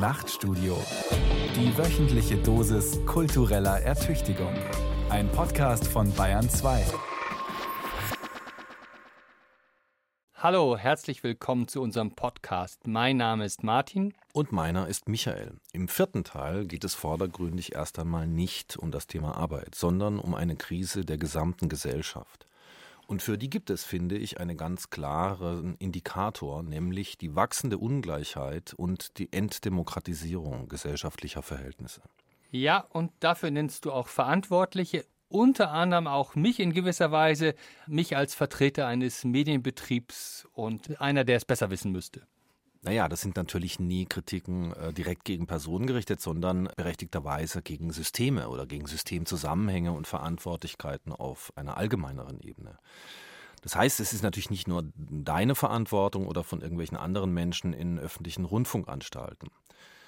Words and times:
Nachtstudio. 0.00 0.82
Die 1.54 1.76
wöchentliche 1.76 2.38
Dosis 2.38 3.04
kultureller 3.04 3.82
Ertüchtigung. 3.82 4.54
Ein 5.10 5.30
Podcast 5.30 5.86
von 5.86 6.10
Bayern 6.14 6.48
2. 6.48 6.86
Hallo, 10.36 10.78
herzlich 10.78 11.22
willkommen 11.22 11.68
zu 11.68 11.82
unserem 11.82 12.12
Podcast. 12.12 12.86
Mein 12.86 13.18
Name 13.18 13.44
ist 13.44 13.62
Martin. 13.62 14.14
Und 14.32 14.52
meiner 14.52 14.88
ist 14.88 15.06
Michael. 15.06 15.58
Im 15.74 15.86
vierten 15.86 16.24
Teil 16.24 16.64
geht 16.64 16.84
es 16.84 16.94
vordergründig 16.94 17.74
erst 17.74 17.98
einmal 17.98 18.26
nicht 18.26 18.78
um 18.78 18.90
das 18.90 19.06
Thema 19.06 19.36
Arbeit, 19.36 19.74
sondern 19.74 20.18
um 20.18 20.34
eine 20.34 20.56
Krise 20.56 21.04
der 21.04 21.18
gesamten 21.18 21.68
Gesellschaft. 21.68 22.46
Und 23.10 23.22
für 23.22 23.36
die 23.36 23.50
gibt 23.50 23.70
es, 23.70 23.82
finde 23.82 24.16
ich, 24.16 24.38
einen 24.38 24.56
ganz 24.56 24.88
klaren 24.88 25.74
Indikator, 25.80 26.62
nämlich 26.62 27.18
die 27.18 27.34
wachsende 27.34 27.76
Ungleichheit 27.76 28.72
und 28.72 29.18
die 29.18 29.32
Entdemokratisierung 29.32 30.68
gesellschaftlicher 30.68 31.42
Verhältnisse. 31.42 32.02
Ja, 32.52 32.86
und 32.88 33.10
dafür 33.18 33.50
nennst 33.50 33.84
du 33.84 33.90
auch 33.90 34.06
Verantwortliche 34.06 35.04
unter 35.26 35.72
anderem 35.72 36.06
auch 36.06 36.36
mich 36.36 36.60
in 36.60 36.72
gewisser 36.72 37.10
Weise, 37.10 37.56
mich 37.88 38.16
als 38.16 38.36
Vertreter 38.36 38.86
eines 38.86 39.24
Medienbetriebs 39.24 40.46
und 40.52 41.00
einer, 41.00 41.24
der 41.24 41.38
es 41.38 41.44
besser 41.44 41.70
wissen 41.70 41.90
müsste. 41.90 42.28
Naja, 42.82 43.08
das 43.08 43.20
sind 43.20 43.36
natürlich 43.36 43.78
nie 43.78 44.06
Kritiken 44.06 44.72
äh, 44.72 44.92
direkt 44.94 45.24
gegen 45.24 45.46
Personen 45.46 45.86
gerichtet, 45.86 46.20
sondern 46.20 46.70
berechtigterweise 46.76 47.60
gegen 47.60 47.92
Systeme 47.92 48.48
oder 48.48 48.66
gegen 48.66 48.86
Systemzusammenhänge 48.86 49.92
und 49.92 50.06
Verantwortlichkeiten 50.06 51.12
auf 51.12 51.52
einer 51.56 51.76
allgemeineren 51.76 52.40
Ebene. 52.40 52.78
Das 53.60 53.76
heißt, 53.76 54.00
es 54.00 54.14
ist 54.14 54.22
natürlich 54.22 54.48
nicht 54.48 54.66
nur 54.66 54.84
deine 54.96 55.54
Verantwortung 55.54 56.26
oder 56.26 56.42
von 56.42 56.62
irgendwelchen 56.62 56.96
anderen 56.96 57.34
Menschen 57.34 57.74
in 57.74 57.98
öffentlichen 57.98 58.46
Rundfunkanstalten 58.46 59.50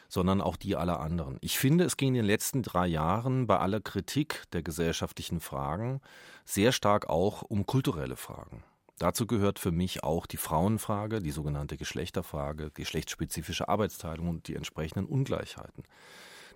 sondern 0.09 0.43
auch 0.43 0.57
die 0.57 0.77
aller 0.77 1.01
anderen. 1.01 1.39
Ich 1.41 1.59
finde, 1.59 1.84
es 1.84 1.97
ging 1.97 2.09
in 2.09 2.15
den 2.15 2.27
letzten 2.27 2.62
drei 2.62 2.87
Jahren 2.87 3.47
bei 3.47 3.56
aller 3.56 3.81
Kritik 3.81 4.43
der 4.53 4.62
gesellschaftlichen 4.62 5.41
Fragen 5.41 6.03
sehr 6.45 6.73
stark 6.73 7.09
auch 7.09 7.41
um 7.41 7.65
kulturelle 7.65 8.17
Fragen. 8.17 8.62
Dazu 8.98 9.27
gehört 9.27 9.59
für 9.59 9.73
mich 9.73 10.05
auch 10.05 10.27
die 10.27 10.37
Frauenfrage, 10.37 11.21
die 11.21 11.31
sogenannte 11.31 11.77
Geschlechterfrage, 11.77 12.71
geschlechtsspezifische 12.71 13.69
Arbeitsteilung 13.69 14.29
und 14.29 14.49
die 14.49 14.55
entsprechenden 14.55 15.07
Ungleichheiten. 15.07 15.84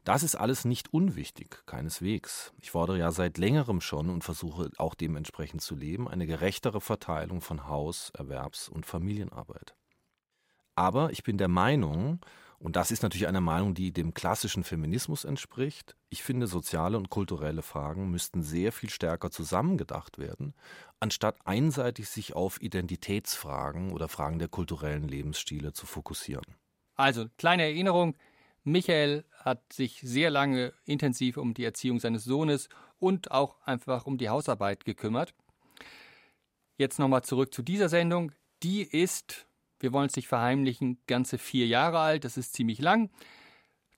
Das 0.04 0.22
ist 0.22 0.36
alles 0.36 0.64
nicht 0.64 0.92
unwichtig, 0.92 1.64
keineswegs. 1.66 2.52
Ich 2.60 2.70
fordere 2.70 2.98
ja 2.98 3.10
seit 3.10 3.38
längerem 3.38 3.80
schon 3.80 4.08
und 4.08 4.22
versuche 4.22 4.70
auch 4.78 4.94
dementsprechend 4.94 5.62
zu 5.62 5.74
leben, 5.74 6.06
eine 6.06 6.28
gerechtere 6.28 6.80
Verteilung 6.80 7.40
von 7.40 7.66
Haus-, 7.66 8.12
Erwerbs- 8.14 8.68
und 8.68 8.86
Familienarbeit. 8.86 9.74
Aber 10.76 11.10
ich 11.10 11.24
bin 11.24 11.38
der 11.38 11.48
Meinung, 11.48 12.20
und 12.58 12.76
das 12.76 12.90
ist 12.90 13.02
natürlich 13.02 13.28
eine 13.28 13.40
Meinung, 13.40 13.74
die 13.74 13.92
dem 13.92 14.14
klassischen 14.14 14.64
Feminismus 14.64 15.24
entspricht. 15.24 15.94
Ich 16.08 16.22
finde, 16.22 16.46
soziale 16.46 16.96
und 16.96 17.10
kulturelle 17.10 17.62
Fragen 17.62 18.10
müssten 18.10 18.42
sehr 18.42 18.72
viel 18.72 18.90
stärker 18.90 19.30
zusammengedacht 19.30 20.18
werden, 20.18 20.54
anstatt 20.98 21.36
einseitig 21.44 22.08
sich 22.08 22.34
auf 22.34 22.60
Identitätsfragen 22.62 23.92
oder 23.92 24.08
Fragen 24.08 24.38
der 24.38 24.48
kulturellen 24.48 25.06
Lebensstile 25.06 25.72
zu 25.72 25.86
fokussieren. 25.86 26.44
Also, 26.94 27.26
kleine 27.36 27.64
Erinnerung. 27.64 28.16
Michael 28.64 29.24
hat 29.44 29.72
sich 29.72 30.00
sehr 30.02 30.30
lange 30.30 30.72
intensiv 30.86 31.36
um 31.36 31.54
die 31.54 31.64
Erziehung 31.64 32.00
seines 32.00 32.24
Sohnes 32.24 32.68
und 32.98 33.30
auch 33.30 33.60
einfach 33.64 34.06
um 34.06 34.18
die 34.18 34.28
Hausarbeit 34.28 34.84
gekümmert. 34.84 35.34
Jetzt 36.78 36.98
nochmal 36.98 37.22
zurück 37.22 37.54
zu 37.54 37.62
dieser 37.62 37.88
Sendung. 37.88 38.32
Die 38.62 38.82
ist 38.82 39.45
wir 39.80 39.92
wollen 39.92 40.08
es 40.08 40.16
nicht 40.16 40.28
verheimlichen, 40.28 40.98
ganze 41.06 41.38
vier 41.38 41.66
Jahre 41.66 41.98
alt, 41.98 42.24
das 42.24 42.36
ist 42.36 42.54
ziemlich 42.54 42.80
lang. 42.80 43.10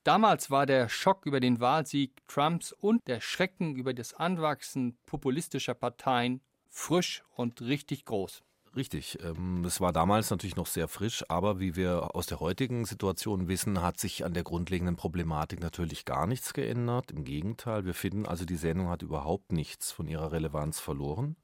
Damals 0.03 0.49
war 0.49 0.65
der 0.65 0.89
Schock 0.89 1.25
über 1.25 1.39
den 1.39 1.59
Wahlsieg 1.59 2.25
Trumps 2.27 2.71
und 2.71 3.07
der 3.07 3.21
Schrecken 3.21 3.75
über 3.75 3.93
das 3.93 4.13
Anwachsen 4.13 4.97
populistischer 5.05 5.73
Parteien 5.73 6.41
frisch 6.69 7.23
und 7.35 7.61
richtig 7.61 8.05
groß. 8.05 8.41
Richtig. 8.75 9.17
Ähm, 9.23 9.65
es 9.65 9.81
war 9.81 9.91
damals 9.91 10.29
natürlich 10.29 10.55
noch 10.55 10.67
sehr 10.67 10.87
frisch, 10.87 11.23
aber 11.27 11.59
wie 11.59 11.75
wir 11.75 12.15
aus 12.15 12.27
der 12.27 12.39
heutigen 12.39 12.85
Situation 12.85 13.47
wissen, 13.47 13.81
hat 13.81 13.99
sich 13.99 14.23
an 14.25 14.33
der 14.33 14.43
grundlegenden 14.43 14.95
Problematik 14.95 15.59
natürlich 15.59 16.05
gar 16.05 16.27
nichts 16.27 16.53
geändert. 16.53 17.11
Im 17.11 17.23
Gegenteil, 17.23 17.85
wir 17.85 17.95
finden 17.95 18.25
also, 18.25 18.45
die 18.45 18.55
Sendung 18.55 18.89
hat 18.89 19.01
überhaupt 19.01 19.51
nichts 19.51 19.91
von 19.91 20.07
ihrer 20.07 20.31
Relevanz 20.31 20.79
verloren. 20.79 21.35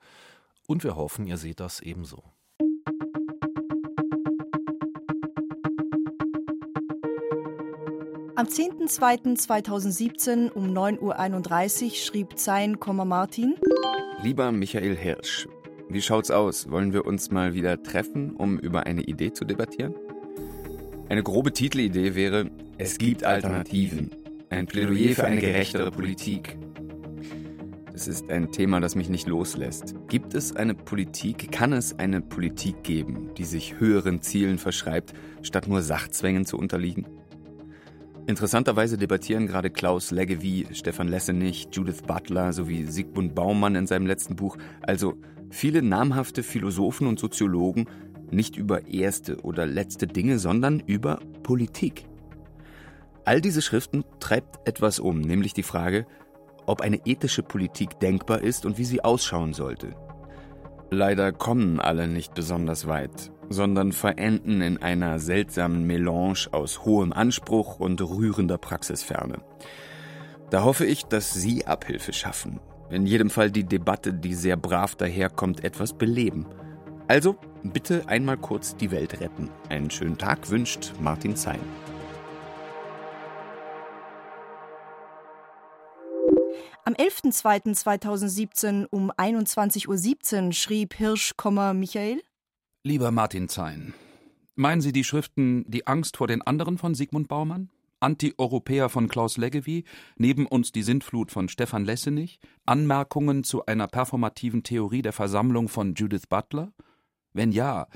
Und 0.68 0.84
wir 0.84 0.96
hoffen, 0.96 1.26
ihr 1.26 1.38
seht 1.38 1.60
das 1.60 1.80
ebenso. 1.80 2.24
Am 8.38 8.48
10.02.2017 8.48 10.52
um 10.52 10.66
9.31 10.66 11.86
Uhr 11.86 11.92
schrieb 11.92 12.38
Zein, 12.38 12.78
Martin. 12.86 13.56
Lieber 14.22 14.52
Michael 14.52 14.98
Hirsch, 14.98 15.48
wie 15.88 16.02
schaut's 16.02 16.32
aus? 16.32 16.70
Wollen 16.70 16.92
wir 16.92 17.06
uns 17.06 17.32
mal 17.32 17.54
wieder 17.54 17.82
treffen, 17.82 18.36
um 18.36 18.60
über 18.60 18.88
eine 18.88 19.04
Idee 19.04 19.32
zu 19.32 19.46
debattieren? 19.46 19.96
Eine 21.08 21.24
grobe 21.24 21.54
Titelidee 21.54 22.16
wäre 22.16 22.52
Es 22.78 22.98
gibt 22.98 23.24
Alternativen. 23.24 24.12
Ein 24.50 24.66
Plädoyer 24.66 25.16
für 25.16 25.24
eine 25.24 25.40
gerechtere 25.40 25.92
Politik. 25.92 26.58
Das 27.94 28.10
ist 28.10 28.30
ein 28.30 28.52
Thema, 28.52 28.82
das 28.82 28.96
mich 28.96 29.08
nicht 29.08 29.30
loslässt. 29.30 29.96
Gibt 30.10 30.34
es 30.34 30.54
eine 30.54 30.74
Politik, 30.74 31.54
kann 31.54 31.72
es 31.72 31.98
eine 32.00 32.20
Politik 32.20 32.84
geben, 32.84 33.30
die 33.38 33.46
sich 33.46 33.80
höheren 33.80 34.22
Zielen 34.22 34.58
verschreibt, 34.58 35.14
statt 35.42 35.70
nur 35.70 35.82
Sachzwängen 35.82 36.46
zu 36.46 36.58
unterliegen? 36.58 37.06
Interessanterweise 38.28 38.98
debattieren 38.98 39.46
gerade 39.46 39.70
Klaus 39.70 40.10
Leggevi, 40.10 40.68
Stefan 40.72 41.08
Lessenich, 41.08 41.68
Judith 41.72 42.02
Butler 42.08 42.54
sowie 42.54 42.86
Sigmund 42.86 43.36
Baumann 43.36 43.76
in 43.76 43.86
seinem 43.86 44.08
letzten 44.08 44.36
Buch, 44.36 44.58
also 44.82 45.16
viele 45.52 45.84
namhafte 45.84 46.42
Philosophen 46.42 47.06
und 47.06 47.20
Soziologen, 47.20 47.86
nicht 48.32 48.58
über 48.58 48.88
erste 48.88 49.42
oder 49.42 49.68
letzte 49.68 50.08
Dinge, 50.08 50.40
sondern 50.40 50.80
über 50.80 51.20
Politik. 51.44 52.08
All 53.26 53.42
diese 53.42 53.62
Schriften 53.62 54.04
treibt 54.20 54.68
etwas 54.68 55.00
um, 55.00 55.22
nämlich 55.22 55.54
die 55.54 55.64
Frage, 55.64 56.08
ob 56.66 56.82
eine 56.82 57.06
ethische 57.06 57.44
Politik 57.44 58.00
denkbar 58.00 58.42
ist 58.42 58.66
und 58.66 58.80
wie 58.80 58.86
sie 58.86 59.04
ausschauen 59.04 59.54
sollte. 59.54 59.96
Leider 60.90 61.32
kommen 61.32 61.80
alle 61.80 62.08
nicht 62.08 62.34
besonders 62.34 62.88
weit 62.88 63.32
sondern 63.50 63.92
verenden 63.92 64.62
in 64.62 64.82
einer 64.82 65.20
seltsamen 65.20 65.86
Melange 65.86 66.48
aus 66.52 66.86
hohem 66.86 67.14
Anspruch 67.14 67.80
und 67.80 68.02
rührender 68.02 68.58
Praxisferne. 68.58 69.40
Da 70.50 70.64
hoffe 70.64 70.86
ich, 70.86 71.06
dass 71.06 71.34
Sie 71.34 71.66
Abhilfe 71.66 72.14
schaffen, 72.14 72.60
in 72.90 73.06
jedem 73.06 73.30
Fall 73.30 73.52
die 73.52 73.64
Debatte, 73.64 74.14
die 74.14 74.34
sehr 74.34 74.58
brav 74.58 74.96
daherkommt, 74.96 75.64
etwas 75.64 75.94
beleben. 75.94 76.46
Also 77.08 77.36
bitte 77.64 78.08
einmal 78.08 78.38
kurz 78.38 78.76
die 78.76 78.92
Welt 78.92 79.20
retten. 79.20 79.50
Einen 79.70 79.90
schönen 79.90 80.18
Tag 80.18 80.50
wünscht 80.50 80.94
Martin 81.00 81.36
Zein. 81.36 81.60
Am 86.84 86.94
11.02.2017 86.94 88.86
um 88.92 89.12
21.17 89.12 90.46
Uhr 90.46 90.54
schrieb 90.54 90.94
Hirsch, 90.94 91.34
Michael 91.74 92.22
Lieber 92.88 93.10
Martin 93.10 93.50
Zein, 93.50 93.96
meinen 94.54 94.80
Sie 94.80 94.92
die 94.92 95.04
Schriften 95.04 95.66
Die 95.68 95.88
Angst 95.88 96.18
vor 96.18 96.28
den 96.28 96.44
anderen 96.44 96.78
von 96.78 96.94
Sigmund 96.94 97.28
Baumann? 97.28 97.72
Anti-Europäer 98.00 98.90
von 98.90 99.08
Klaus 99.08 99.38
Leggevi, 99.38 99.86
neben 100.18 100.46
uns 100.46 100.72
die 100.72 100.84
Sintflut 100.84 101.32
von 101.32 101.50
Stefan 101.50 101.84
Lessenich, 101.84 102.40
Anmerkungen 102.64 103.44
zu 103.44 103.66
einer 103.66 103.88
performativen 103.88 104.62
Theorie 104.62 105.02
der 105.02 105.14
Versammlung 105.14 105.68
von 105.68 105.96
Judith 105.96 106.28
Butler? 106.30 106.74
Wenn 107.34 107.52
ja, 107.52 107.88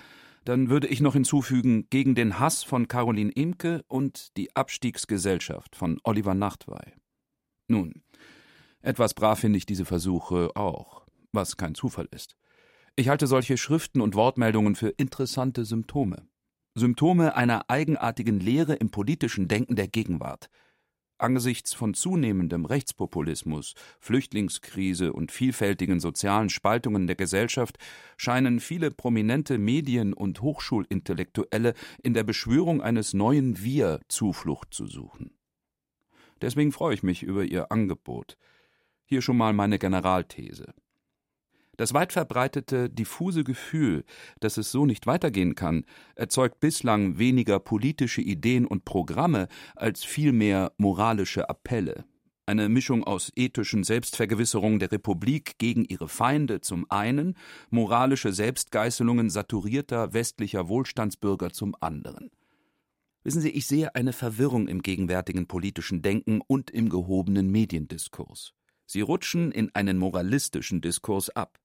dann 0.44 0.69
würde 0.69 0.88
ich 0.88 1.01
noch 1.01 1.13
hinzufügen 1.13 1.85
gegen 1.91 2.16
den 2.16 2.39
Hass 2.39 2.63
von 2.63 2.88
Caroline 2.88 3.31
Imke 3.31 3.83
und 3.89 4.35
die 4.38 4.55
Abstiegsgesellschaft 4.55 5.75
von 5.75 5.99
Oliver 6.03 6.34
Nachtwey. 6.34 6.96
Nun, 7.67 8.02
etwas 8.81 9.14
brav 9.14 9.40
finde 9.40 9.59
ich 9.59 9.67
diese 9.67 9.85
Versuche 9.85 10.49
auch, 10.55 11.05
was 11.31 11.58
kein 11.58 11.75
Zufall 11.75 12.08
ist. 12.09 12.39
Ich 12.99 13.07
halte 13.07 13.28
solche 13.28 13.55
Schriften 13.55 14.01
und 14.01 14.13
Wortmeldungen 14.16 14.75
für 14.75 14.90
interessante 14.90 15.63
Symptome. 15.63 16.28
Symptome 16.75 17.34
einer 17.34 17.69
eigenartigen 17.69 18.41
Lehre 18.41 18.73
im 18.73 18.91
politischen 18.91 19.47
Denken 19.47 19.78
der 19.78 19.87
Gegenwart. 19.87 20.49
Angesichts 21.17 21.73
von 21.73 21.93
zunehmendem 21.93 22.66
Rechtspopulismus, 22.66 23.75
Flüchtlingskrise 24.01 25.13
und 25.13 25.31
vielfältigen 25.31 26.01
sozialen 26.01 26.49
Spaltungen 26.49 27.07
der 27.07 27.16
Gesellschaft 27.16 27.78
scheinen 28.17 28.59
viele 28.59 28.91
prominente 28.91 29.57
Medien- 29.59 30.13
und 30.13 30.41
Hochschulintellektuelle 30.41 31.75
in 32.03 32.13
der 32.13 32.25
Beschwörung 32.25 32.81
eines 32.81 33.13
neuen 33.13 33.63
Wir 33.63 34.02
Zuflucht 34.09 34.73
zu 34.73 34.87
suchen. 34.87 35.31
Deswegen 36.41 36.73
freue 36.73 36.95
ich 36.95 37.03
mich 37.03 37.23
über 37.23 37.45
Ihr 37.45 37.72
Angebot. 37.72 38.35
Hier 39.05 39.22
schon 39.22 39.37
mal 39.37 39.53
meine 39.53 39.79
Generalthese. 39.79 40.73
Das 41.79 41.93
weit 41.93 42.11
verbreitete, 42.11 42.90
diffuse 42.90 43.46
Gefühl, 43.46 44.03
dass 44.41 44.58
es 44.58 44.70
so 44.70 44.85
nicht 44.85 45.08
weitergehen 45.08 45.55
kann, 45.55 45.85
erzeugt 46.16 46.59
bislang 46.59 47.20
weniger 47.20 47.58
politische 47.61 48.20
Ideen 48.20 48.67
und 48.67 48.84
Programme 48.84 49.47
als 49.78 50.03
vielmehr 50.03 50.73
moralische 50.76 51.49
Appelle. 51.49 52.03
Eine 52.46 52.67
Mischung 52.67 53.05
aus 53.05 53.31
ethischen 53.34 53.85
Selbstvergewisserungen 53.85 54.79
der 54.79 54.91
Republik 54.91 55.58
gegen 55.58 55.85
ihre 55.85 56.09
Feinde 56.09 56.59
zum 56.59 56.85
einen, 56.90 57.37
moralische 57.70 58.34
Selbstgeißelungen 58.34 59.29
saturierter 59.29 60.11
westlicher 60.11 60.67
Wohlstandsbürger 60.67 61.52
zum 61.52 61.78
anderen. 61.79 62.29
Wissen 63.23 63.40
Sie, 63.40 63.52
ich 63.52 63.67
sehe 63.67 63.96
eine 63.96 64.11
Verwirrung 64.11 64.67
im 64.67 64.81
gegenwärtigen 64.81 65.47
politischen 65.47 66.02
Denken 66.02 66.41
und 66.46 66.72
im 66.72 66.90
gehobenen 66.90 67.49
Mediendiskurs. 67.49 68.52
Sie 68.85 68.99
rutschen 68.99 69.53
in 69.53 69.73
einen 69.76 69.97
moralistischen 69.97 70.81
Diskurs 70.81 71.29
ab. 71.29 71.58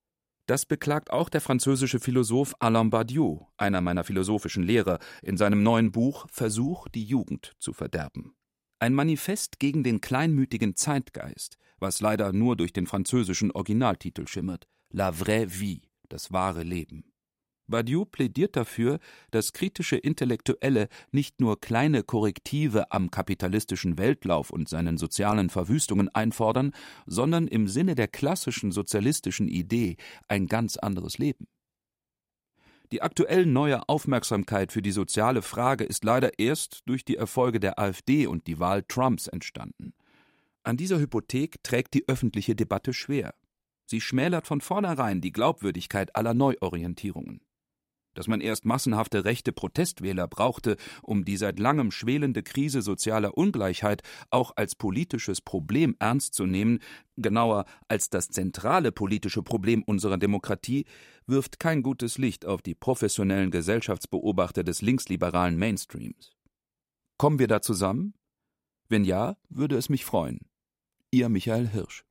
Das 0.47 0.67
beklagt 0.67 1.11
auch 1.11 1.31
der 1.31 1.41
französische 1.41 2.01
Philosoph 2.01 2.55
Alain 2.59 2.91
Badiou, 2.91 3.47
einer 3.57 3.81
meiner 3.81 4.05
philosophischen 4.05 4.63
Lehrer, 4.63 4.99
in 5.23 5.39
seinem 5.39 5.63
neuen 5.63 5.91
Buch 5.91 6.27
Versuch, 6.31 6.87
die 6.89 7.05
Jugend 7.05 7.53
zu 7.59 7.73
verderben. 7.73 8.35
Ein 8.79 8.93
Manifest 8.93 9.59
gegen 9.59 9.83
den 9.83 10.03
kleinmütigen 10.03 10.77
Zeitgeist, 10.77 11.57
was 11.79 12.01
leider 12.01 12.33
nur 12.33 12.57
durch 12.57 12.75
den 12.75 12.87
französischen 12.87 13.53
Originaltitel 13.53 14.27
schimmert: 14.27 14.69
La 14.91 15.13
vraie 15.13 15.49
vie, 15.49 15.83
das 16.11 16.31
wahre 16.31 16.63
Leben. 16.63 17.14
Badiou 17.67 18.05
plädiert 18.05 18.57
dafür, 18.57 18.99
dass 19.31 19.53
kritische 19.53 19.97
Intellektuelle 19.97 20.89
nicht 21.13 21.41
nur 21.41 21.61
kleine 21.61 22.03
Korrektive 22.03 22.93
am 22.93 23.11
kapitalistischen 23.11 23.97
Weltlauf 23.97 24.51
und 24.51 24.69
seinen 24.69 24.99
sozialen 24.99 25.49
Verwüstungen 25.49 26.09
einfordern, 26.15 26.73
sondern 27.07 27.49
im 27.49 27.69
Sinne 27.69 27.95
der 27.95 28.09
klassischen 28.09 28.71
sozialistischen 28.71 29.49
Idee 29.49 29.97
ein 30.29 30.47
ganz 30.47 30.77
anderes 30.77 31.19
Leben. 31.19 31.47
Die 32.93 33.01
aktuell 33.01 33.47
neue 33.47 33.89
Aufmerksamkeit 33.89 34.71
für 34.71 34.83
die 34.83 34.93
soziale 34.93 35.41
Frage 35.41 35.85
ist 35.85 36.05
leider 36.05 36.39
erst 36.39 36.83
durch 36.85 37.05
die 37.05 37.17
Erfolge 37.17 37.61
der 37.61 37.79
AfD 37.79 38.27
und 38.27 38.47
die 38.47 38.59
Wahl 38.59 38.83
Trumps 38.83 39.27
entstanden. 39.27 39.95
An 40.65 40.77
dieser 40.77 40.99
Hypothek 40.99 41.63
trägt 41.63 41.95
die 41.95 42.07
öffentliche 42.09 42.55
Debatte 42.55 42.93
schwer. 42.93 43.35
Sie 43.87 44.01
schmälert 44.01 44.47
von 44.47 44.61
vornherein 44.61 45.21
die 45.21 45.33
Glaubwürdigkeit 45.33 46.15
aller 46.15 46.35
Neuorientierungen 46.35 47.41
dass 48.15 48.29
man 48.29 48.41
erst 48.41 48.65
massenhafte 48.65 49.25
rechte 49.25 49.53
Protestwähler 49.53 50.27
brauchte, 50.29 50.77
um 51.03 51.25
die 51.25 51.37
seit 51.37 51.59
langem 51.59 51.91
schwelende 51.91 52.43
Krise 52.43 52.83
sozialer 52.83 53.37
Ungleichheit 53.37 54.03
auch 54.31 54.53
als 54.57 54.75
politisches 54.75 55.41
Problem 55.41 55.97
ernst 55.99 56.35
zu 56.35 56.47
nehmen, 56.47 56.79
genauer 57.17 57.65
als 57.89 58.11
das 58.11 58.29
zentrale 58.29 58.93
politische 58.93 59.43
Problem 59.43 59.83
unserer 59.83 60.19
Demokratie, 60.19 60.87
wirft 61.27 61.59
kein 61.59 61.83
gutes 61.83 62.19
Licht 62.19 62.45
auf 62.47 62.63
die 62.63 62.75
professionellen 62.75 63.51
Gesellschaftsbeobachter 63.51 64.65
des 64.65 64.83
linksliberalen 64.83 65.57
Mainstreams. 65.59 66.33
Kommen 67.19 67.39
wir 67.39 67.49
da 67.49 67.63
zusammen? 67.63 68.15
Wenn 68.89 69.05
ja, 69.05 69.37
würde 69.49 69.77
es 69.77 69.89
mich 69.89 70.05
freuen. 70.05 70.41
Ihr 71.11 71.29
Michael 71.29 71.69
Hirsch. 71.69 72.05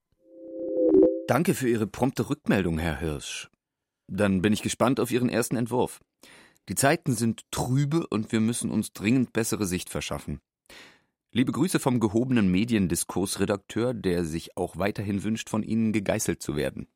Danke 1.28 1.54
für 1.54 1.70
Ihre 1.70 1.88
prompte 1.88 2.30
Rückmeldung, 2.30 2.80
Herr 2.80 3.00
Hirsch. 3.00 3.50
Dann 4.08 4.42
bin 4.42 4.54
ich 4.54 4.62
gespannt 4.62 5.00
auf 5.00 5.12
Ihren 5.12 5.30
ersten 5.30 5.56
Entwurf. 5.56 6.00
Die 6.70 6.76
Zeiten 6.76 7.14
sind 7.14 7.42
trübe 7.52 8.08
und 8.08 8.32
wir 8.32 8.40
müssen 8.40 8.72
uns 8.72 8.94
dringend 8.94 9.34
bessere 9.34 9.66
Sicht 9.66 9.90
verschaffen. 9.90 10.40
Liebe 11.32 11.52
Grüße 11.52 11.80
vom 11.80 12.00
gehobenen 12.00 12.52
Mediendiskursredakteur, 12.52 13.94
der 13.94 14.24
sich 14.24 14.56
auch 14.56 14.78
weiterhin 14.78 15.24
wünscht, 15.24 15.50
von 15.50 15.64
Ihnen 15.64 15.92
gegeißelt 15.92 16.42
zu 16.42 16.56
werden. 16.56 16.88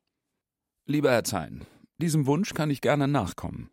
Lieber 0.86 1.10
Herr 1.10 1.24
Zein, 1.24 1.66
diesem 1.98 2.26
Wunsch 2.26 2.54
kann 2.54 2.70
ich 2.70 2.80
gerne 2.80 3.08
nachkommen. 3.08 3.70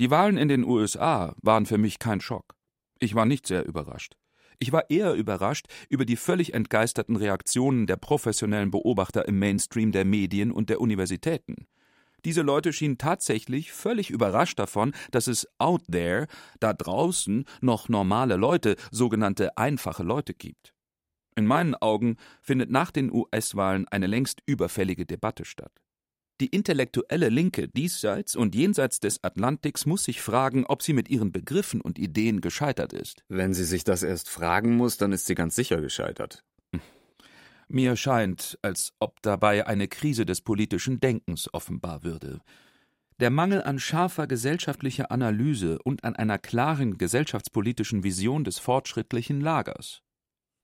Die 0.00 0.10
Wahlen 0.10 0.36
in 0.36 0.48
den 0.48 0.64
USA 0.64 1.36
waren 1.40 1.66
für 1.66 1.78
mich 1.78 2.00
kein 2.00 2.20
Schock. 2.20 2.56
Ich 2.98 3.14
war 3.14 3.26
nicht 3.26 3.46
sehr 3.46 3.64
überrascht. 3.64 4.16
Ich 4.58 4.72
war 4.72 4.90
eher 4.90 5.14
überrascht 5.14 5.66
über 5.88 6.04
die 6.04 6.16
völlig 6.16 6.54
entgeisterten 6.54 7.16
Reaktionen 7.16 7.86
der 7.86 7.96
professionellen 7.96 8.72
Beobachter 8.72 9.28
im 9.28 9.38
Mainstream 9.38 9.92
der 9.92 10.04
Medien 10.04 10.50
und 10.50 10.70
der 10.70 10.80
Universitäten. 10.80 11.66
Diese 12.24 12.42
Leute 12.42 12.72
schienen 12.72 12.98
tatsächlich 12.98 13.72
völlig 13.72 14.10
überrascht 14.10 14.58
davon, 14.58 14.92
dass 15.10 15.26
es 15.26 15.46
out 15.58 15.82
there, 15.90 16.26
da 16.60 16.72
draußen, 16.72 17.44
noch 17.60 17.88
normale 17.88 18.36
Leute, 18.36 18.76
sogenannte 18.90 19.56
einfache 19.58 20.02
Leute 20.02 20.34
gibt. 20.34 20.74
In 21.36 21.46
meinen 21.46 21.74
Augen 21.74 22.16
findet 22.40 22.70
nach 22.70 22.90
den 22.90 23.12
US-Wahlen 23.12 23.86
eine 23.88 24.06
längst 24.06 24.40
überfällige 24.46 25.04
Debatte 25.04 25.44
statt. 25.44 25.72
Die 26.40 26.48
intellektuelle 26.48 27.28
Linke 27.28 27.68
diesseits 27.68 28.34
und 28.34 28.54
jenseits 28.56 28.98
des 28.98 29.22
Atlantiks 29.22 29.86
muss 29.86 30.04
sich 30.04 30.20
fragen, 30.20 30.64
ob 30.66 30.82
sie 30.82 30.92
mit 30.92 31.08
ihren 31.08 31.30
Begriffen 31.30 31.80
und 31.80 31.98
Ideen 31.98 32.40
gescheitert 32.40 32.92
ist. 32.92 33.24
Wenn 33.28 33.54
sie 33.54 33.64
sich 33.64 33.84
das 33.84 34.02
erst 34.02 34.28
fragen 34.28 34.76
muss, 34.76 34.96
dann 34.96 35.12
ist 35.12 35.26
sie 35.26 35.36
ganz 35.36 35.54
sicher 35.54 35.80
gescheitert. 35.80 36.44
Mir 37.74 37.96
scheint, 37.96 38.56
als 38.62 38.92
ob 39.00 39.20
dabei 39.22 39.66
eine 39.66 39.88
Krise 39.88 40.24
des 40.24 40.42
politischen 40.42 41.00
Denkens 41.00 41.52
offenbar 41.52 42.04
würde. 42.04 42.38
Der 43.18 43.30
Mangel 43.30 43.64
an 43.64 43.80
scharfer 43.80 44.28
gesellschaftlicher 44.28 45.10
Analyse 45.10 45.80
und 45.82 46.04
an 46.04 46.14
einer 46.14 46.38
klaren 46.38 46.98
gesellschaftspolitischen 46.98 48.04
Vision 48.04 48.44
des 48.44 48.60
fortschrittlichen 48.60 49.40
Lagers. 49.40 50.02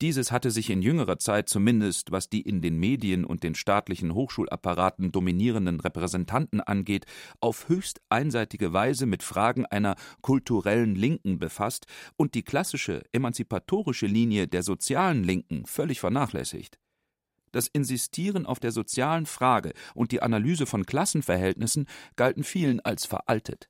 Dieses 0.01 0.31
hatte 0.31 0.53
sich 0.53 0.71
in 0.71 0.83
jüngerer 0.83 1.19
Zeit 1.19 1.49
zumindest, 1.49 2.12
was 2.12 2.29
die 2.29 2.43
in 2.43 2.62
den 2.62 2.79
Medien 2.79 3.25
und 3.25 3.43
den 3.43 3.57
staatlichen 3.57 4.15
Hochschulapparaten 4.15 5.11
dominierenden 5.11 5.81
Repräsentanten 5.81 6.61
angeht, 6.61 7.07
auf 7.41 7.69
höchst 7.69 8.01
einseitige 8.09 8.73
Weise 8.73 9.07
mit 9.07 9.25
Fragen 9.25 9.67
einer 9.67 9.97
kulturellen 10.23 10.95
Linken 10.95 11.41
befasst 11.41 11.87
und 12.17 12.37
die 12.37 12.45
klassische 12.45 13.03
emanzipatorische 13.11 14.07
Linie 14.07 14.47
der 14.47 14.62
sozialen 14.62 15.25
Linken 15.25 15.67
völlig 15.67 15.99
vernachlässigt. 15.99 16.79
Das 17.52 17.67
Insistieren 17.67 18.47
auf 18.47 18.61
der 18.61 18.73
sozialen 18.73 19.26
Frage 19.26 19.73
und 19.94 20.12
die 20.12 20.23
Analyse 20.23 20.67
von 20.67 20.87
Klassenverhältnissen 20.87 21.87
galten 22.17 22.44
vielen 22.44 22.81
als 22.81 23.06
veraltet. 23.06 23.69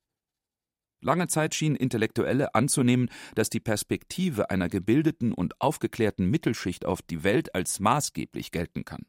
Lange 1.02 1.28
Zeit 1.28 1.54
schienen 1.54 1.76
Intellektuelle 1.76 2.54
anzunehmen, 2.54 3.08
dass 3.34 3.48
die 3.48 3.60
Perspektive 3.60 4.50
einer 4.50 4.68
gebildeten 4.68 5.32
und 5.32 5.58
aufgeklärten 5.60 6.26
Mittelschicht 6.26 6.84
auf 6.84 7.00
die 7.00 7.24
Welt 7.24 7.54
als 7.54 7.80
maßgeblich 7.80 8.50
gelten 8.50 8.84
kann. 8.84 9.06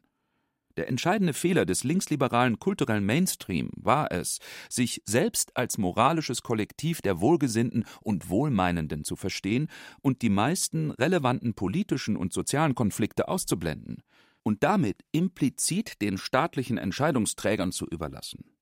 Der 0.78 0.88
entscheidende 0.88 1.34
Fehler 1.34 1.66
des 1.66 1.84
linksliberalen 1.84 2.58
kulturellen 2.58 3.04
Mainstream 3.04 3.70
war 3.76 4.10
es, 4.10 4.38
sich 4.70 5.02
selbst 5.04 5.54
als 5.54 5.76
moralisches 5.76 6.42
Kollektiv 6.42 7.02
der 7.02 7.20
Wohlgesinnten 7.20 7.84
und 8.00 8.30
Wohlmeinenden 8.30 9.04
zu 9.04 9.14
verstehen 9.14 9.68
und 10.00 10.22
die 10.22 10.30
meisten 10.30 10.90
relevanten 10.92 11.52
politischen 11.52 12.16
und 12.16 12.32
sozialen 12.32 12.74
Konflikte 12.74 13.28
auszublenden 13.28 14.02
und 14.42 14.62
damit 14.62 15.02
implizit 15.12 16.00
den 16.02 16.18
staatlichen 16.18 16.78
Entscheidungsträgern 16.78 17.72
zu 17.72 17.86
überlassen. 17.86 18.56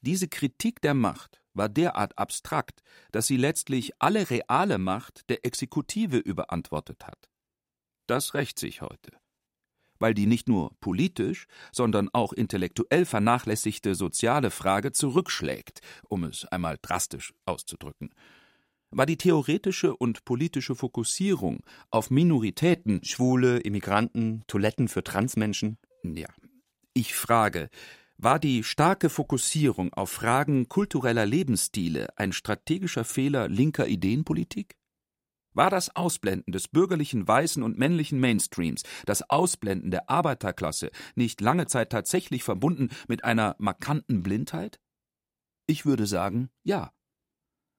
Diese 0.00 0.28
Kritik 0.28 0.80
der 0.80 0.94
Macht 0.94 1.42
war 1.54 1.68
derart 1.68 2.16
abstrakt, 2.18 2.82
dass 3.10 3.26
sie 3.26 3.36
letztlich 3.36 3.92
alle 3.98 4.30
reale 4.30 4.78
Macht 4.78 5.28
der 5.28 5.44
Exekutive 5.44 6.18
überantwortet 6.18 7.06
hat. 7.06 7.28
Das 8.06 8.34
rächt 8.34 8.58
sich 8.58 8.80
heute. 8.80 9.12
Weil 9.98 10.14
die 10.14 10.26
nicht 10.26 10.48
nur 10.48 10.76
politisch, 10.80 11.46
sondern 11.72 12.08
auch 12.12 12.32
intellektuell 12.32 13.04
vernachlässigte 13.04 13.96
soziale 13.96 14.52
Frage 14.52 14.92
zurückschlägt, 14.92 15.80
um 16.08 16.22
es 16.22 16.44
einmal 16.44 16.78
drastisch 16.80 17.34
auszudrücken 17.44 18.10
war 18.90 19.06
die 19.06 19.16
theoretische 19.16 19.96
und 19.96 20.24
politische 20.24 20.74
Fokussierung 20.74 21.60
auf 21.90 22.10
Minoritäten, 22.10 23.04
Schwule, 23.04 23.58
Immigranten, 23.58 24.44
Toiletten 24.46 24.88
für 24.88 25.04
Transmenschen. 25.04 25.78
Ja, 26.02 26.28
ich 26.94 27.14
frage, 27.14 27.68
war 28.16 28.38
die 28.38 28.64
starke 28.64 29.10
Fokussierung 29.10 29.92
auf 29.92 30.10
Fragen 30.10 30.68
kultureller 30.68 31.26
Lebensstile 31.26 32.08
ein 32.16 32.32
strategischer 32.32 33.04
Fehler 33.04 33.48
linker 33.48 33.86
Ideenpolitik? 33.86 34.76
War 35.54 35.70
das 35.70 35.94
Ausblenden 35.96 36.52
des 36.52 36.68
bürgerlichen 36.68 37.26
weißen 37.26 37.62
und 37.62 37.78
männlichen 37.78 38.20
Mainstreams, 38.20 38.82
das 39.06 39.28
Ausblenden 39.30 39.90
der 39.90 40.10
Arbeiterklasse 40.10 40.90
nicht 41.14 41.40
lange 41.40 41.66
Zeit 41.66 41.90
tatsächlich 41.90 42.44
verbunden 42.44 42.90
mit 43.08 43.24
einer 43.24 43.56
markanten 43.58 44.22
Blindheit? 44.22 44.80
Ich 45.66 45.86
würde 45.86 46.06
sagen, 46.06 46.50
ja. 46.62 46.92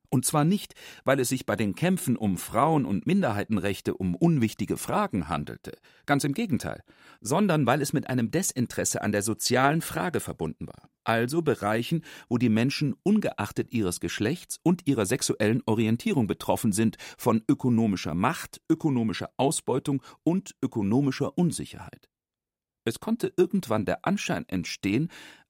Und 0.09 0.25
zwar 0.25 0.43
nicht, 0.43 0.73
weil 1.03 1.19
es 1.19 1.29
sich 1.29 1.45
bei 1.45 1.55
den 1.55 1.75
Kämpfen 1.75 2.17
um 2.17 2.37
Frauen- 2.37 2.85
und 2.85 3.05
Minderheitenrechte 3.05 3.93
um 3.93 4.15
unwichtige 4.15 4.77
Fragen 4.77 5.29
handelte, 5.29 5.77
ganz 6.07 6.23
im 6.23 6.33
Gegenteil, 6.33 6.83
sondern 7.21 7.67
weil 7.67 7.81
es 7.81 7.93
mit 7.93 8.09
einem 8.09 8.31
Desinteresse 8.31 9.03
an 9.03 9.11
der 9.11 9.21
sozialen 9.21 9.81
Frage 9.81 10.19
verbunden 10.19 10.67
war, 10.67 10.89
also 11.03 11.43
Bereichen, 11.43 12.03
wo 12.27 12.39
die 12.39 12.49
Menschen 12.49 12.95
ungeachtet 13.03 13.71
ihres 13.71 13.99
Geschlechts 13.99 14.59
und 14.63 14.87
ihrer 14.87 15.05
sexuellen 15.05 15.61
Orientierung 15.67 16.25
betroffen 16.25 16.71
sind 16.71 16.97
von 17.17 17.43
ökonomischer 17.47 18.15
Macht, 18.15 18.61
ökonomischer 18.67 19.29
Ausbeutung 19.37 20.01
und 20.23 20.55
ökonomischer 20.63 21.37
Unsicherheit. 21.37 22.09
Es 22.83 22.99
konnte 22.99 23.31
irgendwann 23.37 23.85
der 23.85 24.05
Anschein 24.05 24.47
entstehen, 24.47 25.09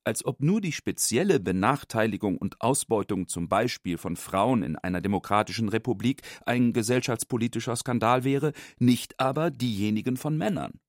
als 0.09 0.25
ob 0.25 0.41
nur 0.41 0.59
die 0.59 0.71
spezielle 0.71 1.39
Benachteiligung 1.39 2.39
und 2.39 2.59
Ausbeutung 2.61 3.27
zum 3.27 3.47
Beispiel 3.47 3.99
von 3.99 4.15
Frauen 4.15 4.63
in 4.63 4.75
einer 4.75 5.01
demokratischen 5.01 5.69
Republik 5.69 6.23
ein 6.47 6.73
gesellschaftspolitischer 6.73 7.75
Skandal 7.75 8.23
wäre, 8.23 8.53
nicht 8.79 9.19
aber 9.19 9.51
diejenigen 9.51 10.17
von 10.17 10.35
Männern. 10.35 10.79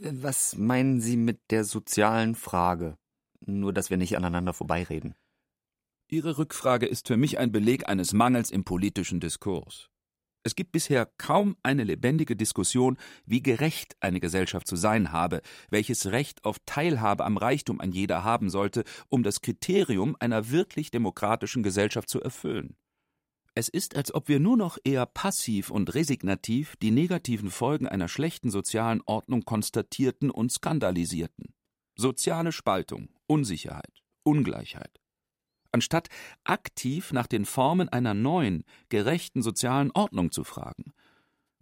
Was 0.00 0.56
meinen 0.56 1.02
Sie 1.02 1.18
mit 1.18 1.50
der 1.50 1.64
sozialen 1.64 2.34
Frage? 2.34 2.96
Nur, 3.44 3.74
dass 3.74 3.90
wir 3.90 3.98
nicht 3.98 4.16
aneinander 4.16 4.54
vorbeireden. 4.54 5.14
Ihre 6.08 6.38
Rückfrage 6.38 6.86
ist 6.86 7.08
für 7.08 7.18
mich 7.18 7.38
ein 7.38 7.52
Beleg 7.52 7.86
eines 7.86 8.14
Mangels 8.14 8.50
im 8.50 8.64
politischen 8.64 9.20
Diskurs. 9.20 9.90
Es 10.44 10.54
gibt 10.54 10.72
bisher 10.72 11.06
kaum 11.18 11.56
eine 11.62 11.84
lebendige 11.84 12.36
Diskussion, 12.36 12.96
wie 13.26 13.42
gerecht 13.42 13.96
eine 14.00 14.20
Gesellschaft 14.20 14.66
zu 14.66 14.76
sein 14.76 15.12
habe, 15.12 15.42
welches 15.70 16.06
Recht 16.06 16.44
auf 16.44 16.58
Teilhabe 16.64 17.24
am 17.24 17.36
Reichtum 17.36 17.80
ein 17.80 17.92
jeder 17.92 18.24
haben 18.24 18.48
sollte, 18.48 18.84
um 19.08 19.22
das 19.22 19.40
Kriterium 19.40 20.16
einer 20.20 20.50
wirklich 20.50 20.90
demokratischen 20.90 21.62
Gesellschaft 21.62 22.08
zu 22.08 22.22
erfüllen. 22.22 22.76
Es 23.54 23.68
ist, 23.68 23.96
als 23.96 24.14
ob 24.14 24.28
wir 24.28 24.38
nur 24.38 24.56
noch 24.56 24.78
eher 24.84 25.04
passiv 25.04 25.70
und 25.70 25.94
resignativ 25.94 26.76
die 26.76 26.92
negativen 26.92 27.50
Folgen 27.50 27.88
einer 27.88 28.06
schlechten 28.06 28.50
sozialen 28.50 29.02
Ordnung 29.04 29.44
konstatierten 29.44 30.30
und 30.30 30.52
skandalisierten. 30.52 31.52
Soziale 31.96 32.52
Spaltung, 32.52 33.08
Unsicherheit, 33.26 34.04
Ungleichheit 34.22 34.97
anstatt 35.78 36.08
aktiv 36.42 37.12
nach 37.12 37.28
den 37.28 37.44
Formen 37.44 37.88
einer 37.88 38.12
neuen, 38.12 38.64
gerechten 38.88 39.42
sozialen 39.42 39.92
Ordnung 39.92 40.32
zu 40.32 40.42
fragen. 40.42 40.92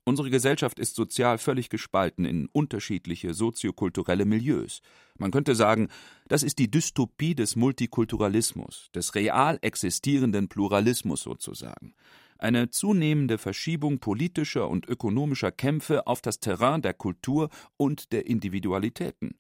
Unsere 0.05 0.31
Gesellschaft 0.31 0.79
ist 0.79 0.95
sozial 0.95 1.37
völlig 1.37 1.69
gespalten 1.69 2.25
in 2.25 2.49
unterschiedliche 2.53 3.35
soziokulturelle 3.35 4.25
Milieus. 4.25 4.81
Man 5.19 5.33
könnte 5.33 5.55
sagen, 5.55 5.89
das 6.29 6.43
ist 6.43 6.59
die 6.59 6.71
Dystopie 6.71 7.35
des 7.35 7.57
Multikulturalismus, 7.57 8.89
des 8.95 9.15
real 9.15 9.59
existierenden 9.61 10.49
Pluralismus 10.49 11.23
sozusagen. 11.23 11.95
Eine 12.39 12.71
zunehmende 12.71 13.37
Verschiebung 13.37 13.99
politischer 13.99 14.69
und 14.69 14.87
ökonomischer 14.87 15.53
Kämpfe 15.53 16.07
auf 16.07 16.23
das 16.23 16.41
Terrain 16.41 16.81
der 16.81 16.95
Kultur 16.95 17.51
und 17.77 18.13
der 18.13 18.27
Individualitäten. 18.27 19.35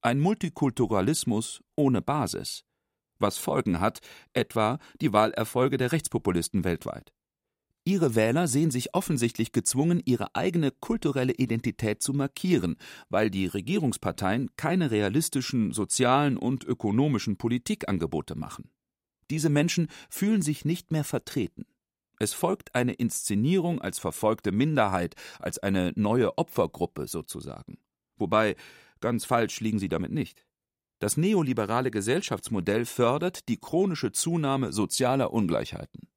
Ein 0.00 0.18
Multikulturalismus 0.18 1.62
ohne 1.76 2.02
Basis 2.02 2.64
was 3.18 3.38
Folgen 3.38 3.80
hat, 3.80 4.00
etwa 4.32 4.78
die 5.00 5.12
Wahlerfolge 5.12 5.76
der 5.76 5.92
Rechtspopulisten 5.92 6.64
weltweit. 6.64 7.12
Ihre 7.84 8.14
Wähler 8.14 8.48
sehen 8.48 8.70
sich 8.70 8.94
offensichtlich 8.94 9.52
gezwungen, 9.52 10.02
ihre 10.04 10.34
eigene 10.34 10.70
kulturelle 10.70 11.32
Identität 11.32 12.02
zu 12.02 12.12
markieren, 12.12 12.76
weil 13.08 13.30
die 13.30 13.46
Regierungsparteien 13.46 14.50
keine 14.56 14.90
realistischen 14.90 15.72
sozialen 15.72 16.36
und 16.36 16.64
ökonomischen 16.64 17.38
Politikangebote 17.38 18.34
machen. 18.34 18.70
Diese 19.30 19.48
Menschen 19.48 19.88
fühlen 20.10 20.42
sich 20.42 20.66
nicht 20.66 20.90
mehr 20.90 21.04
vertreten. 21.04 21.64
Es 22.18 22.34
folgt 22.34 22.74
eine 22.74 22.92
Inszenierung 22.92 23.80
als 23.80 23.98
verfolgte 23.98 24.52
Minderheit, 24.52 25.14
als 25.38 25.58
eine 25.58 25.92
neue 25.94 26.36
Opfergruppe 26.36 27.06
sozusagen. 27.06 27.78
Wobei, 28.16 28.56
ganz 29.00 29.24
falsch 29.24 29.60
liegen 29.60 29.78
sie 29.78 29.88
damit 29.88 30.12
nicht. 30.12 30.44
Das 31.00 31.16
neoliberale 31.16 31.90
Gesellschaftsmodell 31.90 32.84
fördert 32.84 33.48
die 33.48 33.58
chronische 33.58 34.12
Zunahme 34.12 34.72
sozialer 34.72 35.32
Ungleichheiten. 35.32 36.08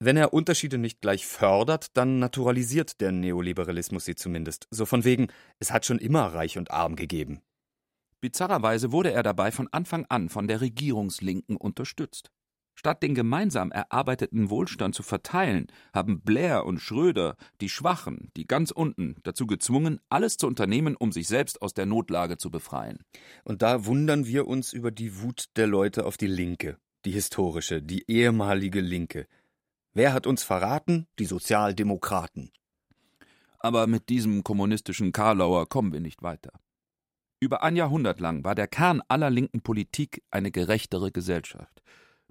Wenn 0.00 0.16
er 0.16 0.32
Unterschiede 0.32 0.78
nicht 0.78 1.00
gleich 1.00 1.26
fördert, 1.26 1.96
dann 1.96 2.18
naturalisiert 2.18 3.00
der 3.00 3.12
Neoliberalismus 3.12 4.04
sie 4.04 4.14
zumindest. 4.14 4.66
So 4.70 4.86
von 4.86 5.04
wegen, 5.04 5.28
es 5.60 5.70
hat 5.70 5.86
schon 5.86 5.98
immer 5.98 6.26
Reich 6.26 6.58
und 6.58 6.70
Arm 6.70 6.96
gegeben. 6.96 7.42
Bizarrerweise 8.20 8.90
wurde 8.90 9.12
er 9.12 9.22
dabei 9.22 9.52
von 9.52 9.68
Anfang 9.72 10.06
an 10.08 10.30
von 10.30 10.48
der 10.48 10.62
Regierungslinken 10.62 11.56
unterstützt. 11.56 12.30
Statt 12.74 13.02
den 13.02 13.14
gemeinsam 13.14 13.70
erarbeiteten 13.70 14.50
Wohlstand 14.50 14.94
zu 14.94 15.02
verteilen, 15.02 15.68
haben 15.92 16.20
Blair 16.20 16.66
und 16.66 16.80
Schröder 16.80 17.36
die 17.60 17.68
Schwachen, 17.68 18.30
die 18.36 18.46
ganz 18.46 18.72
unten, 18.72 19.16
dazu 19.22 19.46
gezwungen, 19.46 20.00
alles 20.08 20.36
zu 20.36 20.46
unternehmen, 20.46 20.96
um 20.96 21.12
sich 21.12 21.28
selbst 21.28 21.62
aus 21.62 21.72
der 21.72 21.86
Notlage 21.86 22.36
zu 22.36 22.50
befreien. 22.50 22.98
Und 23.44 23.62
da 23.62 23.86
wundern 23.86 24.26
wir 24.26 24.48
uns 24.48 24.72
über 24.72 24.90
die 24.90 25.22
Wut 25.22 25.46
der 25.56 25.68
Leute 25.68 26.04
auf 26.04 26.16
die 26.16 26.26
Linke, 26.26 26.76
die 27.04 27.12
historische, 27.12 27.80
die 27.80 28.04
ehemalige 28.10 28.80
Linke. 28.80 29.28
Wer 29.92 30.12
hat 30.12 30.26
uns 30.26 30.42
verraten? 30.42 31.06
Die 31.20 31.26
Sozialdemokraten. 31.26 32.50
Aber 33.60 33.86
mit 33.86 34.08
diesem 34.08 34.42
kommunistischen 34.42 35.12
Karlauer 35.12 35.68
kommen 35.68 35.92
wir 35.92 36.00
nicht 36.00 36.22
weiter. 36.22 36.52
Über 37.38 37.62
ein 37.62 37.76
Jahrhundert 37.76 38.20
lang 38.20 38.42
war 38.42 38.54
der 38.54 38.66
Kern 38.66 39.02
aller 39.06 39.30
linken 39.30 39.60
Politik 39.60 40.22
eine 40.30 40.50
gerechtere 40.50 41.12
Gesellschaft. 41.12 41.82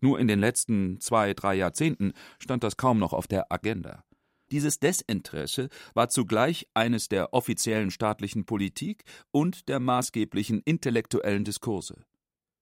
Nur 0.03 0.19
in 0.19 0.27
den 0.27 0.41
letzten 0.41 0.99
zwei, 0.99 1.33
drei 1.33 1.55
Jahrzehnten 1.55 2.11
stand 2.37 2.65
das 2.65 2.75
kaum 2.75 2.99
noch 2.99 3.13
auf 3.13 3.25
der 3.25 3.53
Agenda. 3.53 4.03
Dieses 4.51 4.77
Desinteresse 4.77 5.69
war 5.93 6.09
zugleich 6.09 6.67
eines 6.73 7.07
der 7.07 7.33
offiziellen 7.33 7.89
staatlichen 7.89 8.43
Politik 8.43 9.05
und 9.31 9.69
der 9.69 9.79
maßgeblichen 9.79 10.61
intellektuellen 10.65 11.45
Diskurse. 11.45 12.03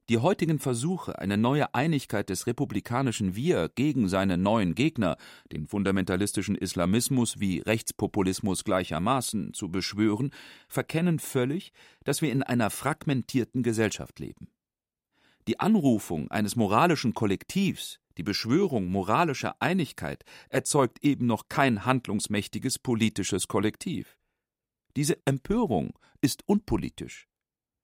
Die 0.07 0.19
heutigen 0.19 0.59
Versuche, 0.59 1.17
eine 1.17 1.35
neue 1.35 1.73
Einigkeit 1.73 2.29
des 2.29 2.45
republikanischen 2.45 3.35
Wir 3.35 3.69
gegen 3.73 4.07
seine 4.07 4.37
neuen 4.37 4.75
Gegner, 4.75 5.17
den 5.51 5.65
fundamentalistischen 5.65 6.53
Islamismus 6.53 7.39
wie 7.39 7.57
Rechtspopulismus 7.57 8.63
gleichermaßen, 8.65 9.55
zu 9.55 9.71
beschwören, 9.71 10.29
verkennen 10.67 11.17
völlig, 11.17 11.73
dass 12.03 12.21
wir 12.21 12.31
in 12.31 12.43
einer 12.43 12.69
fragmentierten 12.69 13.63
Gesellschaft 13.63 14.19
leben. 14.19 14.51
Die 15.47 15.59
Anrufung 15.59 16.29
eines 16.29 16.55
moralischen 16.55 17.13
Kollektivs, 17.13 17.99
die 18.17 18.23
Beschwörung 18.23 18.87
moralischer 18.87 19.55
Einigkeit 19.59 20.23
erzeugt 20.49 21.03
eben 21.03 21.25
noch 21.25 21.49
kein 21.49 21.85
handlungsmächtiges 21.85 22.77
politisches 22.77 23.47
Kollektiv. 23.47 24.17
Diese 24.95 25.17
Empörung 25.25 25.97
ist 26.21 26.43
unpolitisch. 26.47 27.27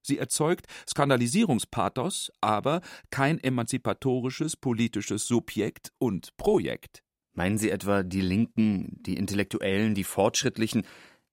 Sie 0.01 0.17
erzeugt 0.17 0.67
Skandalisierungspathos, 0.87 2.31
aber 2.39 2.81
kein 3.09 3.39
emanzipatorisches 3.39 4.55
politisches 4.55 5.25
Subjekt 5.25 5.91
und 5.97 6.35
Projekt. 6.37 7.03
Meinen 7.33 7.57
Sie 7.57 7.69
etwa, 7.69 8.03
die 8.03 8.21
Linken, 8.21 9.01
die 9.03 9.17
Intellektuellen, 9.17 9.95
die 9.95 10.03
Fortschrittlichen 10.03 10.83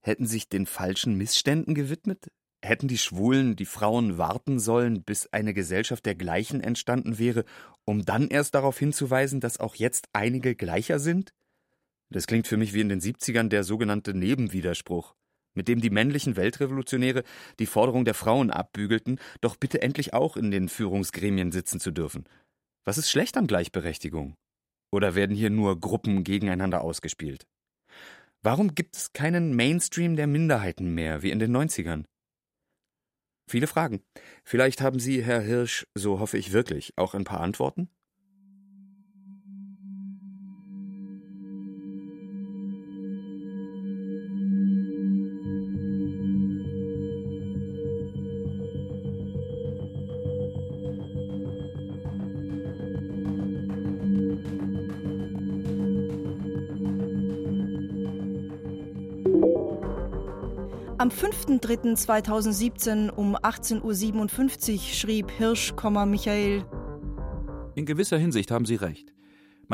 hätten 0.00 0.26
sich 0.26 0.48
den 0.48 0.66
falschen 0.66 1.16
Missständen 1.16 1.74
gewidmet? 1.74 2.30
Hätten 2.64 2.88
die 2.88 2.96
Schwulen, 2.96 3.56
die 3.56 3.66
Frauen 3.66 4.16
warten 4.16 4.58
sollen, 4.58 5.02
bis 5.02 5.30
eine 5.34 5.52
Gesellschaft 5.52 6.06
der 6.06 6.14
Gleichen 6.14 6.62
entstanden 6.62 7.18
wäre, 7.18 7.44
um 7.84 8.06
dann 8.06 8.28
erst 8.28 8.54
darauf 8.54 8.78
hinzuweisen, 8.78 9.38
dass 9.38 9.60
auch 9.60 9.74
jetzt 9.74 10.08
einige 10.14 10.54
gleicher 10.54 10.98
sind? 10.98 11.34
Das 12.08 12.26
klingt 12.26 12.46
für 12.46 12.56
mich 12.56 12.72
wie 12.72 12.80
in 12.80 12.88
den 12.88 13.02
70ern 13.02 13.48
der 13.48 13.64
sogenannte 13.64 14.14
Nebenwiderspruch, 14.14 15.14
mit 15.52 15.68
dem 15.68 15.82
die 15.82 15.90
männlichen 15.90 16.36
Weltrevolutionäre 16.36 17.22
die 17.58 17.66
Forderung 17.66 18.06
der 18.06 18.14
Frauen 18.14 18.50
abbügelten, 18.50 19.20
doch 19.42 19.56
bitte 19.56 19.82
endlich 19.82 20.14
auch 20.14 20.38
in 20.38 20.50
den 20.50 20.70
Führungsgremien 20.70 21.52
sitzen 21.52 21.80
zu 21.80 21.90
dürfen. 21.90 22.24
Was 22.86 22.96
ist 22.96 23.10
schlecht 23.10 23.36
an 23.36 23.46
Gleichberechtigung? 23.46 24.36
Oder 24.90 25.14
werden 25.14 25.36
hier 25.36 25.50
nur 25.50 25.78
Gruppen 25.78 26.24
gegeneinander 26.24 26.80
ausgespielt? 26.80 27.46
Warum 28.40 28.74
gibt 28.74 28.96
es 28.96 29.12
keinen 29.12 29.54
Mainstream 29.54 30.16
der 30.16 30.26
Minderheiten 30.26 30.94
mehr, 30.94 31.22
wie 31.22 31.30
in 31.30 31.40
den 31.40 31.54
90ern? 31.54 32.04
Viele 33.46 33.66
Fragen. 33.66 34.02
Vielleicht 34.42 34.80
haben 34.80 34.98
Sie, 34.98 35.22
Herr 35.22 35.40
Hirsch, 35.40 35.86
so 35.94 36.18
hoffe 36.18 36.38
ich 36.38 36.52
wirklich, 36.52 36.92
auch 36.96 37.14
ein 37.14 37.24
paar 37.24 37.40
Antworten? 37.40 37.88
5.3.2017 61.64 63.10
um 63.10 63.36
18.57 63.36 64.72
Uhr 64.72 64.78
schrieb 64.80 65.30
Hirsch, 65.30 65.72
Michael. 66.06 66.64
In 67.74 67.86
gewisser 67.86 68.18
Hinsicht 68.18 68.50
haben 68.50 68.66
Sie 68.66 68.74
recht. 68.74 69.13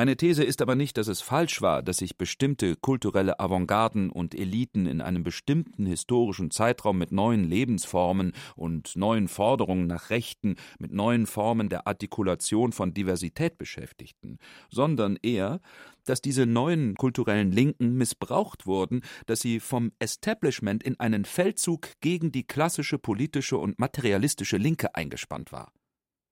Meine 0.01 0.17
These 0.17 0.45
ist 0.45 0.63
aber 0.63 0.77
nicht, 0.77 0.97
dass 0.97 1.09
es 1.09 1.21
falsch 1.21 1.61
war, 1.61 1.83
dass 1.83 1.99
sich 1.99 2.17
bestimmte 2.17 2.75
kulturelle 2.75 3.39
Avantgarden 3.39 4.09
und 4.09 4.35
Eliten 4.35 4.87
in 4.87 5.03
einem 5.03 5.25
bestimmten 5.25 5.85
historischen 5.85 6.51
Zeitraum 6.51 6.97
mit 6.97 7.13
neuen 7.13 7.45
Lebensformen 7.45 8.33
und 8.57 8.97
neuen 8.97 9.29
Forderungen 9.29 9.87
nach 9.87 10.09
Rechten, 10.09 10.57
mit 10.79 10.91
neuen 10.91 11.27
Formen 11.27 11.69
der 11.69 11.87
Artikulation 11.87 12.73
von 12.73 12.95
Diversität 12.95 13.59
beschäftigten, 13.59 14.39
sondern 14.71 15.19
eher, 15.21 15.61
dass 16.07 16.23
diese 16.23 16.47
neuen 16.47 16.95
kulturellen 16.95 17.53
Linken 17.53 17.99
missbraucht 17.99 18.65
wurden, 18.65 19.03
dass 19.27 19.41
sie 19.41 19.61
vom 19.61 19.93
Establishment 19.99 20.83
in 20.83 20.99
einen 20.99 21.27
Feldzug 21.27 21.91
gegen 22.01 22.33
die 22.33 22.47
klassische 22.47 22.99
politische 22.99 23.59
und 23.59 23.79
materialistische 23.79 24.57
Linke 24.57 24.95
eingespannt 24.95 25.53
war. 25.53 25.75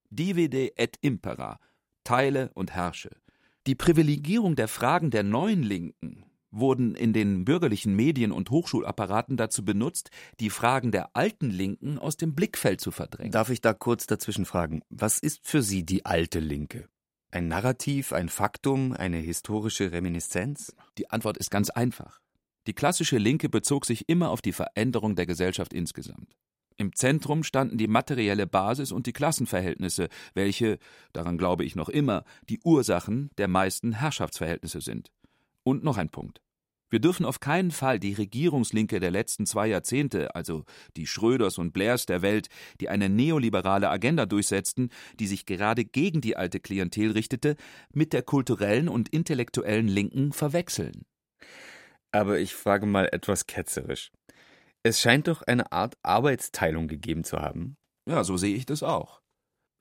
Divide 0.09 0.75
et 0.75 0.97
impera, 1.01 1.59
teile 2.03 2.49
und 2.55 2.71
herrsche. 2.71 3.11
Die 3.69 3.75
Privilegierung 3.75 4.55
der 4.55 4.67
Fragen 4.67 5.11
der 5.11 5.21
neuen 5.21 5.61
Linken 5.61 6.25
wurden 6.49 6.95
in 6.95 7.13
den 7.13 7.45
bürgerlichen 7.45 7.95
Medien 7.95 8.31
und 8.31 8.49
Hochschulapparaten 8.49 9.37
dazu 9.37 9.63
benutzt, 9.63 10.09
die 10.39 10.49
Fragen 10.49 10.91
der 10.91 11.15
alten 11.15 11.51
Linken 11.51 11.99
aus 11.99 12.17
dem 12.17 12.33
Blickfeld 12.33 12.81
zu 12.81 12.89
verdrängen. 12.89 13.31
Darf 13.31 13.51
ich 13.51 13.61
da 13.61 13.75
kurz 13.75 14.07
dazwischen 14.07 14.45
fragen, 14.45 14.81
was 14.89 15.19
ist 15.19 15.47
für 15.47 15.61
Sie 15.61 15.85
die 15.85 16.03
alte 16.03 16.39
Linke? 16.39 16.89
Ein 17.29 17.47
Narrativ, 17.47 18.11
ein 18.11 18.29
Faktum, 18.29 18.93
eine 18.93 19.17
historische 19.17 19.91
Reminiszenz? 19.91 20.75
Die 20.97 21.11
Antwort 21.11 21.37
ist 21.37 21.51
ganz 21.51 21.69
einfach. 21.69 22.21
Die 22.65 22.73
klassische 22.73 23.19
Linke 23.19 23.49
bezog 23.49 23.85
sich 23.85 24.09
immer 24.09 24.31
auf 24.31 24.41
die 24.41 24.53
Veränderung 24.53 25.15
der 25.15 25.27
Gesellschaft 25.27 25.73
insgesamt. 25.73 26.35
Im 26.79 26.95
Zentrum 26.95 27.43
standen 27.43 27.77
die 27.77 27.89
materielle 27.89 28.47
Basis 28.47 28.93
und 28.93 29.05
die 29.05 29.11
Klassenverhältnisse, 29.11 30.07
welche, 30.33 30.79
daran 31.11 31.37
glaube 31.37 31.65
ich 31.65 31.75
noch 31.75 31.89
immer, 31.89 32.23
die 32.47 32.61
Ursachen 32.63 33.31
der 33.37 33.49
meisten 33.49 33.91
Herrschaftsverhältnisse 33.91 34.79
sind. 34.79 35.11
Und 35.63 35.83
noch 35.83 35.97
ein 35.97 36.07
Punkt. 36.07 36.39
Wir 36.89 36.99
dürfen 36.99 37.25
auf 37.25 37.41
keinen 37.41 37.71
Fall 37.71 37.99
die 37.99 38.13
Regierungslinke 38.13 39.01
der 39.01 39.11
letzten 39.11 39.45
zwei 39.45 39.67
Jahrzehnte, 39.67 40.33
also 40.35 40.63
die 40.95 41.05
Schröders 41.05 41.57
und 41.57 41.73
Blairs 41.73 42.05
der 42.05 42.21
Welt, 42.21 42.47
die 42.79 42.87
eine 42.87 43.09
neoliberale 43.09 43.89
Agenda 43.89 44.25
durchsetzten, 44.25 44.89
die 45.19 45.27
sich 45.27 45.45
gerade 45.45 45.83
gegen 45.83 46.21
die 46.21 46.37
alte 46.37 46.61
Klientel 46.61 47.11
richtete, 47.11 47.57
mit 47.93 48.13
der 48.13 48.23
kulturellen 48.23 48.87
und 48.87 49.09
intellektuellen 49.09 49.89
Linken 49.89 50.31
verwechseln. 50.31 51.03
Aber 52.13 52.39
ich 52.39 52.55
frage 52.55 52.85
mal 52.85 53.09
etwas 53.11 53.47
ketzerisch. 53.47 54.11
Es 54.83 55.01
scheint 55.01 55.27
doch 55.27 55.41
eine 55.41 55.71
Art 55.73 55.97
Arbeitsteilung 56.03 56.87
gegeben 56.87 57.23
zu 57.23 57.39
haben. 57.39 57.75
Ja, 58.07 58.23
so 58.23 58.37
sehe 58.37 58.55
ich 58.55 58.65
das 58.65 58.81
auch. 58.81 59.21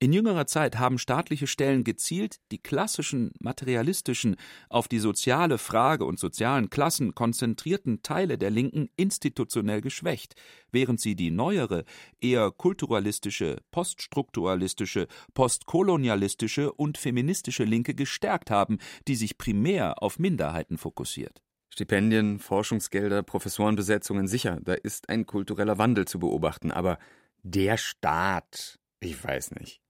In 0.00 0.12
jüngerer 0.12 0.46
Zeit 0.46 0.78
haben 0.78 0.96
staatliche 0.96 1.48
Stellen 1.48 1.82
gezielt 1.82 2.36
die 2.52 2.62
klassischen, 2.62 3.32
materialistischen, 3.40 4.36
auf 4.68 4.86
die 4.86 5.00
soziale 5.00 5.58
Frage 5.58 6.04
und 6.04 6.20
sozialen 6.20 6.70
Klassen 6.70 7.16
konzentrierten 7.16 8.02
Teile 8.02 8.38
der 8.38 8.50
Linken 8.50 8.90
institutionell 8.94 9.80
geschwächt, 9.80 10.36
während 10.70 11.00
sie 11.00 11.16
die 11.16 11.32
neuere, 11.32 11.84
eher 12.20 12.52
kulturalistische, 12.52 13.56
poststrukturalistische, 13.72 15.08
postkolonialistische 15.34 16.72
und 16.72 16.96
feministische 16.96 17.64
Linke 17.64 17.94
gestärkt 17.94 18.52
haben, 18.52 18.78
die 19.08 19.16
sich 19.16 19.36
primär 19.36 20.00
auf 20.00 20.20
Minderheiten 20.20 20.78
fokussiert. 20.78 21.42
Stipendien, 21.78 22.40
Forschungsgelder, 22.40 23.22
Professorenbesetzungen, 23.22 24.26
sicher, 24.26 24.58
da 24.60 24.74
ist 24.74 25.08
ein 25.08 25.26
kultureller 25.26 25.78
Wandel 25.78 26.08
zu 26.08 26.18
beobachten, 26.18 26.72
aber 26.72 26.98
der 27.44 27.76
Staat, 27.76 28.80
ich 28.98 29.22
weiß 29.22 29.52
nicht. 29.52 29.80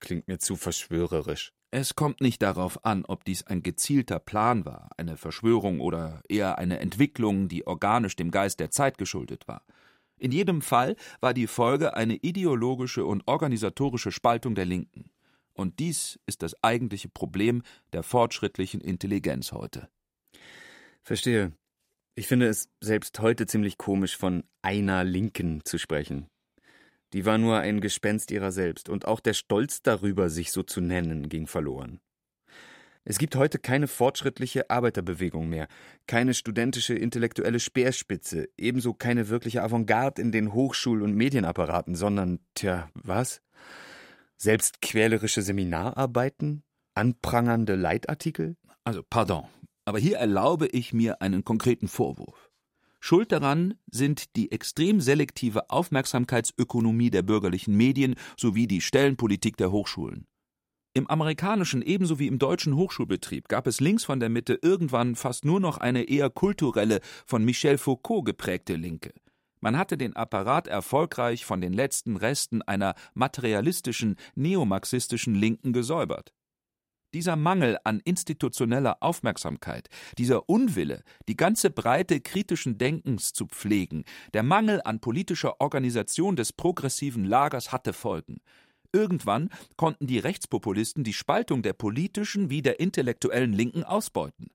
Klingt 0.00 0.28
mir 0.28 0.38
zu 0.38 0.56
verschwörerisch. 0.56 1.52
Es 1.70 1.94
kommt 1.94 2.22
nicht 2.22 2.40
darauf 2.40 2.86
an, 2.86 3.04
ob 3.04 3.22
dies 3.24 3.46
ein 3.46 3.62
gezielter 3.62 4.18
Plan 4.18 4.64
war, 4.64 4.88
eine 4.96 5.18
Verschwörung 5.18 5.80
oder 5.80 6.22
eher 6.26 6.56
eine 6.56 6.78
Entwicklung, 6.80 7.48
die 7.48 7.66
organisch 7.66 8.16
dem 8.16 8.30
Geist 8.30 8.58
der 8.58 8.70
Zeit 8.70 8.96
geschuldet 8.96 9.46
war. 9.46 9.60
In 10.16 10.32
jedem 10.32 10.62
Fall 10.62 10.96
war 11.20 11.34
die 11.34 11.48
Folge 11.48 11.92
eine 11.92 12.14
ideologische 12.14 13.04
und 13.04 13.24
organisatorische 13.26 14.10
Spaltung 14.10 14.54
der 14.54 14.64
Linken. 14.64 15.10
Und 15.52 15.80
dies 15.80 16.18
ist 16.24 16.40
das 16.40 16.54
eigentliche 16.64 17.10
Problem 17.10 17.62
der 17.92 18.02
fortschrittlichen 18.02 18.80
Intelligenz 18.80 19.52
heute. 19.52 19.90
Verstehe. 21.06 21.52
Ich 22.16 22.26
finde 22.26 22.48
es 22.48 22.68
selbst 22.80 23.20
heute 23.20 23.46
ziemlich 23.46 23.78
komisch, 23.78 24.16
von 24.16 24.42
einer 24.60 25.04
Linken 25.04 25.64
zu 25.64 25.78
sprechen. 25.78 26.26
Die 27.12 27.24
war 27.24 27.38
nur 27.38 27.58
ein 27.58 27.80
Gespenst 27.80 28.32
ihrer 28.32 28.50
selbst, 28.50 28.88
und 28.88 29.06
auch 29.06 29.20
der 29.20 29.34
Stolz 29.34 29.82
darüber, 29.82 30.28
sich 30.30 30.50
so 30.50 30.64
zu 30.64 30.80
nennen, 30.80 31.28
ging 31.28 31.46
verloren. 31.46 32.00
Es 33.04 33.18
gibt 33.18 33.36
heute 33.36 33.60
keine 33.60 33.86
fortschrittliche 33.86 34.68
Arbeiterbewegung 34.68 35.48
mehr, 35.48 35.68
keine 36.08 36.34
studentische 36.34 36.94
intellektuelle 36.94 37.60
Speerspitze, 37.60 38.48
ebenso 38.56 38.92
keine 38.92 39.28
wirkliche 39.28 39.62
Avantgarde 39.62 40.20
in 40.20 40.32
den 40.32 40.52
Hochschul- 40.52 41.02
und 41.02 41.14
Medienapparaten, 41.14 41.94
sondern, 41.94 42.40
tja, 42.54 42.90
was? 42.94 43.42
Selbstquälerische 44.38 45.42
Seminararbeiten? 45.42 46.64
Anprangernde 46.94 47.76
Leitartikel? 47.76 48.56
Also, 48.82 49.04
pardon, 49.08 49.46
aber 49.86 49.98
hier 49.98 50.18
erlaube 50.18 50.66
ich 50.66 50.92
mir 50.92 51.22
einen 51.22 51.44
konkreten 51.44 51.88
Vorwurf. 51.88 52.50
Schuld 53.00 53.30
daran 53.32 53.74
sind 53.90 54.36
die 54.36 54.50
extrem 54.50 55.00
selektive 55.00 55.70
Aufmerksamkeitsökonomie 55.70 57.10
der 57.10 57.22
bürgerlichen 57.22 57.76
Medien 57.76 58.16
sowie 58.36 58.66
die 58.66 58.80
Stellenpolitik 58.80 59.56
der 59.56 59.70
Hochschulen. 59.70 60.26
Im 60.92 61.08
amerikanischen 61.08 61.82
ebenso 61.82 62.18
wie 62.18 62.26
im 62.26 62.38
deutschen 62.38 62.74
Hochschulbetrieb 62.74 63.48
gab 63.48 63.66
es 63.66 63.80
links 63.80 64.04
von 64.04 64.18
der 64.18 64.30
Mitte 64.30 64.58
irgendwann 64.60 65.14
fast 65.14 65.44
nur 65.44 65.60
noch 65.60 65.78
eine 65.78 66.04
eher 66.04 66.30
kulturelle, 66.30 67.00
von 67.26 67.44
Michel 67.44 67.78
Foucault 67.78 68.24
geprägte 68.24 68.74
Linke. 68.74 69.12
Man 69.60 69.78
hatte 69.78 69.96
den 69.96 70.16
Apparat 70.16 70.68
erfolgreich 70.68 71.44
von 71.44 71.60
den 71.60 71.72
letzten 71.72 72.16
Resten 72.16 72.62
einer 72.62 72.94
materialistischen, 73.14 74.16
neomarxistischen 74.34 75.34
Linken 75.34 75.72
gesäubert. 75.72 76.32
Dieser 77.16 77.36
Mangel 77.36 77.78
an 77.82 78.00
institutioneller 78.04 78.98
Aufmerksamkeit, 79.00 79.88
dieser 80.18 80.50
Unwille, 80.50 81.02
die 81.28 81.34
ganze 81.34 81.70
Breite 81.70 82.20
kritischen 82.20 82.76
Denkens 82.76 83.32
zu 83.32 83.46
pflegen, 83.46 84.04
der 84.34 84.42
Mangel 84.42 84.82
an 84.84 85.00
politischer 85.00 85.58
Organisation 85.62 86.36
des 86.36 86.52
progressiven 86.52 87.24
Lagers 87.24 87.72
hatte 87.72 87.94
Folgen. 87.94 88.42
Irgendwann 88.92 89.48
konnten 89.78 90.06
die 90.06 90.18
Rechtspopulisten 90.18 91.04
die 91.04 91.14
Spaltung 91.14 91.62
der 91.62 91.72
politischen 91.72 92.50
wie 92.50 92.60
der 92.60 92.80
intellektuellen 92.80 93.54
Linken 93.54 93.82
ausbeuten. 93.82 94.50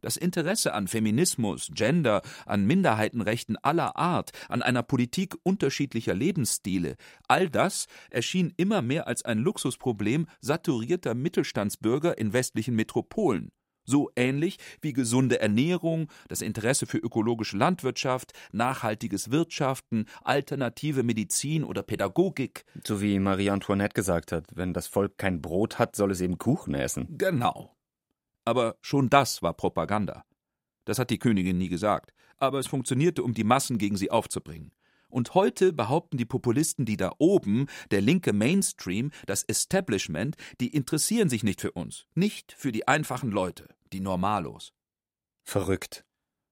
Das 0.00 0.16
Interesse 0.16 0.74
an 0.74 0.86
Feminismus, 0.86 1.70
Gender, 1.74 2.22
an 2.46 2.66
Minderheitenrechten 2.66 3.56
aller 3.56 3.96
Art, 3.96 4.30
an 4.48 4.62
einer 4.62 4.82
Politik 4.82 5.34
unterschiedlicher 5.42 6.14
Lebensstile, 6.14 6.96
all 7.26 7.50
das 7.50 7.86
erschien 8.10 8.52
immer 8.56 8.80
mehr 8.80 9.08
als 9.08 9.24
ein 9.24 9.38
Luxusproblem 9.38 10.26
saturierter 10.40 11.14
Mittelstandsbürger 11.14 12.16
in 12.16 12.32
westlichen 12.32 12.76
Metropolen. 12.76 13.50
So 13.88 14.10
ähnlich 14.16 14.58
wie 14.82 14.92
gesunde 14.92 15.40
Ernährung, 15.40 16.08
das 16.28 16.42
Interesse 16.42 16.84
für 16.84 16.98
ökologische 16.98 17.56
Landwirtschaft, 17.56 18.32
nachhaltiges 18.52 19.30
Wirtschaften, 19.30 20.04
alternative 20.22 21.02
Medizin 21.02 21.64
oder 21.64 21.82
Pädagogik. 21.82 22.66
So 22.86 23.00
wie 23.00 23.18
Marie 23.18 23.48
Antoinette 23.48 23.94
gesagt 23.94 24.30
hat, 24.30 24.44
wenn 24.54 24.74
das 24.74 24.88
Volk 24.88 25.16
kein 25.16 25.40
Brot 25.40 25.78
hat, 25.78 25.96
soll 25.96 26.10
es 26.10 26.20
eben 26.20 26.36
Kuchen 26.36 26.74
essen. 26.74 27.16
Genau. 27.16 27.77
Aber 28.48 28.78
schon 28.80 29.10
das 29.10 29.42
war 29.42 29.52
Propaganda. 29.52 30.24
Das 30.86 30.98
hat 30.98 31.10
die 31.10 31.18
Königin 31.18 31.58
nie 31.58 31.68
gesagt, 31.68 32.14
aber 32.38 32.58
es 32.58 32.66
funktionierte, 32.66 33.22
um 33.22 33.34
die 33.34 33.44
Massen 33.44 33.76
gegen 33.76 33.98
sie 33.98 34.10
aufzubringen. 34.10 34.72
Und 35.10 35.34
heute 35.34 35.74
behaupten 35.74 36.16
die 36.16 36.24
Populisten, 36.24 36.86
die 36.86 36.96
da 36.96 37.12
oben, 37.18 37.66
der 37.90 38.00
linke 38.00 38.32
Mainstream, 38.32 39.10
das 39.26 39.42
Establishment, 39.42 40.36
die 40.62 40.68
interessieren 40.68 41.28
sich 41.28 41.42
nicht 41.42 41.60
für 41.60 41.72
uns, 41.72 42.06
nicht 42.14 42.52
für 42.52 42.72
die 42.72 42.88
einfachen 42.88 43.30
Leute, 43.30 43.68
die 43.92 44.00
Normalos. 44.00 44.72
Verrückt. 45.42 46.06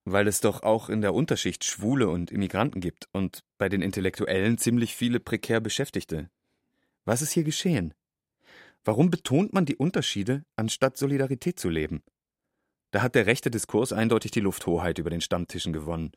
Weil 0.05 0.29
es 0.29 0.43
doch 0.43 0.63
auch 0.65 0.91
in 0.91 1.01
der 1.01 1.15
Unterschicht 1.15 1.65
Schwule 1.65 2.11
und 2.11 2.31
Immigranten 2.31 2.83
gibt 2.83 3.09
und 3.13 3.43
bei 3.57 3.71
den 3.71 3.81
Intellektuellen 3.81 4.59
ziemlich 4.59 4.95
viele 4.95 5.19
prekär 5.19 5.61
Beschäftigte. 5.61 6.29
Was 7.07 7.23
ist 7.23 7.33
hier 7.33 7.45
geschehen? 7.45 7.95
Warum 8.87 9.11
betont 9.11 9.53
man 9.53 9.67
die 9.67 9.75
Unterschiede, 9.75 10.45
anstatt 10.55 10.97
Solidarität 10.97 11.59
zu 11.59 11.69
leben? 11.69 12.05
Da 12.93 13.03
hat 13.03 13.17
der 13.17 13.27
rechte 13.27 13.51
Diskurs 13.51 13.93
eindeutig 13.93 14.31
die 14.31 14.41
Lufthoheit 14.41 15.01
über 15.01 15.11
den 15.11 15.21
Stammtischen 15.21 15.73
gewonnen. 15.73 16.13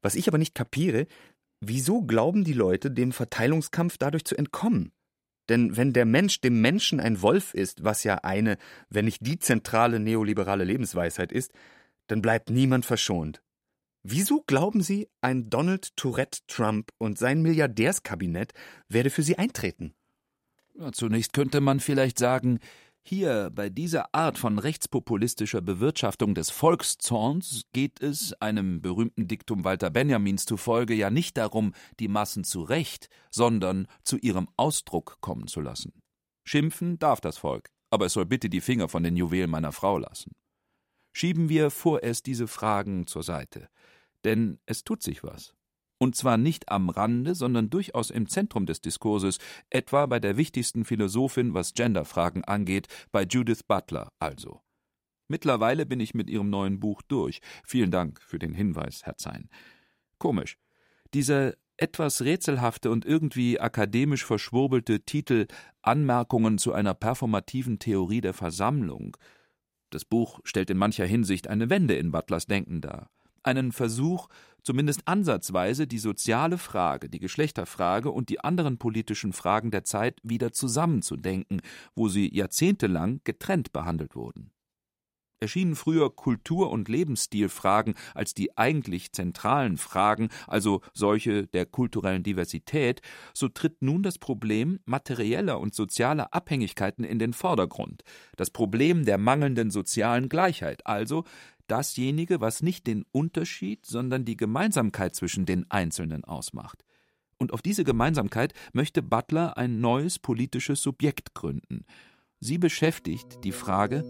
Was 0.00 0.14
ich 0.14 0.28
aber 0.28 0.38
nicht 0.38 0.54
kapiere, 0.54 1.08
wieso 1.60 2.02
glauben 2.02 2.44
die 2.44 2.52
Leute, 2.52 2.92
dem 2.92 3.10
Verteilungskampf 3.10 3.98
dadurch 3.98 4.24
zu 4.24 4.36
entkommen? 4.36 4.92
Denn 5.48 5.76
wenn 5.76 5.92
der 5.92 6.04
Mensch 6.04 6.40
dem 6.40 6.60
Menschen 6.60 7.00
ein 7.00 7.20
Wolf 7.20 7.52
ist, 7.52 7.82
was 7.82 8.04
ja 8.04 8.18
eine, 8.22 8.58
wenn 8.88 9.06
nicht 9.06 9.26
die 9.26 9.40
zentrale 9.40 9.98
neoliberale 9.98 10.62
Lebensweisheit 10.62 11.32
ist, 11.32 11.52
dann 12.06 12.22
bleibt 12.22 12.48
niemand 12.48 12.86
verschont. 12.86 13.42
Wieso 14.04 14.42
glauben 14.46 14.82
Sie, 14.82 15.08
ein 15.20 15.50
Donald 15.50 15.96
Tourette 15.96 16.42
Trump 16.46 16.92
und 16.98 17.18
sein 17.18 17.42
Milliardärskabinett 17.42 18.52
werde 18.88 19.10
für 19.10 19.24
Sie 19.24 19.36
eintreten? 19.36 19.96
Zunächst 20.92 21.32
könnte 21.32 21.60
man 21.60 21.80
vielleicht 21.80 22.18
sagen, 22.18 22.58
hier 23.06 23.50
bei 23.54 23.68
dieser 23.68 24.14
Art 24.14 24.38
von 24.38 24.58
rechtspopulistischer 24.58 25.60
Bewirtschaftung 25.60 26.34
des 26.34 26.50
Volkszorns 26.50 27.64
geht 27.72 28.00
es, 28.00 28.32
einem 28.40 28.80
berühmten 28.80 29.28
Diktum 29.28 29.62
Walter 29.62 29.90
Benjamins 29.90 30.46
zufolge, 30.46 30.94
ja 30.94 31.10
nicht 31.10 31.36
darum, 31.36 31.74
die 32.00 32.08
Massen 32.08 32.44
zu 32.44 32.62
Recht, 32.62 33.08
sondern 33.30 33.86
zu 34.04 34.16
ihrem 34.16 34.48
Ausdruck 34.56 35.18
kommen 35.20 35.48
zu 35.48 35.60
lassen. 35.60 35.92
Schimpfen 36.44 36.98
darf 36.98 37.20
das 37.20 37.36
Volk, 37.36 37.68
aber 37.90 38.06
es 38.06 38.14
soll 38.14 38.24
bitte 38.24 38.48
die 38.48 38.62
Finger 38.62 38.88
von 38.88 39.02
den 39.02 39.16
Juwelen 39.16 39.50
meiner 39.50 39.72
Frau 39.72 39.98
lassen. 39.98 40.32
Schieben 41.12 41.50
wir 41.50 41.70
vorerst 41.70 42.24
diese 42.24 42.48
Fragen 42.48 43.06
zur 43.06 43.22
Seite, 43.22 43.68
denn 44.24 44.58
es 44.64 44.82
tut 44.82 45.02
sich 45.02 45.22
was. 45.22 45.54
Und 45.98 46.16
zwar 46.16 46.36
nicht 46.36 46.68
am 46.70 46.88
Rande, 46.90 47.34
sondern 47.34 47.70
durchaus 47.70 48.10
im 48.10 48.28
Zentrum 48.28 48.66
des 48.66 48.80
Diskurses, 48.80 49.38
etwa 49.70 50.06
bei 50.06 50.20
der 50.20 50.36
wichtigsten 50.36 50.84
Philosophin, 50.84 51.54
was 51.54 51.74
Genderfragen 51.74 52.44
angeht, 52.44 52.88
bei 53.12 53.22
Judith 53.24 53.62
Butler 53.62 54.12
also. 54.18 54.60
Mittlerweile 55.28 55.86
bin 55.86 56.00
ich 56.00 56.14
mit 56.14 56.28
Ihrem 56.28 56.50
neuen 56.50 56.80
Buch 56.80 57.00
durch. 57.02 57.40
Vielen 57.64 57.90
Dank 57.90 58.20
für 58.20 58.38
den 58.38 58.52
Hinweis, 58.52 59.04
Herr 59.04 59.16
Zein. 59.16 59.48
Komisch. 60.18 60.58
Dieser 61.14 61.54
etwas 61.76 62.22
rätselhafte 62.22 62.90
und 62.90 63.04
irgendwie 63.04 63.58
akademisch 63.58 64.24
verschwurbelte 64.24 65.00
Titel 65.00 65.46
Anmerkungen 65.82 66.58
zu 66.58 66.72
einer 66.72 66.94
performativen 66.94 67.78
Theorie 67.78 68.20
der 68.20 68.34
Versammlung. 68.34 69.16
Das 69.90 70.04
Buch 70.04 70.40
stellt 70.44 70.70
in 70.70 70.78
mancher 70.78 71.06
Hinsicht 71.06 71.48
eine 71.48 71.70
Wende 71.70 71.94
in 71.94 72.12
Butlers 72.12 72.46
Denken 72.46 72.80
dar. 72.80 73.10
Einen 73.42 73.72
Versuch, 73.72 74.28
zumindest 74.64 75.06
ansatzweise 75.06 75.86
die 75.86 75.98
soziale 75.98 76.58
Frage, 76.58 77.08
die 77.08 77.20
Geschlechterfrage 77.20 78.10
und 78.10 78.28
die 78.28 78.40
anderen 78.40 78.78
politischen 78.78 79.32
Fragen 79.32 79.70
der 79.70 79.84
Zeit 79.84 80.18
wieder 80.24 80.52
zusammenzudenken, 80.52 81.60
wo 81.94 82.08
sie 82.08 82.34
jahrzehntelang 82.34 83.20
getrennt 83.22 83.72
behandelt 83.72 84.16
wurden. 84.16 84.50
Erschienen 85.44 85.76
früher 85.76 86.14
Kultur- 86.14 86.70
und 86.70 86.88
Lebensstilfragen 86.88 87.94
als 88.14 88.32
die 88.32 88.56
eigentlich 88.56 89.12
zentralen 89.12 89.76
Fragen, 89.76 90.30
also 90.46 90.80
solche 90.94 91.46
der 91.46 91.66
kulturellen 91.66 92.22
Diversität, 92.22 93.02
so 93.34 93.48
tritt 93.48 93.82
nun 93.82 94.02
das 94.02 94.18
Problem 94.18 94.80
materieller 94.86 95.60
und 95.60 95.74
sozialer 95.74 96.32
Abhängigkeiten 96.32 97.04
in 97.04 97.18
den 97.18 97.34
Vordergrund, 97.34 98.04
das 98.36 98.50
Problem 98.50 99.04
der 99.04 99.18
mangelnden 99.18 99.70
sozialen 99.70 100.30
Gleichheit, 100.30 100.86
also 100.86 101.24
dasjenige, 101.66 102.40
was 102.40 102.62
nicht 102.62 102.86
den 102.86 103.04
Unterschied, 103.12 103.86
sondern 103.86 104.24
die 104.24 104.36
Gemeinsamkeit 104.36 105.14
zwischen 105.14 105.46
den 105.46 105.70
Einzelnen 105.70 106.24
ausmacht. 106.24 106.84
Und 107.38 107.52
auf 107.52 107.62
diese 107.62 107.84
Gemeinsamkeit 107.84 108.54
möchte 108.72 109.02
Butler 109.02 109.56
ein 109.56 109.80
neues 109.80 110.18
politisches 110.18 110.82
Subjekt 110.82 111.34
gründen. 111.34 111.84
Sie 112.40 112.58
beschäftigt 112.58 113.44
die 113.44 113.52
Frage, 113.52 114.04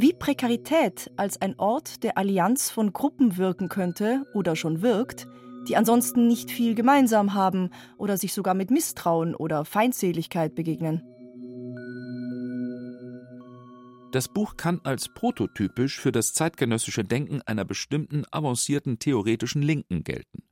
wie 0.00 0.12
Prekarität 0.12 1.10
als 1.16 1.40
ein 1.40 1.58
Ort 1.58 2.02
der 2.02 2.18
Allianz 2.18 2.70
von 2.70 2.92
Gruppen 2.92 3.36
wirken 3.36 3.68
könnte 3.68 4.24
oder 4.34 4.56
schon 4.56 4.82
wirkt, 4.82 5.26
die 5.68 5.76
ansonsten 5.76 6.26
nicht 6.26 6.50
viel 6.50 6.74
gemeinsam 6.74 7.34
haben 7.34 7.70
oder 7.96 8.16
sich 8.16 8.32
sogar 8.32 8.54
mit 8.54 8.70
Misstrauen 8.70 9.34
oder 9.34 9.64
Feindseligkeit 9.64 10.54
begegnen. 10.54 11.02
Das 14.10 14.26
Buch 14.28 14.56
kann 14.56 14.80
als 14.84 15.10
prototypisch 15.10 16.00
für 16.00 16.12
das 16.12 16.32
zeitgenössische 16.32 17.04
Denken 17.04 17.42
einer 17.42 17.66
bestimmten 17.66 18.24
avancierten 18.30 18.98
theoretischen 18.98 19.60
Linken 19.60 20.02
gelten. 20.02 20.44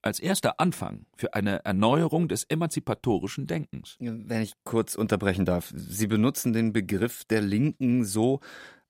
Als 0.00 0.20
erster 0.20 0.60
Anfang 0.60 1.06
für 1.16 1.34
eine 1.34 1.64
Erneuerung 1.64 2.28
des 2.28 2.44
emanzipatorischen 2.44 3.48
Denkens. 3.48 3.96
Wenn 3.98 4.42
ich 4.42 4.54
kurz 4.62 4.94
unterbrechen 4.94 5.44
darf. 5.44 5.72
Sie 5.74 6.06
benutzen 6.06 6.52
den 6.52 6.72
Begriff 6.72 7.24
der 7.24 7.42
Linken 7.42 8.04
so, 8.04 8.40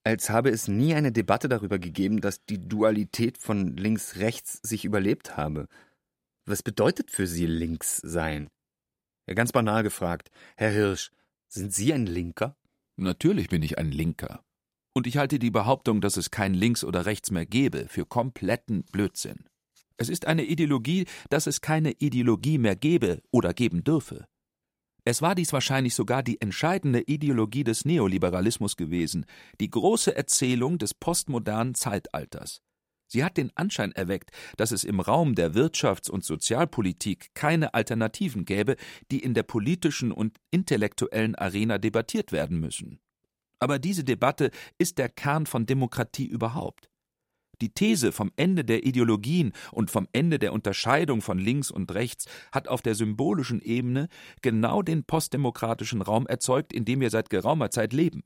als 0.04 0.28
habe 0.28 0.50
es 0.50 0.68
nie 0.68 0.94
eine 0.94 1.12
Debatte 1.12 1.48
darüber 1.48 1.78
gegeben, 1.78 2.20
dass 2.20 2.44
die 2.44 2.59
Dualität 2.59 3.38
von 3.38 3.76
links-rechts 3.76 4.61
sich 4.62 4.85
überlebt 4.85 5.38
habe. 5.38 5.66
Was 6.44 6.62
bedeutet 6.62 7.11
für 7.11 7.26
Sie 7.26 7.46
links 7.46 7.96
sein? 7.96 8.48
Ganz 9.26 9.52
banal 9.52 9.83
gefragt. 9.83 10.30
Herr 10.56 10.70
Hirsch, 10.70 11.11
sind 11.48 11.72
Sie 11.72 11.92
ein 11.92 12.06
Linker? 12.06 12.54
Natürlich 13.00 13.48
bin 13.48 13.62
ich 13.62 13.78
ein 13.78 13.90
Linker. 13.90 14.44
Und 14.92 15.06
ich 15.06 15.16
halte 15.16 15.38
die 15.38 15.50
Behauptung, 15.50 16.02
dass 16.02 16.18
es 16.18 16.30
kein 16.30 16.52
Links 16.52 16.84
oder 16.84 17.06
Rechts 17.06 17.30
mehr 17.30 17.46
gebe, 17.46 17.88
für 17.88 18.04
kompletten 18.04 18.84
Blödsinn. 18.92 19.44
Es 19.96 20.10
ist 20.10 20.26
eine 20.26 20.44
Ideologie, 20.44 21.06
dass 21.30 21.46
es 21.46 21.62
keine 21.62 21.92
Ideologie 21.92 22.58
mehr 22.58 22.76
gebe 22.76 23.22
oder 23.30 23.54
geben 23.54 23.84
dürfe. 23.84 24.26
Es 25.04 25.22
war 25.22 25.34
dies 25.34 25.52
wahrscheinlich 25.54 25.94
sogar 25.94 26.22
die 26.22 26.42
entscheidende 26.42 27.00
Ideologie 27.00 27.64
des 27.64 27.86
Neoliberalismus 27.86 28.76
gewesen, 28.76 29.24
die 29.60 29.70
große 29.70 30.14
Erzählung 30.14 30.76
des 30.76 30.92
postmodernen 30.92 31.74
Zeitalters. 31.74 32.60
Sie 33.12 33.25
hat 33.25 33.37
den 33.37 33.51
Anschein 33.57 33.90
erweckt, 33.90 34.31
dass 34.57 34.70
es 34.70 34.85
im 34.85 35.01
Raum 35.01 35.35
der 35.35 35.53
Wirtschafts- 35.53 36.11
und 36.11 36.25
Sozialpolitik 36.25 37.31
keine 37.35 37.75
Alternativen 37.75 38.44
gäbe, 38.44 38.77
die 39.11 39.18
in 39.18 39.35
der 39.35 39.42
politischen 39.42 40.12
und 40.12 40.38
intellektuellen 40.53 41.35
Arena 41.35 41.79
debattiert 41.79 42.31
werden 42.31 42.61
müssen. 42.61 43.01
Aber 43.59 43.81
diese 43.81 44.05
Debatte 44.05 44.53
ist 44.79 44.99
der 44.99 45.09
Kern 45.09 45.46
von 45.46 45.66
Demokratie 45.66 46.27
überhaupt. 46.27 46.88
Die 47.61 47.75
These 47.75 48.12
vom 48.12 48.31
Ende 48.37 48.64
der 48.64 48.87
Ideologien 48.87 49.53
und 49.73 49.90
vom 49.90 50.07
Ende 50.12 50.38
der 50.38 50.53
Unterscheidung 50.53 51.20
von 51.20 51.38
links 51.38 51.70
und 51.70 51.92
rechts 51.92 52.27
hat 52.53 52.68
auf 52.68 52.81
der 52.81 52.94
symbolischen 52.94 53.61
Ebene 53.61 54.09
genau 54.40 54.83
den 54.83 55.05
postdemokratischen 55.05 56.01
Raum 56.01 56.29
erzeugt, 56.29 56.73
in 56.73 56.85
dem 56.85 57.01
wir 57.01 57.11
seit 57.11 57.29
geraumer 57.29 57.70
Zeit 57.70 57.92
leben 57.92 58.23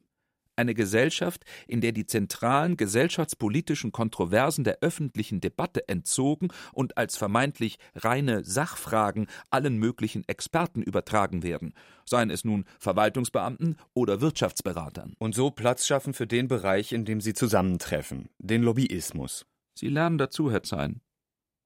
eine 0.57 0.75
Gesellschaft, 0.75 1.45
in 1.67 1.81
der 1.81 1.93
die 1.93 2.07
zentralen 2.07 2.77
gesellschaftspolitischen 2.77 3.93
Kontroversen 3.93 4.65
der 4.65 4.79
öffentlichen 4.81 5.41
Debatte 5.41 5.89
entzogen 5.89 6.49
und 6.73 6.97
als 6.97 7.17
vermeintlich 7.17 7.79
reine 7.95 8.45
Sachfragen 8.45 9.27
allen 9.51 9.77
möglichen 9.77 10.27
Experten 10.29 10.83
übertragen 10.83 11.43
werden, 11.43 11.75
seien 12.05 12.31
es 12.31 12.45
nun 12.45 12.65
Verwaltungsbeamten 12.79 13.77
oder 13.95 14.21
Wirtschaftsberatern. 14.21 15.15
Und 15.19 15.35
so 15.35 15.51
Platz 15.51 15.87
schaffen 15.87 16.15
für 16.15 16.27
den 16.27 16.49
Bereich, 16.49 16.93
in 16.93 17.05
dem 17.05 17.21
sie 17.21 17.35
zusammentreffen, 17.35 18.29
den 18.39 18.63
Lobbyismus. 18.63 19.47
Sie 19.75 19.89
lernen 19.89 20.19
dazu, 20.19 20.51
Herr 20.51 20.63
Zein. 20.63 21.01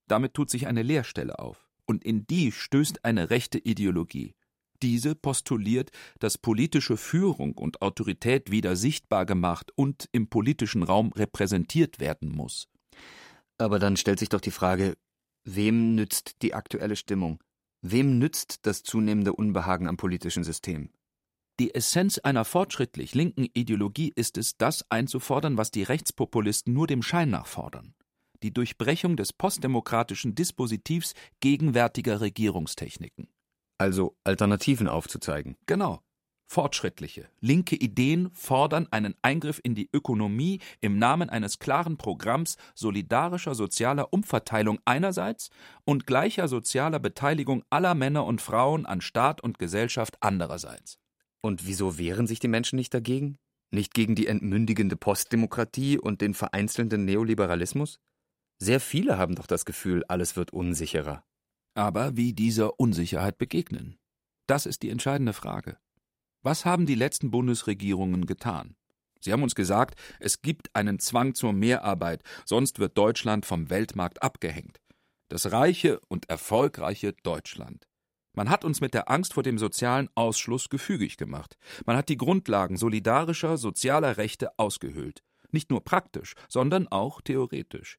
Damit 0.06 0.34
tut 0.34 0.48
sich 0.48 0.66
eine 0.66 0.82
Leerstelle 0.82 1.38
auf, 1.38 1.68
und 1.84 2.04
in 2.04 2.26
die 2.26 2.52
stößt 2.52 3.04
eine 3.04 3.30
rechte 3.30 3.58
Ideologie. 3.58 4.34
Diese 4.82 5.16
postuliert, 5.16 5.90
dass 6.20 6.38
politische 6.38 6.96
Führung 6.96 7.54
und 7.54 7.82
Autorität 7.82 8.50
wieder 8.50 8.76
sichtbar 8.76 9.26
gemacht 9.26 9.72
und 9.74 10.08
im 10.12 10.28
politischen 10.28 10.84
Raum 10.84 11.12
repräsentiert 11.12 11.98
werden 11.98 12.30
muss. 12.30 12.68
Aber 13.58 13.80
dann 13.80 13.96
stellt 13.96 14.20
sich 14.20 14.28
doch 14.28 14.40
die 14.40 14.52
Frage, 14.52 14.96
wem 15.44 15.96
nützt 15.96 16.42
die 16.42 16.54
aktuelle 16.54 16.94
Stimmung? 16.94 17.42
Wem 17.82 18.18
nützt 18.18 18.66
das 18.66 18.82
zunehmende 18.82 19.32
Unbehagen 19.32 19.88
am 19.88 19.96
politischen 19.96 20.44
System? 20.44 20.90
Die 21.58 21.74
Essenz 21.74 22.18
einer 22.18 22.44
fortschrittlich 22.44 23.16
linken 23.16 23.48
Ideologie 23.52 24.12
ist 24.14 24.38
es, 24.38 24.56
das 24.56 24.88
einzufordern, 24.90 25.56
was 25.56 25.72
die 25.72 25.82
Rechtspopulisten 25.82 26.72
nur 26.72 26.86
dem 26.86 27.02
Schein 27.02 27.30
nach 27.30 27.46
fordern. 27.46 27.94
Die 28.44 28.54
Durchbrechung 28.54 29.16
des 29.16 29.32
postdemokratischen 29.32 30.36
Dispositivs 30.36 31.14
gegenwärtiger 31.40 32.20
Regierungstechniken 32.20 33.28
also 33.78 34.16
Alternativen 34.24 34.88
aufzuzeigen. 34.88 35.56
Genau. 35.66 36.00
Fortschrittliche, 36.50 37.28
linke 37.40 37.76
Ideen 37.76 38.30
fordern 38.32 38.88
einen 38.90 39.14
Eingriff 39.20 39.60
in 39.62 39.74
die 39.74 39.90
Ökonomie 39.92 40.60
im 40.80 40.98
Namen 40.98 41.28
eines 41.28 41.58
klaren 41.58 41.98
Programms 41.98 42.56
solidarischer 42.74 43.54
sozialer 43.54 44.14
Umverteilung 44.14 44.78
einerseits 44.86 45.50
und 45.84 46.06
gleicher 46.06 46.48
sozialer 46.48 47.00
Beteiligung 47.00 47.64
aller 47.68 47.94
Männer 47.94 48.24
und 48.24 48.40
Frauen 48.40 48.86
an 48.86 49.02
Staat 49.02 49.42
und 49.42 49.58
Gesellschaft 49.58 50.16
andererseits. 50.20 50.98
Und 51.42 51.66
wieso 51.66 51.98
wehren 51.98 52.26
sich 52.26 52.40
die 52.40 52.48
Menschen 52.48 52.76
nicht 52.76 52.94
dagegen? 52.94 53.36
Nicht 53.70 53.92
gegen 53.92 54.14
die 54.14 54.26
entmündigende 54.26 54.96
Postdemokratie 54.96 55.98
und 55.98 56.22
den 56.22 56.32
vereinzelnden 56.32 57.04
Neoliberalismus? 57.04 58.00
Sehr 58.58 58.80
viele 58.80 59.18
haben 59.18 59.34
doch 59.34 59.46
das 59.46 59.66
Gefühl, 59.66 60.02
alles 60.08 60.34
wird 60.34 60.54
unsicherer 60.54 61.22
aber 61.78 62.16
wie 62.16 62.32
dieser 62.32 62.80
Unsicherheit 62.80 63.38
begegnen. 63.38 63.98
Das 64.48 64.66
ist 64.66 64.82
die 64.82 64.90
entscheidende 64.90 65.32
Frage. 65.32 65.78
Was 66.42 66.64
haben 66.64 66.86
die 66.86 66.96
letzten 66.96 67.30
Bundesregierungen 67.30 68.26
getan? 68.26 68.74
Sie 69.20 69.32
haben 69.32 69.44
uns 69.44 69.54
gesagt, 69.54 69.98
es 70.18 70.42
gibt 70.42 70.74
einen 70.74 70.98
Zwang 70.98 71.34
zur 71.34 71.52
Mehrarbeit, 71.52 72.22
sonst 72.44 72.80
wird 72.80 72.98
Deutschland 72.98 73.46
vom 73.46 73.70
Weltmarkt 73.70 74.22
abgehängt. 74.22 74.80
Das 75.28 75.52
reiche 75.52 76.00
und 76.08 76.28
erfolgreiche 76.28 77.12
Deutschland. 77.12 77.86
Man 78.32 78.50
hat 78.50 78.64
uns 78.64 78.80
mit 78.80 78.92
der 78.92 79.08
Angst 79.08 79.34
vor 79.34 79.44
dem 79.44 79.58
sozialen 79.58 80.08
Ausschluss 80.16 80.68
gefügig 80.68 81.16
gemacht. 81.16 81.56
Man 81.86 81.96
hat 81.96 82.08
die 82.08 82.16
Grundlagen 82.16 82.76
solidarischer, 82.76 83.56
sozialer 83.56 84.16
Rechte 84.16 84.58
ausgehöhlt. 84.58 85.22
Nicht 85.50 85.70
nur 85.70 85.84
praktisch, 85.84 86.34
sondern 86.48 86.88
auch 86.88 87.20
theoretisch. 87.20 87.98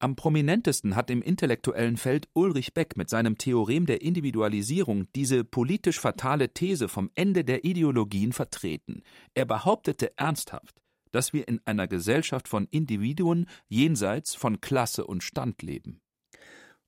Am 0.00 0.14
prominentesten 0.14 0.94
hat 0.94 1.10
im 1.10 1.22
intellektuellen 1.22 1.96
Feld 1.96 2.28
Ulrich 2.32 2.72
Beck 2.72 2.96
mit 2.96 3.08
seinem 3.08 3.36
Theorem 3.36 3.84
der 3.84 4.00
Individualisierung 4.00 5.08
diese 5.16 5.42
politisch 5.42 5.98
fatale 5.98 6.54
These 6.54 6.88
vom 6.88 7.10
Ende 7.16 7.44
der 7.44 7.64
Ideologien 7.64 8.32
vertreten. 8.32 9.02
Er 9.34 9.44
behauptete 9.44 10.16
ernsthaft, 10.16 10.80
dass 11.10 11.32
wir 11.32 11.48
in 11.48 11.60
einer 11.64 11.88
Gesellschaft 11.88 12.46
von 12.46 12.68
Individuen 12.70 13.46
jenseits 13.68 14.36
von 14.36 14.60
Klasse 14.60 15.04
und 15.04 15.24
Stand 15.24 15.62
leben. 15.62 16.00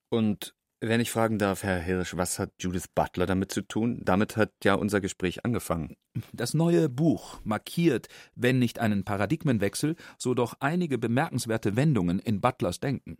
Und 0.09 0.55
wenn 0.81 1.01
ich 1.01 1.11
fragen 1.11 1.38
darf, 1.38 1.62
Herr 1.62 1.79
Hirsch, 1.79 2.16
was 2.16 2.38
hat 2.38 2.53
Judith 2.59 2.88
Butler 2.95 3.27
damit 3.27 3.53
zu 3.53 3.62
tun? 3.62 4.01
Damit 4.03 4.37
hat 4.37 4.53
ja 4.64 4.75
unser 4.75 5.01
Gespräch 5.01 5.45
angefangen. 5.45 5.97
Das 6.33 6.55
neue 6.55 6.88
Buch 6.88 7.40
markiert, 7.45 8.09
wenn 8.35 8.59
nicht 8.59 8.79
einen 8.79 9.05
Paradigmenwechsel, 9.05 9.97
so 10.19 10.35
doch 10.35 10.55
einige 10.61 10.99
bemerkenswerte 10.99 11.77
Wendungen 11.77 12.19
in 12.19 12.40
Butlers 12.40 12.81
Denken. 12.81 13.19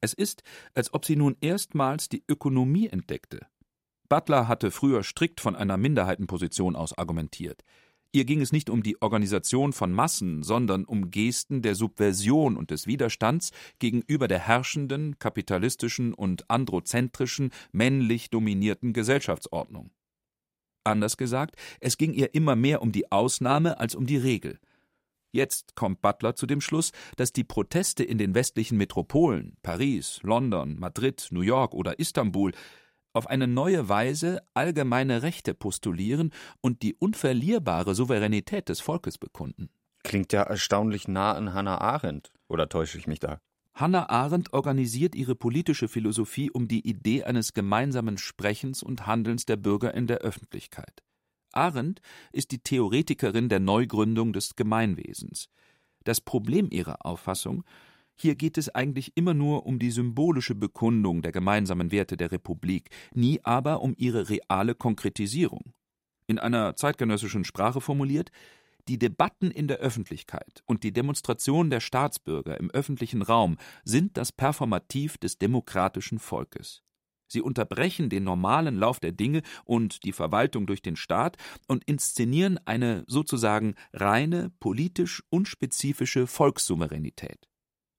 Es 0.00 0.12
ist, 0.12 0.42
als 0.74 0.94
ob 0.94 1.04
sie 1.04 1.16
nun 1.16 1.36
erstmals 1.40 2.08
die 2.08 2.22
Ökonomie 2.28 2.88
entdeckte. 2.88 3.46
Butler 4.08 4.48
hatte 4.48 4.70
früher 4.70 5.02
strikt 5.02 5.40
von 5.40 5.56
einer 5.56 5.76
Minderheitenposition 5.76 6.76
aus 6.76 6.96
argumentiert. 6.96 7.62
Ihr 8.10 8.24
ging 8.24 8.40
es 8.40 8.52
nicht 8.52 8.70
um 8.70 8.82
die 8.82 9.00
Organisation 9.02 9.74
von 9.74 9.92
Massen, 9.92 10.42
sondern 10.42 10.84
um 10.86 11.10
Gesten 11.10 11.60
der 11.60 11.74
Subversion 11.74 12.56
und 12.56 12.70
des 12.70 12.86
Widerstands 12.86 13.50
gegenüber 13.78 14.28
der 14.28 14.38
herrschenden, 14.38 15.18
kapitalistischen 15.18 16.14
und 16.14 16.50
androzentrischen, 16.50 17.50
männlich 17.70 18.30
dominierten 18.30 18.94
Gesellschaftsordnung. 18.94 19.90
Anders 20.84 21.18
gesagt, 21.18 21.56
es 21.80 21.98
ging 21.98 22.14
ihr 22.14 22.34
immer 22.34 22.56
mehr 22.56 22.80
um 22.80 22.92
die 22.92 23.12
Ausnahme 23.12 23.78
als 23.78 23.94
um 23.94 24.06
die 24.06 24.16
Regel. 24.16 24.58
Jetzt 25.30 25.76
kommt 25.76 26.00
Butler 26.00 26.34
zu 26.34 26.46
dem 26.46 26.62
Schluss, 26.62 26.92
dass 27.16 27.34
die 27.34 27.44
Proteste 27.44 28.02
in 28.02 28.16
den 28.16 28.34
westlichen 28.34 28.78
Metropolen 28.78 29.58
Paris, 29.62 30.20
London, 30.22 30.78
Madrid, 30.78 31.28
New 31.30 31.42
York 31.42 31.74
oder 31.74 31.98
Istanbul 31.98 32.52
auf 33.18 33.26
eine 33.26 33.48
neue 33.48 33.88
Weise 33.88 34.40
allgemeine 34.54 35.22
Rechte 35.22 35.52
postulieren 35.52 36.32
und 36.60 36.82
die 36.82 36.94
unverlierbare 36.94 37.94
Souveränität 37.94 38.68
des 38.68 38.80
Volkes 38.80 39.18
bekunden. 39.18 39.68
Klingt 40.04 40.32
ja 40.32 40.42
erstaunlich 40.42 41.08
nah 41.08 41.32
an 41.32 41.52
Hannah 41.52 41.80
Arendt. 41.80 42.32
Oder 42.46 42.68
täusche 42.68 42.96
ich 42.96 43.06
mich 43.06 43.18
da? 43.18 43.40
Hannah 43.74 44.08
Arendt 44.08 44.52
organisiert 44.52 45.14
ihre 45.14 45.34
politische 45.34 45.88
Philosophie 45.88 46.50
um 46.50 46.68
die 46.68 46.88
Idee 46.88 47.24
eines 47.24 47.54
gemeinsamen 47.54 48.18
Sprechens 48.18 48.82
und 48.82 49.06
Handelns 49.06 49.44
der 49.44 49.56
Bürger 49.56 49.94
in 49.94 50.06
der 50.06 50.18
Öffentlichkeit. 50.18 51.02
Arendt 51.52 52.00
ist 52.32 52.52
die 52.52 52.60
Theoretikerin 52.60 53.48
der 53.48 53.60
Neugründung 53.60 54.32
des 54.32 54.56
Gemeinwesens. 54.56 55.48
Das 56.04 56.20
Problem 56.20 56.68
ihrer 56.70 57.04
Auffassung 57.04 57.64
hier 58.20 58.34
geht 58.34 58.58
es 58.58 58.74
eigentlich 58.74 59.12
immer 59.16 59.34
nur 59.34 59.64
um 59.66 59.78
die 59.78 59.90
symbolische 59.90 60.54
Bekundung 60.54 61.22
der 61.22 61.32
gemeinsamen 61.32 61.92
Werte 61.92 62.16
der 62.16 62.32
Republik, 62.32 62.90
nie 63.14 63.40
aber 63.44 63.80
um 63.80 63.94
ihre 63.96 64.28
reale 64.28 64.74
Konkretisierung. 64.74 65.72
In 66.26 66.38
einer 66.38 66.76
zeitgenössischen 66.76 67.44
Sprache 67.44 67.80
formuliert, 67.80 68.30
die 68.88 68.98
Debatten 68.98 69.50
in 69.50 69.68
der 69.68 69.78
Öffentlichkeit 69.78 70.62
und 70.66 70.82
die 70.82 70.92
Demonstration 70.92 71.70
der 71.70 71.80
Staatsbürger 71.80 72.58
im 72.58 72.70
öffentlichen 72.70 73.22
Raum 73.22 73.56
sind 73.84 74.16
das 74.16 74.32
Performativ 74.32 75.18
des 75.18 75.38
demokratischen 75.38 76.18
Volkes. 76.18 76.82
Sie 77.30 77.42
unterbrechen 77.42 78.08
den 78.08 78.24
normalen 78.24 78.76
Lauf 78.76 79.00
der 79.00 79.12
Dinge 79.12 79.42
und 79.64 80.04
die 80.04 80.12
Verwaltung 80.12 80.66
durch 80.66 80.82
den 80.82 80.96
Staat 80.96 81.36
und 81.66 81.84
inszenieren 81.84 82.58
eine 82.64 83.04
sozusagen 83.06 83.74
reine, 83.92 84.50
politisch 84.58 85.22
unspezifische 85.28 86.26
Volkssouveränität. 86.26 87.47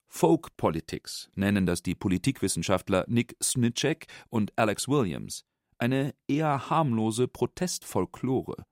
Folk 0.09 0.57
Politics 0.57 1.29
nennen 1.35 1.65
das 1.65 1.83
die 1.83 1.95
Politikwissenschaftler 1.95 3.05
Nick 3.07 3.35
Snitschek 3.41 4.07
und 4.29 4.51
Alex 4.57 4.87
Williams, 4.87 5.45
eine 5.77 6.13
eher 6.27 6.69
harmlose 6.69 7.27
Protestfolklore. 7.27 8.65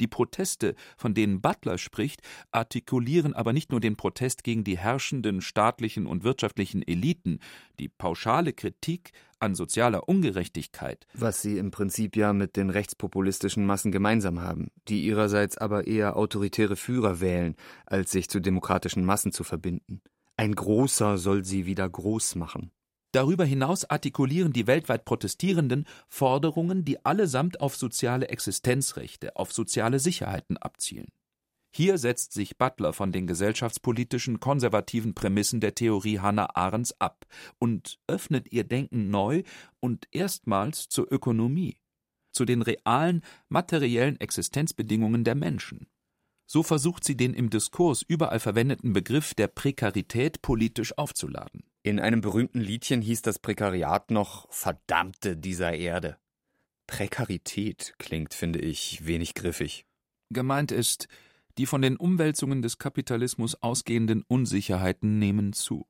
Die 0.00 0.08
Proteste, 0.08 0.74
von 0.96 1.12
denen 1.12 1.42
Butler 1.42 1.76
spricht, 1.76 2.22
artikulieren 2.50 3.34
aber 3.34 3.52
nicht 3.52 3.70
nur 3.70 3.80
den 3.80 3.96
Protest 3.96 4.42
gegen 4.42 4.64
die 4.64 4.78
herrschenden 4.78 5.42
staatlichen 5.42 6.06
und 6.06 6.24
wirtschaftlichen 6.24 6.82
Eliten, 6.82 7.38
die 7.78 7.90
pauschale 7.90 8.54
Kritik 8.54 9.12
an 9.38 9.54
sozialer 9.54 10.08
Ungerechtigkeit. 10.08 11.06
Was 11.12 11.42
sie 11.42 11.58
im 11.58 11.70
Prinzip 11.70 12.16
ja 12.16 12.32
mit 12.32 12.56
den 12.56 12.70
rechtspopulistischen 12.70 13.66
Massen 13.66 13.92
gemeinsam 13.92 14.40
haben, 14.40 14.70
die 14.88 15.04
ihrerseits 15.04 15.58
aber 15.58 15.86
eher 15.86 16.16
autoritäre 16.16 16.76
Führer 16.76 17.20
wählen, 17.20 17.54
als 17.84 18.10
sich 18.10 18.30
zu 18.30 18.40
demokratischen 18.40 19.04
Massen 19.04 19.32
zu 19.32 19.44
verbinden. 19.44 20.00
Ein 20.40 20.54
Großer 20.54 21.18
soll 21.18 21.44
sie 21.44 21.66
wieder 21.66 21.86
groß 21.86 22.36
machen. 22.36 22.70
Darüber 23.12 23.44
hinaus 23.44 23.84
artikulieren 23.84 24.54
die 24.54 24.66
weltweit 24.66 25.04
Protestierenden 25.04 25.86
Forderungen, 26.08 26.82
die 26.82 27.04
allesamt 27.04 27.60
auf 27.60 27.76
soziale 27.76 28.28
Existenzrechte, 28.28 29.36
auf 29.36 29.52
soziale 29.52 29.98
Sicherheiten 29.98 30.56
abzielen. 30.56 31.08
Hier 31.76 31.98
setzt 31.98 32.32
sich 32.32 32.56
Butler 32.56 32.94
von 32.94 33.12
den 33.12 33.26
gesellschaftspolitischen 33.26 34.40
konservativen 34.40 35.12
Prämissen 35.12 35.60
der 35.60 35.74
Theorie 35.74 36.20
Hannah 36.20 36.56
Arendts 36.56 36.98
ab 36.98 37.26
und 37.58 37.98
öffnet 38.06 38.50
ihr 38.50 38.64
Denken 38.64 39.10
neu 39.10 39.42
und 39.78 40.08
erstmals 40.10 40.88
zur 40.88 41.12
Ökonomie, 41.12 41.76
zu 42.32 42.46
den 42.46 42.62
realen 42.62 43.20
materiellen 43.50 44.18
Existenzbedingungen 44.18 45.22
der 45.22 45.34
Menschen. 45.34 45.86
So 46.52 46.64
versucht 46.64 47.04
sie 47.04 47.16
den 47.16 47.32
im 47.32 47.48
Diskurs 47.48 48.02
überall 48.02 48.40
verwendeten 48.40 48.92
Begriff 48.92 49.34
der 49.34 49.46
Prekarität 49.46 50.42
politisch 50.42 50.98
aufzuladen. 50.98 51.62
In 51.84 52.00
einem 52.00 52.22
berühmten 52.22 52.58
Liedchen 52.58 53.02
hieß 53.02 53.22
das 53.22 53.38
Prekariat 53.38 54.10
noch 54.10 54.52
Verdammte 54.52 55.36
dieser 55.36 55.74
Erde. 55.74 56.16
Prekarität 56.88 57.94
klingt, 57.98 58.34
finde 58.34 58.58
ich, 58.58 59.06
wenig 59.06 59.34
griffig. 59.34 59.86
Gemeint 60.30 60.72
ist, 60.72 61.06
die 61.56 61.66
von 61.66 61.82
den 61.82 61.96
Umwälzungen 61.96 62.62
des 62.62 62.78
Kapitalismus 62.78 63.54
ausgehenden 63.62 64.24
Unsicherheiten 64.26 65.20
nehmen 65.20 65.52
zu. 65.52 65.86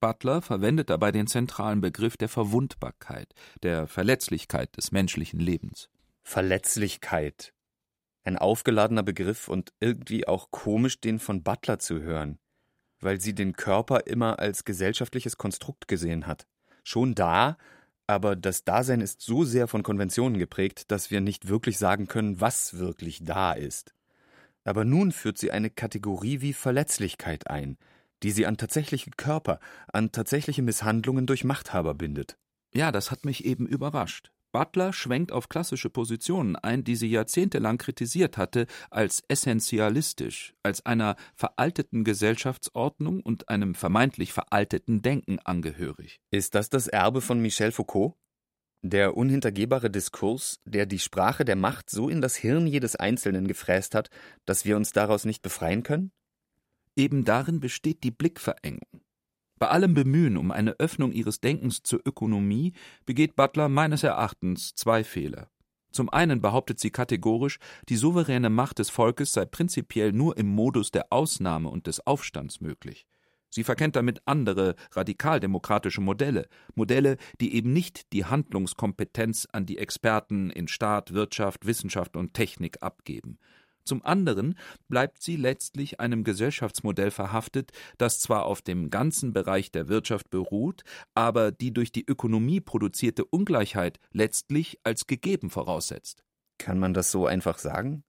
Butler 0.00 0.42
verwendet 0.42 0.90
dabei 0.90 1.12
den 1.12 1.28
zentralen 1.28 1.80
Begriff 1.80 2.16
der 2.16 2.28
Verwundbarkeit, 2.28 3.32
der 3.62 3.86
Verletzlichkeit 3.86 4.76
des 4.76 4.90
menschlichen 4.90 5.38
Lebens. 5.38 5.88
Verletzlichkeit. 6.24 7.54
Ein 8.24 8.38
aufgeladener 8.38 9.02
Begriff 9.02 9.48
und 9.48 9.72
irgendwie 9.80 10.26
auch 10.26 10.50
komisch, 10.50 11.00
den 11.00 11.18
von 11.18 11.42
Butler 11.42 11.78
zu 11.78 12.00
hören, 12.00 12.38
weil 13.00 13.20
sie 13.20 13.34
den 13.34 13.54
Körper 13.54 14.06
immer 14.06 14.38
als 14.38 14.64
gesellschaftliches 14.64 15.36
Konstrukt 15.36 15.88
gesehen 15.88 16.26
hat. 16.26 16.46
Schon 16.82 17.14
da, 17.14 17.56
aber 18.06 18.36
das 18.36 18.64
Dasein 18.64 19.00
ist 19.00 19.20
so 19.20 19.44
sehr 19.44 19.68
von 19.68 19.82
Konventionen 19.82 20.38
geprägt, 20.38 20.90
dass 20.90 21.10
wir 21.10 21.20
nicht 21.20 21.48
wirklich 21.48 21.78
sagen 21.78 22.06
können, 22.06 22.40
was 22.40 22.78
wirklich 22.78 23.20
da 23.22 23.52
ist. 23.52 23.94
Aber 24.64 24.84
nun 24.84 25.12
führt 25.12 25.38
sie 25.38 25.50
eine 25.50 25.70
Kategorie 25.70 26.40
wie 26.40 26.52
Verletzlichkeit 26.54 27.48
ein, 27.48 27.76
die 28.22 28.30
sie 28.30 28.46
an 28.46 28.56
tatsächliche 28.56 29.10
Körper, 29.10 29.60
an 29.92 30.12
tatsächliche 30.12 30.62
Misshandlungen 30.62 31.26
durch 31.26 31.44
Machthaber 31.44 31.94
bindet. 31.94 32.38
Ja, 32.74 32.90
das 32.90 33.10
hat 33.10 33.24
mich 33.24 33.44
eben 33.44 33.66
überrascht. 33.66 34.32
Butler 34.54 34.92
schwenkt 34.92 35.32
auf 35.32 35.48
klassische 35.48 35.90
Positionen 35.90 36.54
ein, 36.54 36.84
die 36.84 36.94
sie 36.94 37.08
jahrzehntelang 37.08 37.76
kritisiert 37.76 38.38
hatte, 38.38 38.68
als 38.88 39.24
essentialistisch, 39.26 40.54
als 40.62 40.86
einer 40.86 41.16
veralteten 41.34 42.04
Gesellschaftsordnung 42.04 43.20
und 43.20 43.48
einem 43.48 43.74
vermeintlich 43.74 44.32
veralteten 44.32 45.02
Denken 45.02 45.40
angehörig. 45.40 46.20
Ist 46.30 46.54
das 46.54 46.70
das 46.70 46.86
Erbe 46.86 47.20
von 47.20 47.40
Michel 47.40 47.72
Foucault? 47.72 48.14
Der 48.80 49.16
unhintergehbare 49.16 49.90
Diskurs, 49.90 50.60
der 50.64 50.86
die 50.86 51.00
Sprache 51.00 51.44
der 51.44 51.56
Macht 51.56 51.90
so 51.90 52.08
in 52.08 52.20
das 52.20 52.36
Hirn 52.36 52.68
jedes 52.68 52.94
Einzelnen 52.94 53.48
gefräst 53.48 53.96
hat, 53.96 54.08
dass 54.44 54.64
wir 54.64 54.76
uns 54.76 54.92
daraus 54.92 55.24
nicht 55.24 55.42
befreien 55.42 55.82
können? 55.82 56.12
Eben 56.94 57.24
darin 57.24 57.58
besteht 57.58 58.04
die 58.04 58.12
Blickverengung. 58.12 59.03
Bei 59.64 59.70
allem 59.70 59.94
Bemühen 59.94 60.36
um 60.36 60.50
eine 60.50 60.72
Öffnung 60.72 61.10
ihres 61.12 61.40
Denkens 61.40 61.82
zur 61.82 61.98
Ökonomie 62.04 62.74
begeht 63.06 63.34
Butler 63.34 63.70
meines 63.70 64.02
Erachtens 64.02 64.74
zwei 64.74 65.04
Fehler. 65.04 65.48
Zum 65.90 66.10
einen 66.10 66.42
behauptet 66.42 66.78
sie 66.78 66.90
kategorisch, 66.90 67.58
die 67.88 67.96
souveräne 67.96 68.50
Macht 68.50 68.78
des 68.78 68.90
Volkes 68.90 69.32
sei 69.32 69.46
prinzipiell 69.46 70.12
nur 70.12 70.36
im 70.36 70.48
Modus 70.48 70.90
der 70.90 71.06
Ausnahme 71.08 71.70
und 71.70 71.86
des 71.86 72.06
Aufstands 72.06 72.60
möglich. 72.60 73.06
Sie 73.48 73.64
verkennt 73.64 73.96
damit 73.96 74.20
andere 74.26 74.74
radikaldemokratische 74.92 76.02
Modelle, 76.02 76.46
Modelle, 76.74 77.16
die 77.40 77.54
eben 77.54 77.72
nicht 77.72 78.12
die 78.12 78.26
Handlungskompetenz 78.26 79.48
an 79.50 79.64
die 79.64 79.78
Experten 79.78 80.50
in 80.50 80.68
Staat, 80.68 81.14
Wirtschaft, 81.14 81.64
Wissenschaft 81.64 82.18
und 82.18 82.34
Technik 82.34 82.82
abgeben. 82.82 83.38
Zum 83.84 84.04
anderen 84.04 84.58
bleibt 84.88 85.22
sie 85.22 85.36
letztlich 85.36 86.00
einem 86.00 86.24
Gesellschaftsmodell 86.24 87.10
verhaftet, 87.10 87.72
das 87.98 88.20
zwar 88.20 88.46
auf 88.46 88.62
dem 88.62 88.90
ganzen 88.90 89.32
Bereich 89.32 89.70
der 89.70 89.88
Wirtschaft 89.88 90.30
beruht, 90.30 90.82
aber 91.14 91.52
die 91.52 91.72
durch 91.72 91.92
die 91.92 92.06
Ökonomie 92.06 92.60
produzierte 92.60 93.24
Ungleichheit 93.24 93.98
letztlich 94.12 94.80
als 94.84 95.06
gegeben 95.06 95.50
voraussetzt. 95.50 96.24
Kann 96.58 96.78
man 96.78 96.94
das 96.94 97.10
so 97.10 97.26
einfach 97.26 97.58
sagen? 97.58 98.04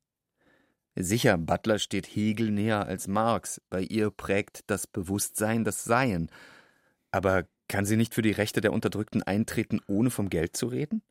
Sicher, 0.95 1.38
Butler 1.38 1.77
steht 1.77 2.07
Hegel 2.07 2.51
näher 2.51 2.85
als 2.85 3.07
Marx, 3.07 3.61
bei 3.69 3.81
ihr 3.81 4.11
prägt 4.11 4.61
das 4.67 4.88
Bewusstsein 4.88 5.65
das 5.65 5.83
Seien. 5.83 6.31
Aber 7.11 7.45
kann 7.67 7.85
sie 7.85 7.97
nicht 7.97 8.13
für 8.13 8.21
die 8.21 8.31
Rechte 8.31 8.61
der 8.61 8.71
Unterdrückten 8.71 9.21
eintreten, 9.23 9.81
ohne 9.88 10.09
vom 10.09 10.29
Geld 10.29 10.55
zu 10.55 10.67
reden? 10.67 11.01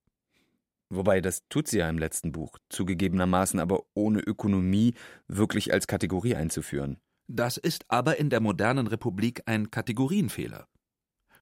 Wobei, 0.94 1.20
das 1.20 1.42
tut 1.48 1.68
sie 1.68 1.78
ja 1.78 1.88
im 1.88 1.98
letzten 1.98 2.32
Buch, 2.32 2.58
zugegebenermaßen 2.68 3.58
aber 3.58 3.82
ohne 3.94 4.20
Ökonomie 4.20 4.94
wirklich 5.26 5.72
als 5.72 5.86
Kategorie 5.86 6.36
einzuführen. 6.36 6.98
Das 7.26 7.56
ist 7.56 7.84
aber 7.88 8.18
in 8.18 8.30
der 8.30 8.40
modernen 8.40 8.86
Republik 8.86 9.42
ein 9.46 9.70
Kategorienfehler. 9.70 10.68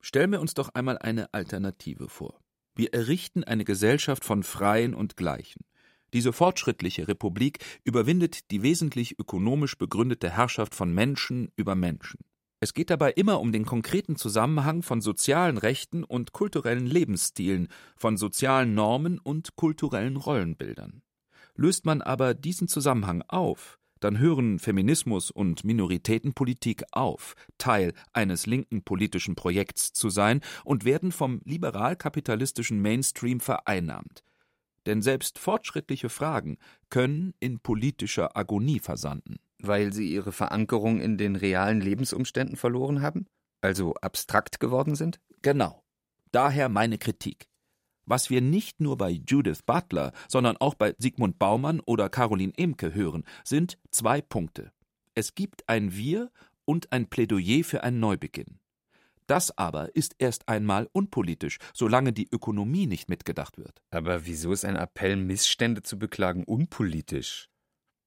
Stellen 0.00 0.32
wir 0.32 0.40
uns 0.40 0.54
doch 0.54 0.70
einmal 0.74 0.98
eine 0.98 1.32
Alternative 1.34 2.08
vor. 2.08 2.40
Wir 2.74 2.94
errichten 2.94 3.44
eine 3.44 3.64
Gesellschaft 3.64 4.24
von 4.24 4.42
Freien 4.42 4.94
und 4.94 5.16
Gleichen. 5.16 5.64
Diese 6.14 6.32
fortschrittliche 6.32 7.08
Republik 7.08 7.58
überwindet 7.84 8.50
die 8.50 8.62
wesentlich 8.62 9.18
ökonomisch 9.18 9.76
begründete 9.76 10.30
Herrschaft 10.30 10.74
von 10.74 10.94
Menschen 10.94 11.50
über 11.56 11.74
Menschen. 11.74 12.20
Es 12.62 12.74
geht 12.74 12.90
dabei 12.90 13.10
immer 13.10 13.40
um 13.40 13.50
den 13.50 13.66
konkreten 13.66 14.14
Zusammenhang 14.14 14.84
von 14.84 15.00
sozialen 15.00 15.58
Rechten 15.58 16.04
und 16.04 16.30
kulturellen 16.30 16.86
Lebensstilen, 16.86 17.66
von 17.96 18.16
sozialen 18.16 18.72
Normen 18.72 19.18
und 19.18 19.56
kulturellen 19.56 20.16
Rollenbildern. 20.16 21.02
Löst 21.56 21.86
man 21.86 22.02
aber 22.02 22.34
diesen 22.34 22.68
Zusammenhang 22.68 23.24
auf, 23.26 23.80
dann 23.98 24.20
hören 24.20 24.60
Feminismus 24.60 25.32
und 25.32 25.64
Minoritätenpolitik 25.64 26.84
auf, 26.92 27.34
Teil 27.58 27.94
eines 28.12 28.46
linken 28.46 28.84
politischen 28.84 29.34
Projekts 29.34 29.92
zu 29.92 30.08
sein 30.08 30.40
und 30.64 30.84
werden 30.84 31.10
vom 31.10 31.40
liberal-kapitalistischen 31.44 32.80
Mainstream 32.80 33.40
vereinnahmt. 33.40 34.22
Denn 34.86 35.02
selbst 35.02 35.40
fortschrittliche 35.40 36.08
Fragen 36.08 36.58
können 36.90 37.34
in 37.40 37.58
politischer 37.58 38.36
Agonie 38.36 38.78
versanden. 38.78 39.40
Weil 39.62 39.92
sie 39.92 40.12
ihre 40.12 40.32
Verankerung 40.32 41.00
in 41.00 41.16
den 41.16 41.36
realen 41.36 41.80
Lebensumständen 41.80 42.56
verloren 42.56 43.00
haben? 43.00 43.26
Also 43.60 43.94
abstrakt 43.94 44.60
geworden 44.60 44.96
sind? 44.96 45.20
Genau. 45.40 45.82
Daher 46.32 46.68
meine 46.68 46.98
Kritik. 46.98 47.46
Was 48.04 48.28
wir 48.28 48.40
nicht 48.40 48.80
nur 48.80 48.98
bei 48.98 49.10
Judith 49.10 49.62
Butler, 49.64 50.12
sondern 50.28 50.56
auch 50.56 50.74
bei 50.74 50.94
Sigmund 50.98 51.38
Baumann 51.38 51.80
oder 51.80 52.08
Caroline 52.08 52.52
Emke 52.56 52.92
hören, 52.92 53.24
sind 53.44 53.78
zwei 53.92 54.20
Punkte. 54.20 54.72
Es 55.14 55.34
gibt 55.36 55.68
ein 55.68 55.94
Wir 55.94 56.30
und 56.64 56.90
ein 56.90 57.08
Plädoyer 57.08 57.62
für 57.62 57.84
einen 57.84 58.00
Neubeginn. 58.00 58.58
Das 59.28 59.56
aber 59.56 59.94
ist 59.94 60.16
erst 60.18 60.48
einmal 60.48 60.88
unpolitisch, 60.92 61.58
solange 61.72 62.12
die 62.12 62.28
Ökonomie 62.30 62.86
nicht 62.86 63.08
mitgedacht 63.08 63.56
wird. 63.56 63.80
Aber 63.90 64.26
wieso 64.26 64.52
ist 64.52 64.64
ein 64.64 64.76
Appell, 64.76 65.16
Missstände 65.16 65.82
zu 65.82 65.98
beklagen, 65.98 66.42
unpolitisch? 66.44 67.48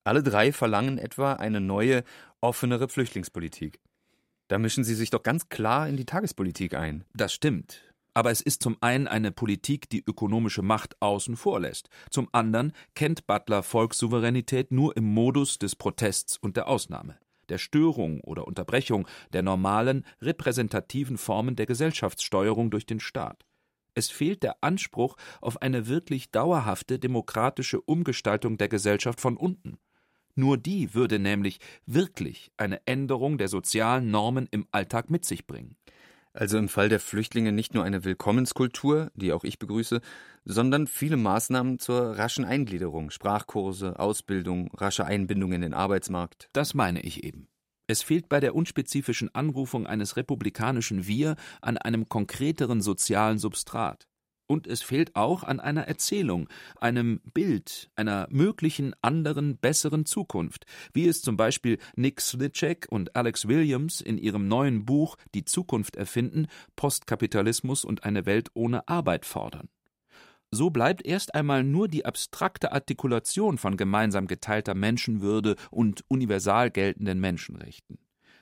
Alle 0.05 0.21
drei 0.21 0.53
verlangen 0.53 0.99
etwa 0.99 1.33
eine 1.33 1.59
neue, 1.59 2.03
offenere 2.39 2.87
Flüchtlingspolitik. 2.87 3.79
Da 4.47 4.59
mischen 4.59 4.83
sie 4.83 4.93
sich 4.93 5.09
doch 5.09 5.23
ganz 5.23 5.49
klar 5.49 5.89
in 5.89 5.97
die 5.97 6.05
Tagespolitik 6.05 6.75
ein. 6.75 7.05
Das 7.15 7.33
stimmt. 7.33 7.81
Aber 8.13 8.29
es 8.29 8.39
ist 8.39 8.61
zum 8.61 8.77
einen 8.81 9.07
eine 9.07 9.31
Politik, 9.31 9.89
die 9.89 10.03
ökonomische 10.05 10.61
Macht 10.61 11.01
außen 11.01 11.35
vor 11.35 11.59
lässt. 11.59 11.89
Zum 12.11 12.29
anderen 12.33 12.71
kennt 12.93 13.25
Butler 13.25 13.63
Volkssouveränität 13.63 14.71
nur 14.71 14.95
im 14.95 15.05
Modus 15.05 15.57
des 15.57 15.75
Protests 15.75 16.37
und 16.37 16.55
der 16.55 16.67
Ausnahme, 16.67 17.17
der 17.49 17.57
Störung 17.57 18.21
oder 18.21 18.47
Unterbrechung 18.47 19.07
der 19.33 19.41
normalen, 19.41 20.05
repräsentativen 20.21 21.17
Formen 21.17 21.55
der 21.55 21.65
Gesellschaftssteuerung 21.65 22.69
durch 22.69 22.85
den 22.85 22.99
Staat. 22.99 23.43
Es 23.95 24.11
fehlt 24.11 24.43
der 24.43 24.57
Anspruch 24.61 25.17
auf 25.41 25.63
eine 25.63 25.87
wirklich 25.87 26.29
dauerhafte 26.29 26.99
demokratische 26.99 27.81
Umgestaltung 27.81 28.57
der 28.59 28.67
Gesellschaft 28.67 29.19
von 29.19 29.35
unten. 29.35 29.79
Nur 30.35 30.57
die 30.57 30.93
würde 30.93 31.17
nämlich 31.17 31.59
wirklich 31.85 32.51
eine 32.57 32.85
Änderung 32.85 33.37
der 33.37 33.47
sozialen 33.47 34.11
Normen 34.11 34.47
im 34.51 34.67
Alltag 34.71 35.09
mit 35.09 35.23
sich 35.25 35.47
bringen. 35.47 35.77
Also 36.33 36.57
im 36.57 36.67
Fall 36.67 36.89
der 36.89 36.99
Flüchtlinge 36.99 37.53
nicht 37.53 37.73
nur 37.73 37.85
eine 37.85 38.03
Willkommenskultur, 38.03 39.09
die 39.15 39.31
auch 39.31 39.45
ich 39.45 39.57
begrüße, 39.57 40.01
sondern 40.43 40.87
viele 40.87 41.15
Maßnahmen 41.15 41.79
zur 41.79 42.17
raschen 42.17 42.43
Eingliederung, 42.43 43.09
Sprachkurse, 43.09 43.97
Ausbildung, 43.97 44.69
rasche 44.73 45.05
Einbindung 45.05 45.53
in 45.53 45.61
den 45.61 45.73
Arbeitsmarkt. 45.73 46.49
Das 46.51 46.73
meine 46.73 46.99
ich 46.99 47.23
eben. 47.23 47.47
Es 47.87 48.01
fehlt 48.01 48.27
bei 48.27 48.41
der 48.41 48.53
unspezifischen 48.53 49.33
Anrufung 49.33 49.87
eines 49.87 50.17
republikanischen 50.17 51.07
Wir 51.07 51.35
an 51.61 51.77
einem 51.77 52.09
konkreteren 52.09 52.81
sozialen 52.81 53.37
Substrat. 53.37 54.07
Und 54.47 54.67
es 54.67 54.81
fehlt 54.81 55.15
auch 55.15 55.43
an 55.43 55.59
einer 55.59 55.87
Erzählung, 55.87 56.47
einem 56.79 57.21
Bild, 57.33 57.89
einer 57.95 58.27
möglichen 58.29 58.93
anderen, 59.01 59.57
besseren 59.57 60.05
Zukunft, 60.05 60.65
wie 60.93 61.07
es 61.07 61.21
zum 61.21 61.35
Beispiel 61.35 61.79
Nick 61.95 62.21
Slichek 62.21 62.87
und 62.89 63.15
Alex 63.15 63.47
Williams 63.47 64.01
in 64.01 64.17
ihrem 64.17 64.47
neuen 64.47 64.85
Buch 64.85 65.15
Die 65.33 65.45
Zukunft 65.45 65.95
erfinden, 65.95 66.47
Postkapitalismus 66.75 67.85
und 67.85 68.03
eine 68.03 68.25
Welt 68.25 68.49
ohne 68.53 68.87
Arbeit 68.87 69.25
fordern. 69.25 69.69
So 70.51 70.69
bleibt 70.69 71.05
erst 71.05 71.35
einmal 71.35 71.63
nur 71.63 71.87
die 71.87 72.05
abstrakte 72.05 72.71
Artikulation 72.71 73.57
von 73.57 73.77
gemeinsam 73.77 74.27
geteilter 74.27 74.75
Menschenwürde 74.75 75.55
und 75.71 76.05
universal 76.07 76.71
geltenden 76.71 77.19
Menschenrechten. 77.19 77.97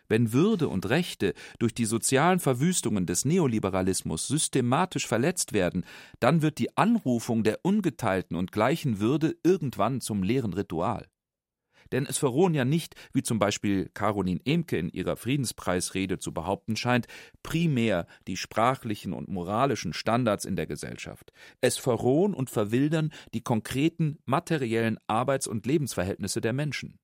Wenn 0.07 0.33
Würde 0.33 0.67
und 0.67 0.89
Rechte 0.89 1.33
durch 1.59 1.73
die 1.73 1.85
sozialen 1.85 2.39
Verwüstungen 2.39 3.05
des 3.05 3.25
Neoliberalismus 3.25 4.27
systematisch 4.27 5.07
verletzt 5.07 5.53
werden, 5.53 5.85
dann 6.19 6.41
wird 6.41 6.59
die 6.59 6.77
Anrufung 6.77 7.43
der 7.43 7.59
ungeteilten 7.63 8.35
und 8.35 8.51
gleichen 8.51 8.99
Würde 8.99 9.35
irgendwann 9.43 10.01
zum 10.01 10.23
leeren 10.23 10.53
Ritual. 10.53 11.07
Denn 11.91 12.07
es 12.07 12.17
verrohen 12.17 12.55
ja 12.55 12.65
nicht, 12.65 12.95
wie 13.13 13.21
zum 13.21 13.37
Beispiel 13.37 13.89
Caroline 13.93 14.41
Emke 14.45 14.77
in 14.77 14.89
ihrer 14.89 15.15
Friedenspreisrede 15.15 16.17
zu 16.17 16.33
behaupten 16.33 16.75
scheint, 16.75 17.07
primär 17.43 18.07
die 18.27 18.35
sprachlichen 18.35 19.13
und 19.13 19.29
moralischen 19.29 19.93
Standards 19.93 20.45
in 20.45 20.55
der 20.55 20.65
Gesellschaft. 20.65 21.31
Es 21.61 21.77
verrohen 21.77 22.33
und 22.33 22.49
verwildern 22.49 23.11
die 23.35 23.41
konkreten 23.41 24.17
materiellen 24.25 24.97
Arbeits- 25.05 25.47
und 25.47 25.67
Lebensverhältnisse 25.67 26.41
der 26.41 26.53
Menschen. 26.53 26.97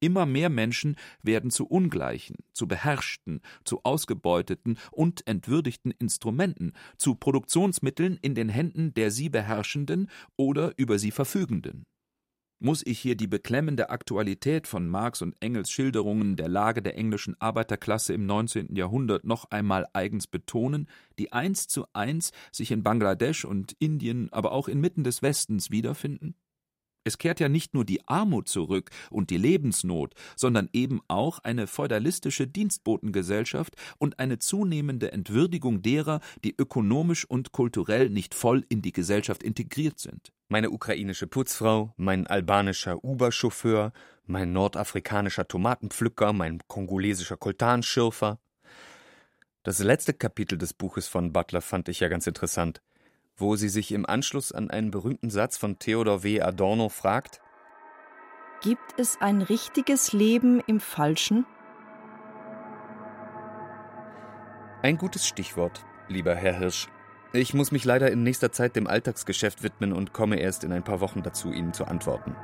Immer 0.00 0.26
mehr 0.26 0.50
Menschen 0.50 0.96
werden 1.22 1.50
zu 1.50 1.66
ungleichen, 1.66 2.36
zu 2.52 2.68
beherrschten, 2.68 3.40
zu 3.64 3.82
ausgebeuteten 3.82 4.78
und 4.92 5.26
entwürdigten 5.26 5.90
Instrumenten, 5.90 6.72
zu 6.98 7.14
Produktionsmitteln 7.14 8.18
in 8.20 8.34
den 8.34 8.50
Händen 8.50 8.92
der 8.92 9.10
sie 9.10 9.30
Beherrschenden 9.30 10.10
oder 10.36 10.72
über 10.76 10.98
sie 10.98 11.10
Verfügenden. 11.10 11.84
Muss 12.58 12.82
ich 12.86 12.98
hier 12.98 13.16
die 13.16 13.26
beklemmende 13.26 13.90
Aktualität 13.90 14.66
von 14.66 14.88
Marx 14.88 15.20
und 15.20 15.36
Engels 15.42 15.70
Schilderungen 15.70 16.36
der 16.36 16.48
Lage 16.48 16.80
der 16.80 16.96
englischen 16.96 17.38
Arbeiterklasse 17.38 18.14
im 18.14 18.24
19. 18.24 18.74
Jahrhundert 18.74 19.24
noch 19.24 19.50
einmal 19.50 19.86
eigens 19.92 20.26
betonen, 20.26 20.88
die 21.18 21.32
eins 21.32 21.68
zu 21.68 21.84
eins 21.92 22.32
sich 22.52 22.70
in 22.70 22.82
Bangladesch 22.82 23.44
und 23.44 23.76
Indien, 23.78 24.32
aber 24.32 24.52
auch 24.52 24.68
inmitten 24.68 25.04
des 25.04 25.20
Westens 25.20 25.70
wiederfinden? 25.70 26.34
Es 27.06 27.18
kehrt 27.18 27.38
ja 27.38 27.48
nicht 27.48 27.72
nur 27.72 27.84
die 27.84 28.04
Armut 28.08 28.48
zurück 28.48 28.90
und 29.10 29.30
die 29.30 29.36
Lebensnot, 29.36 30.14
sondern 30.34 30.68
eben 30.72 31.00
auch 31.06 31.38
eine 31.38 31.68
feudalistische 31.68 32.48
Dienstbotengesellschaft 32.48 33.76
und 33.98 34.18
eine 34.18 34.40
zunehmende 34.40 35.12
Entwürdigung 35.12 35.82
derer, 35.82 36.18
die 36.42 36.56
ökonomisch 36.58 37.24
und 37.24 37.52
kulturell 37.52 38.10
nicht 38.10 38.34
voll 38.34 38.66
in 38.68 38.82
die 38.82 38.90
Gesellschaft 38.90 39.44
integriert 39.44 40.00
sind. 40.00 40.32
Meine 40.48 40.70
ukrainische 40.70 41.28
Putzfrau, 41.28 41.94
mein 41.96 42.26
albanischer 42.26 43.04
Uber-Chauffeur, 43.04 43.92
mein 44.24 44.52
nordafrikanischer 44.52 45.46
Tomatenpflücker, 45.46 46.32
mein 46.32 46.58
kongolesischer 46.66 47.36
Koltanschürfer. 47.36 48.40
Das 49.62 49.78
letzte 49.78 50.12
Kapitel 50.12 50.58
des 50.58 50.74
Buches 50.74 51.06
von 51.06 51.32
Butler 51.32 51.60
fand 51.60 51.88
ich 51.88 52.00
ja 52.00 52.08
ganz 52.08 52.26
interessant 52.26 52.82
wo 53.36 53.56
sie 53.56 53.68
sich 53.68 53.92
im 53.92 54.06
Anschluss 54.06 54.52
an 54.52 54.70
einen 54.70 54.90
berühmten 54.90 55.30
Satz 55.30 55.56
von 55.56 55.78
Theodor 55.78 56.22
W. 56.22 56.40
Adorno 56.40 56.88
fragt 56.88 57.40
Gibt 58.62 58.98
es 58.98 59.20
ein 59.20 59.42
richtiges 59.42 60.12
Leben 60.12 60.60
im 60.66 60.80
Falschen? 60.80 61.44
Ein 64.82 64.96
gutes 64.98 65.26
Stichwort, 65.26 65.84
lieber 66.08 66.34
Herr 66.34 66.58
Hirsch. 66.58 66.88
Ich 67.32 67.52
muss 67.52 67.72
mich 67.72 67.84
leider 67.84 68.10
in 68.10 68.22
nächster 68.22 68.52
Zeit 68.52 68.76
dem 68.76 68.86
Alltagsgeschäft 68.86 69.62
widmen 69.62 69.92
und 69.92 70.12
komme 70.12 70.36
erst 70.36 70.64
in 70.64 70.72
ein 70.72 70.84
paar 70.84 71.00
Wochen 71.00 71.22
dazu, 71.22 71.52
Ihnen 71.52 71.74
zu 71.74 71.84
antworten. 71.84 72.34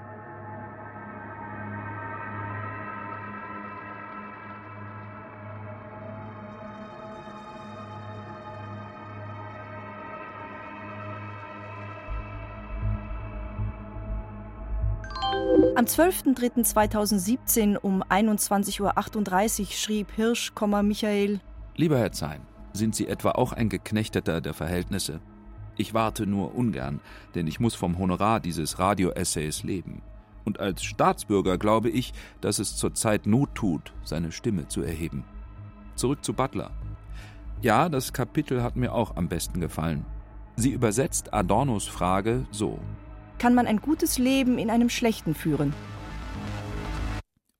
Am 15.82 15.88
12.03.2017 15.88 17.76
um 17.76 18.04
21.38 18.04 19.60
Uhr 19.62 19.66
schrieb 19.66 20.12
Hirsch, 20.12 20.52
Michael. 20.84 21.40
Lieber 21.74 21.98
Herr 21.98 22.12
Zein, 22.12 22.42
sind 22.72 22.94
Sie 22.94 23.08
etwa 23.08 23.32
auch 23.32 23.52
ein 23.52 23.68
Geknechteter 23.68 24.40
der 24.40 24.54
Verhältnisse? 24.54 25.18
Ich 25.76 25.92
warte 25.92 26.24
nur 26.24 26.54
ungern, 26.54 27.00
denn 27.34 27.48
ich 27.48 27.58
muss 27.58 27.74
vom 27.74 27.98
Honorar 27.98 28.38
dieses 28.38 28.78
Radio-Essays 28.78 29.64
leben. 29.64 30.02
Und 30.44 30.60
als 30.60 30.84
Staatsbürger 30.84 31.58
glaube 31.58 31.90
ich, 31.90 32.12
dass 32.40 32.60
es 32.60 32.76
zurzeit 32.76 33.26
Not 33.26 33.52
tut, 33.56 33.92
seine 34.04 34.30
Stimme 34.30 34.68
zu 34.68 34.82
erheben. 34.82 35.24
Zurück 35.96 36.24
zu 36.24 36.32
Butler. 36.32 36.70
Ja, 37.60 37.88
das 37.88 38.12
Kapitel 38.12 38.62
hat 38.62 38.76
mir 38.76 38.92
auch 38.92 39.16
am 39.16 39.28
besten 39.28 39.60
gefallen. 39.60 40.06
Sie 40.54 40.70
übersetzt 40.70 41.34
Adornos 41.34 41.88
Frage 41.88 42.46
so 42.52 42.78
kann 43.42 43.56
man 43.56 43.66
ein 43.66 43.80
gutes 43.80 44.18
Leben 44.18 44.56
in 44.56 44.70
einem 44.70 44.88
schlechten 44.88 45.34
führen. 45.34 45.74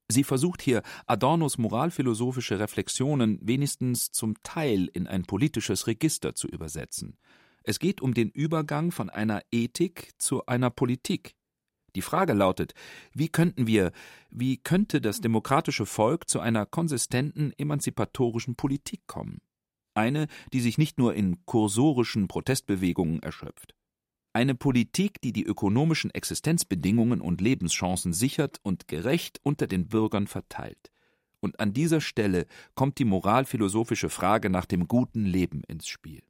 Sie 0.08 0.22
versucht 0.22 0.62
hier, 0.62 0.82
Adornos 1.08 1.58
moralphilosophische 1.58 2.60
Reflexionen 2.60 3.40
wenigstens 3.42 4.12
zum 4.12 4.40
Teil 4.44 4.88
in 4.92 5.08
ein 5.08 5.24
politisches 5.24 5.88
Register 5.88 6.36
zu 6.36 6.46
übersetzen. 6.46 7.18
Es 7.64 7.80
geht 7.80 8.00
um 8.00 8.14
den 8.14 8.30
Übergang 8.30 8.92
von 8.92 9.10
einer 9.10 9.42
Ethik 9.50 10.12
zu 10.18 10.46
einer 10.46 10.70
Politik. 10.70 11.34
Die 11.96 12.02
Frage 12.02 12.32
lautet, 12.32 12.74
wie 13.12 13.28
könnten 13.28 13.66
wir, 13.66 13.90
wie 14.30 14.58
könnte 14.58 15.00
das 15.00 15.20
demokratische 15.20 15.84
Volk 15.84 16.28
zu 16.28 16.38
einer 16.38 16.64
konsistenten 16.64 17.52
emanzipatorischen 17.58 18.54
Politik 18.54 19.08
kommen? 19.08 19.40
Eine, 19.94 20.28
die 20.52 20.60
sich 20.60 20.78
nicht 20.78 20.98
nur 20.98 21.14
in 21.14 21.44
kursorischen 21.44 22.28
Protestbewegungen 22.28 23.20
erschöpft. 23.20 23.74
Eine 24.34 24.54
Politik, 24.54 25.20
die 25.20 25.32
die 25.32 25.44
ökonomischen 25.44 26.10
Existenzbedingungen 26.10 27.20
und 27.20 27.42
Lebenschancen 27.42 28.14
sichert 28.14 28.60
und 28.62 28.88
gerecht 28.88 29.40
unter 29.42 29.66
den 29.66 29.88
Bürgern 29.88 30.26
verteilt. 30.26 30.90
Und 31.40 31.60
an 31.60 31.74
dieser 31.74 32.00
Stelle 32.00 32.46
kommt 32.74 32.98
die 32.98 33.04
moralphilosophische 33.04 34.08
Frage 34.08 34.48
nach 34.48 34.64
dem 34.64 34.88
guten 34.88 35.26
Leben 35.26 35.62
ins 35.64 35.86
Spiel. 35.86 36.22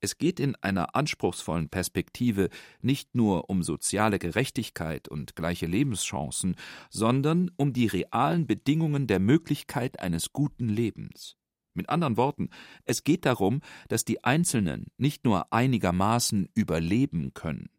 Es 0.00 0.18
geht 0.18 0.40
in 0.40 0.56
einer 0.56 0.96
anspruchsvollen 0.96 1.68
Perspektive 1.68 2.48
nicht 2.80 3.14
nur 3.14 3.48
um 3.50 3.62
soziale 3.62 4.18
Gerechtigkeit 4.18 5.08
und 5.08 5.36
gleiche 5.36 5.66
Lebenschancen, 5.66 6.56
sondern 6.90 7.50
um 7.56 7.72
die 7.72 7.86
realen 7.86 8.46
Bedingungen 8.46 9.06
der 9.06 9.20
Möglichkeit 9.20 10.00
eines 10.00 10.32
guten 10.32 10.68
Lebens. 10.68 11.37
Mit 11.78 11.88
anderen 11.88 12.16
Worten, 12.16 12.50
es 12.84 13.04
geht 13.04 13.24
darum, 13.24 13.60
dass 13.86 14.04
die 14.04 14.24
Einzelnen 14.24 14.88
nicht 14.98 15.24
nur 15.24 15.52
einigermaßen 15.52 16.48
überleben 16.54 17.32
können, 17.34 17.70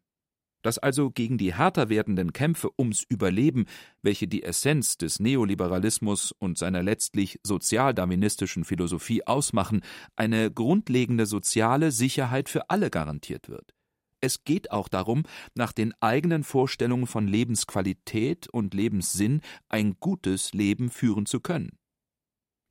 dass 0.62 0.78
also 0.78 1.10
gegen 1.10 1.36
die 1.36 1.54
härter 1.54 1.90
werdenden 1.90 2.32
Kämpfe 2.32 2.70
ums 2.78 3.04
Überleben, 3.06 3.66
welche 4.00 4.26
die 4.26 4.42
Essenz 4.42 4.96
des 4.96 5.20
Neoliberalismus 5.20 6.32
und 6.32 6.56
seiner 6.56 6.82
letztlich 6.82 7.40
sozialdarwinistischen 7.42 8.64
Philosophie 8.64 9.26
ausmachen, 9.26 9.82
eine 10.16 10.50
grundlegende 10.50 11.26
soziale 11.26 11.92
Sicherheit 11.92 12.48
für 12.48 12.70
alle 12.70 12.88
garantiert 12.88 13.50
wird. 13.50 13.74
Es 14.22 14.44
geht 14.44 14.70
auch 14.70 14.88
darum, 14.88 15.24
nach 15.54 15.72
den 15.72 15.92
eigenen 16.00 16.42
Vorstellungen 16.42 17.06
von 17.06 17.28
Lebensqualität 17.28 18.48
und 18.48 18.72
Lebenssinn 18.72 19.42
ein 19.68 19.96
gutes 20.00 20.54
Leben 20.54 20.88
führen 20.88 21.26
zu 21.26 21.40
können. 21.40 21.79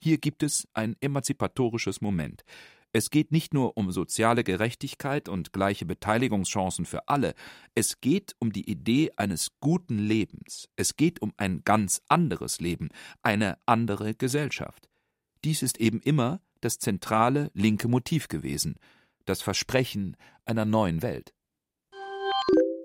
Hier 0.02 0.18
gibt 0.18 0.44
es 0.44 0.68
ein 0.74 0.96
emanzipatorisches 1.02 2.02
Moment. 2.02 2.44
Es 2.92 3.12
geht 3.12 3.32
nicht 3.32 3.54
nur 3.54 3.78
um 3.78 3.92
soziale 3.92 4.44
Gerechtigkeit 4.44 5.30
und 5.30 5.54
gleiche 5.54 5.86
Beteiligungschancen 5.86 6.86
für 6.86 7.08
alle, 7.08 7.36
es 7.76 8.02
geht 8.02 8.36
um 8.40 8.52
die 8.52 8.68
Idee 8.68 9.12
eines 9.16 9.52
guten 9.60 10.00
Lebens, 10.00 10.68
es 10.76 10.96
geht 10.96 11.22
um 11.22 11.32
ein 11.38 11.62
ganz 11.64 12.02
anderes 12.08 12.60
Leben, 12.60 12.90
eine 13.22 13.60
andere 13.68 14.16
Gesellschaft. 14.16 14.90
Dies 15.44 15.62
ist 15.62 15.80
eben 15.80 16.00
immer 16.00 16.42
das 16.62 16.80
zentrale 16.80 17.52
linke 17.54 17.88
Motiv 17.88 18.28
gewesen, 18.28 18.78
das 19.26 19.44
Versprechen 19.44 20.18
einer 20.46 20.66
neuen 20.66 21.04
Welt. 21.04 21.36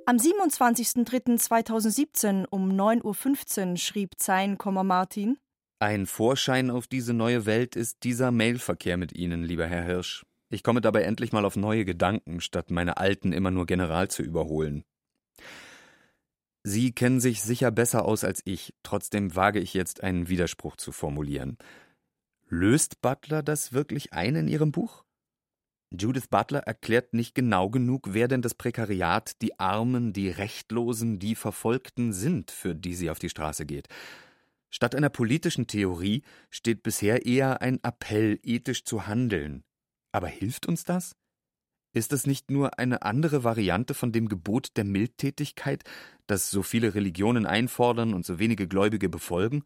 Am 0.07 0.19
27.03.2017 0.19 2.45
um 2.51 2.71
9.15 2.71 3.71
Uhr 3.71 3.77
schrieb 3.79 4.17
Zein, 4.19 4.59
Martin 4.62 5.39
ein 5.79 6.07
Vorschein 6.07 6.70
auf 6.70 6.87
diese 6.87 7.12
neue 7.12 7.47
Welt 7.47 7.77
ist 7.77 8.05
dieser 8.05 8.31
Mailverkehr 8.31 8.97
mit 8.97 9.12
Ihnen, 9.12 9.43
lieber 9.43 9.66
Herr 9.66 9.85
Hirsch. 9.85 10.25
Ich 10.51 10.62
komme 10.62 10.81
dabei 10.81 11.03
endlich 11.03 11.33
mal 11.33 11.45
auf 11.45 11.57
neue 11.57 11.85
Gedanken, 11.85 12.41
statt 12.41 12.70
meine 12.70 12.97
alten 12.97 13.33
immer 13.33 13.51
nur 13.51 13.66
general 13.66 14.09
zu 14.09 14.22
überholen. 14.22 14.85
Sie 16.62 16.93
kennen 16.93 17.20
sich 17.20 17.43
sicher 17.43 17.70
besser 17.70 18.05
aus 18.05 18.25
als 18.25 18.41
ich, 18.45 18.72
trotzdem 18.83 19.37
wage 19.37 19.61
ich 19.61 19.75
jetzt 19.75 20.03
einen 20.03 20.29
Widerspruch 20.29 20.77
zu 20.77 20.93
formulieren. 20.93 21.59
Löst 22.49 23.03
Butler 23.03 23.43
das 23.43 23.72
wirklich 23.72 24.12
ein 24.12 24.37
in 24.37 24.49
Ihrem 24.49 24.72
Buch? 24.72 25.05
Judith 25.91 26.29
Butler 26.29 26.61
erklärt 26.61 27.14
nicht 27.14 27.35
genau 27.35 27.68
genug, 27.70 28.09
wer 28.12 28.29
denn 28.29 28.43
das 28.43 28.55
Prekariat, 28.55 29.41
die 29.43 29.59
Armen, 29.59 30.12
die 30.12 30.29
Rechtlosen, 30.29 31.18
die 31.18 31.35
Verfolgten 31.35 32.12
sind, 32.12 32.51
für 32.51 32.75
die 32.75 32.95
sie 32.95 33.11
auf 33.11 33.18
die 33.18 33.29
Straße 33.29 33.66
geht. 33.66 33.89
Statt 34.75 34.97
einer 34.97 35.09
politischen 35.09 35.68
Theorie 35.68 36.22
steht 36.51 36.83
bisher 36.83 37.27
eher 37.27 37.62
ein 37.62 37.79
Appell, 37.85 38.41
ethisch 38.43 38.85
zu 38.85 39.07
handeln. 39.07 39.62
Aber 40.11 40.27
hilft 40.27 40.66
uns 40.66 40.83
das? 40.83 41.14
Ist 41.93 42.12
es 42.12 42.27
nicht 42.27 42.51
nur 42.51 42.77
eine 42.77 43.03
andere 43.03 43.45
Variante 43.45 43.95
von 43.95 44.11
dem 44.11 44.29
Gebot 44.29 44.77
der 44.77 44.83
Mildtätigkeit, 44.83 45.85
das 46.27 46.51
so 46.51 46.64
viele 46.64 46.93
Religionen 46.97 47.47
einfordern 47.47 48.14
und 48.14 48.27
so 48.27 48.41
wenige 48.41 48.66
Gläubige 48.66 49.09
befolgen? 49.09 49.62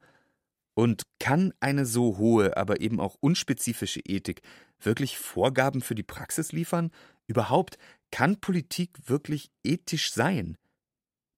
Und 0.74 1.04
kann 1.18 1.54
eine 1.58 1.86
so 1.86 2.18
hohe, 2.18 2.58
aber 2.58 2.82
eben 2.82 3.00
auch 3.00 3.16
unspezifische 3.18 4.00
Ethik 4.00 4.42
wirklich 4.78 5.16
Vorgaben 5.16 5.80
für 5.80 5.94
die 5.94 6.02
Praxis 6.02 6.52
liefern? 6.52 6.90
Überhaupt, 7.26 7.78
kann 8.10 8.42
Politik 8.42 8.90
wirklich 9.06 9.50
ethisch 9.64 10.12
sein? 10.12 10.58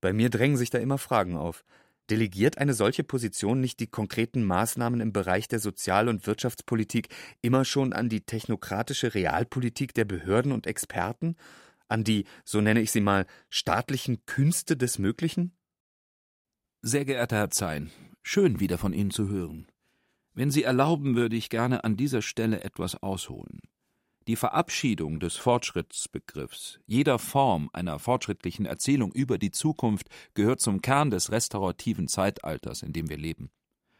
Bei 0.01 0.12
mir 0.12 0.29
drängen 0.29 0.57
sich 0.57 0.71
da 0.71 0.79
immer 0.79 0.99
Fragen 0.99 1.37
auf. 1.37 1.64
Delegiert 2.11 2.59
eine 2.59 2.75
solche 2.75 3.05
Position 3.05 3.61
nicht 3.61 3.79
die 3.79 3.87
konkreten 3.87 4.43
Maßnahmen 4.43 5.01
im 5.01 5.13
Bereich 5.13 5.47
der 5.47 5.61
Sozial- 5.61 6.09
und 6.09 6.27
Wirtschaftspolitik 6.27 7.09
immer 7.41 7.65
schon 7.65 7.93
an 7.93 8.09
die 8.09 8.23
technokratische 8.23 9.15
Realpolitik 9.15 9.95
der 9.95 10.05
Behörden 10.05 10.51
und 10.51 10.67
Experten, 10.67 11.37
an 11.89 12.03
die, 12.03 12.25
so 12.45 12.61
nenne 12.61 12.81
ich 12.81 12.91
sie 12.91 13.01
mal, 13.01 13.27
staatlichen 13.49 14.27
Künste 14.27 14.77
des 14.77 14.99
Möglichen? 14.99 15.57
Sehr 16.83 17.05
geehrter 17.05 17.37
Herr 17.37 17.51
Zein, 17.51 17.93
schön 18.23 18.59
wieder 18.59 18.79
von 18.79 18.93
Ihnen 18.93 19.13
zu 19.13 19.29
hören. 19.29 19.69
Wenn 20.33 20.51
Sie 20.51 20.65
erlauben, 20.65 21.15
würde 21.15 21.37
ich 21.37 21.49
gerne 21.49 21.85
an 21.85 21.97
dieser 21.97 22.23
Stelle 22.23 22.65
etwas 22.65 23.01
ausholen. 23.03 23.61
Die 24.31 24.37
Verabschiedung 24.37 25.18
des 25.18 25.35
Fortschrittsbegriffs, 25.35 26.78
jeder 26.87 27.18
Form 27.18 27.68
einer 27.72 27.99
fortschrittlichen 27.99 28.64
Erzählung 28.64 29.11
über 29.11 29.39
die 29.39 29.51
Zukunft, 29.51 30.07
gehört 30.35 30.61
zum 30.61 30.83
Kern 30.83 31.11
des 31.11 31.33
restaurativen 31.33 32.07
Zeitalters, 32.07 32.83
in 32.83 32.93
dem 32.93 33.09
wir 33.09 33.18
leben. 33.18 33.51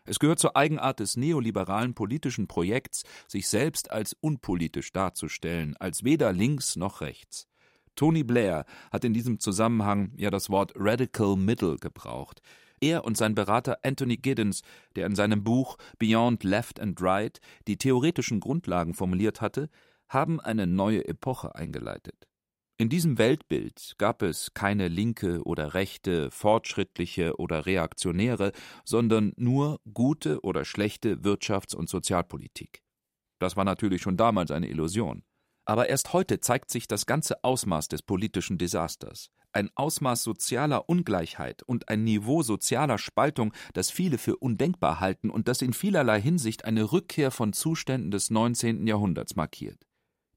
Es 0.05 0.21
gehört 0.21 0.39
zur 0.39 0.55
Eigenart 0.55 1.01
des 1.01 1.17
neoliberalen 1.17 1.95
politischen 1.95 2.47
Projekts, 2.47 3.03
sich 3.27 3.49
selbst 3.49 3.91
als 3.91 4.13
unpolitisch 4.21 4.93
darzustellen, 4.93 5.77
als 5.79 6.05
weder 6.05 6.33
links 6.33 6.77
noch 6.77 7.01
rechts. 7.01 7.49
Tony 7.97 8.23
Blair 8.23 8.67
hat 8.93 9.05
in 9.05 9.13
diesem 9.13 9.41
Zusammenhang 9.41 10.13
ja 10.17 10.31
das 10.31 10.49
Wort 10.49 10.75
Radical 10.77 11.35
Middle 11.35 11.75
gebraucht. 11.75 12.41
Er 12.81 13.05
und 13.05 13.17
sein 13.17 13.35
Berater 13.35 13.81
Anthony 13.83 14.17
Giddens, 14.17 14.63
der 14.95 15.07
in 15.07 15.17
seinem 15.17 15.43
Buch 15.43 15.77
Beyond 15.99 16.45
Left 16.45 16.79
and 16.79 17.03
Right 17.03 17.41
die 17.67 17.79
theoretischen 17.79 18.39
Grundlagen 18.39 18.95
formuliert 18.95 19.41
hatte, 19.41 19.69
haben 20.11 20.41
eine 20.41 20.67
neue 20.67 21.09
Epoche 21.09 21.55
eingeleitet. 21.55 22.29
In 22.77 22.89
diesem 22.89 23.19
Weltbild 23.19 23.95
gab 23.99 24.23
es 24.23 24.55
keine 24.55 24.89
linke 24.89 25.43
oder 25.45 25.75
rechte, 25.75 26.31
fortschrittliche 26.31 27.37
oder 27.39 27.67
reaktionäre, 27.67 28.53
sondern 28.85 29.33
nur 29.37 29.81
gute 29.93 30.41
oder 30.41 30.65
schlechte 30.65 31.17
Wirtschafts- 31.17 31.77
und 31.77 31.89
Sozialpolitik. 31.89 32.83
Das 33.39 33.57
war 33.57 33.65
natürlich 33.65 34.03
schon 34.03 34.17
damals 34.17 34.51
eine 34.51 34.69
Illusion. 34.69 35.25
Aber 35.67 35.89
erst 35.89 36.13
heute 36.13 36.41
zeigt 36.41 36.71
sich 36.71 36.89
das 36.89 37.07
ganze 37.07 37.45
Ausmaß 37.45 37.89
des 37.89 38.03
politischen 38.03 38.59
Desasters. 38.59 39.31
Ein 39.53 39.71
Ausmaß 39.75 40.23
sozialer 40.23 40.89
Ungleichheit 40.89 41.63
und 41.63 41.89
ein 41.89 42.03
Niveau 42.05 42.43
sozialer 42.43 42.99
Spaltung, 42.99 43.53
das 43.75 43.91
viele 43.91 44.17
für 44.17 44.37
undenkbar 44.37 45.01
halten 45.01 45.29
und 45.29 45.49
das 45.49 45.61
in 45.61 45.73
vielerlei 45.73 46.21
Hinsicht 46.21 46.65
eine 46.65 46.93
Rückkehr 46.93 47.31
von 47.31 47.53
Zuständen 47.53 48.11
des 48.11 48.31
19. 48.31 48.87
Jahrhunderts 48.87 49.37
markiert. 49.37 49.90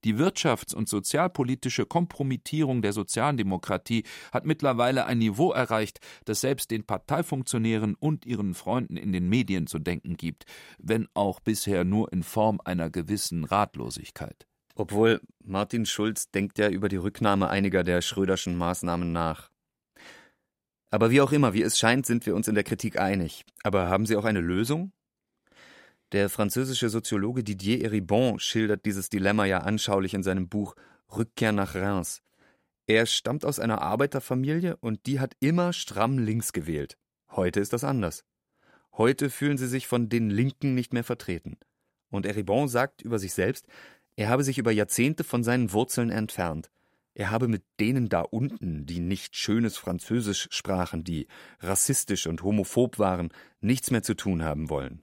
Die 0.04 0.16
wirtschafts- 0.16 0.76
und 0.76 0.90
sozialpolitische 0.90 1.86
Kompromittierung 1.86 2.82
der 2.82 2.94
Sozialdemokratie 2.94 4.04
hat 4.32 4.46
mittlerweile 4.46 5.06
ein 5.06 5.20
Niveau 5.20 5.52
erreicht, 5.52 6.00
das 6.26 6.42
selbst 6.42 6.72
den 6.72 6.86
Parteifunktionären 6.86 7.96
und 7.96 8.26
ihren 8.26 8.54
Freunden 8.54 8.98
in 8.98 9.14
den 9.14 9.30
Medien 9.30 9.68
zu 9.68 9.80
denken 9.80 10.18
gibt, 10.18 10.46
wenn 10.78 11.08
auch 11.14 11.40
bisher 11.40 11.84
nur 11.84 12.12
in 12.12 12.24
Form 12.24 12.60
einer 12.66 12.90
gewissen 12.90 13.46
Ratlosigkeit. 13.46 14.48
Obwohl 14.76 15.22
Martin 15.44 15.86
Schulz 15.86 16.32
denkt 16.32 16.58
ja 16.58 16.70
über 16.70 16.90
die 16.90 16.98
Rücknahme 16.98 17.50
einiger 17.50 17.84
der 17.84 18.02
Schröderschen 18.02 18.58
Maßnahmen 18.58 19.12
nach. 19.12 19.50
Aber 20.90 21.12
wie 21.12 21.22
auch 21.22 21.32
immer, 21.32 21.54
wie 21.54 21.62
es 21.62 21.80
scheint, 21.80 22.06
sind 22.06 22.26
wir 22.26 22.36
uns 22.36 22.48
in 22.48 22.56
der 22.56 22.64
Kritik 22.64 23.00
einig. 23.00 23.46
Aber 23.64 23.90
haben 23.90 24.06
Sie 24.06 24.16
auch 24.16 24.26
eine 24.26 24.42
Lösung? 24.42 24.92
Der 26.14 26.30
französische 26.30 26.90
Soziologe 26.90 27.44
Didier 27.44 27.84
Eribon 27.84 28.38
schildert 28.40 28.86
dieses 28.86 29.10
Dilemma 29.10 29.46
ja 29.46 29.62
anschaulich 29.62 30.14
in 30.14 30.22
seinem 30.22 30.48
Buch 30.48 30.76
Rückkehr 31.12 31.52
nach 31.52 31.74
Reims. 31.74 32.22
Er 32.86 33.08
stammt 33.08 33.44
aus 33.44 33.60
einer 33.60 33.82
Arbeiterfamilie 33.82 34.78
und 34.78 35.08
die 35.08 35.20
hat 35.20 35.34
immer 35.40 35.74
stramm 35.74 36.20
links 36.20 36.54
gewählt. 36.54 37.00
Heute 37.32 37.62
ist 37.62 37.74
das 37.74 37.84
anders. 37.84 38.26
Heute 38.96 39.32
fühlen 39.32 39.58
sie 39.58 39.68
sich 39.68 39.88
von 39.88 40.08
den 40.08 40.30
Linken 40.30 40.76
nicht 40.76 40.94
mehr 40.94 41.04
vertreten. 41.04 41.58
Und 42.12 42.28
Eribon 42.28 42.68
sagt 42.68 43.02
über 43.02 43.18
sich 43.18 43.34
selbst, 43.34 43.66
er 44.16 44.30
habe 44.30 44.44
sich 44.44 44.60
über 44.60 44.72
Jahrzehnte 44.72 45.24
von 45.24 45.44
seinen 45.44 45.74
Wurzeln 45.74 46.12
entfernt. 46.12 46.70
Er 47.16 47.32
habe 47.32 47.48
mit 47.48 47.64
denen 47.80 48.08
da 48.08 48.22
unten, 48.22 48.86
die 48.86 49.00
nicht 49.00 49.36
schönes 49.36 49.78
Französisch 49.78 50.48
sprachen, 50.52 51.04
die 51.04 51.26
rassistisch 51.60 52.28
und 52.28 52.44
homophob 52.44 53.00
waren, 53.00 53.30
nichts 53.62 53.90
mehr 53.90 54.04
zu 54.04 54.14
tun 54.14 54.44
haben 54.44 54.70
wollen. 54.70 55.02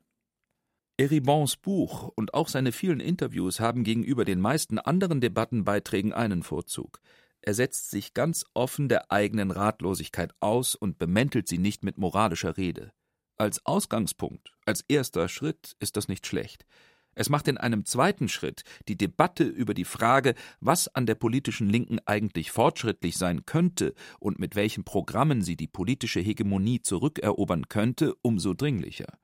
Eribons 1.01 1.57
Buch 1.57 2.12
und 2.14 2.34
auch 2.34 2.48
seine 2.48 2.72
vielen 2.72 3.01
Interviews 3.01 3.59
haben 3.59 3.84
gegenüber 3.84 4.26
den 4.26 4.38
meisten 4.38 4.78
anderen 4.78 5.22
Debattenbeiträgen 5.22 6.12
einen 6.12 6.42
Vorzug. 6.42 7.01
Er 7.40 7.55
setzt 7.55 7.90
sich 7.90 8.12
ganz 8.12 8.44
offen 8.53 8.90
der 8.90 9.11
eigenen 9.11 9.51
Ratlosigkeit 9.51 10.34
aus 10.40 10.74
und 10.74 10.98
bemäntelt 10.98 11.48
sie 11.48 11.57
nicht 11.57 11.84
mit 11.84 11.96
moralischer 11.96 12.59
Rede. 12.59 12.92
Als 13.38 13.64
Ausgangspunkt, 13.64 14.53
als 14.66 14.84
erster 14.88 15.30
Schritt 15.30 15.74
ist 15.80 15.96
das 15.96 16.09
nicht 16.09 16.26
schlecht. 16.26 16.66
Es 17.14 17.30
macht 17.30 17.48
in 17.48 17.57
einem 17.57 17.86
zweiten 17.86 18.28
Schritt 18.28 18.62
die 18.86 18.98
Debatte 18.98 19.44
über 19.44 19.72
die 19.72 19.86
Frage, 19.86 20.34
was 20.61 20.86
an 20.94 21.07
der 21.07 21.14
politischen 21.14 21.70
Linken 21.70 21.98
eigentlich 22.05 22.51
fortschrittlich 22.51 23.16
sein 23.16 23.46
könnte 23.46 23.94
und 24.18 24.38
mit 24.38 24.55
welchen 24.55 24.84
Programmen 24.84 25.40
sie 25.40 25.57
die 25.57 25.66
politische 25.66 26.20
Hegemonie 26.20 26.82
zurückerobern 26.82 27.70
könnte, 27.70 28.14
umso 28.20 28.53
dringlicher. 28.53 29.18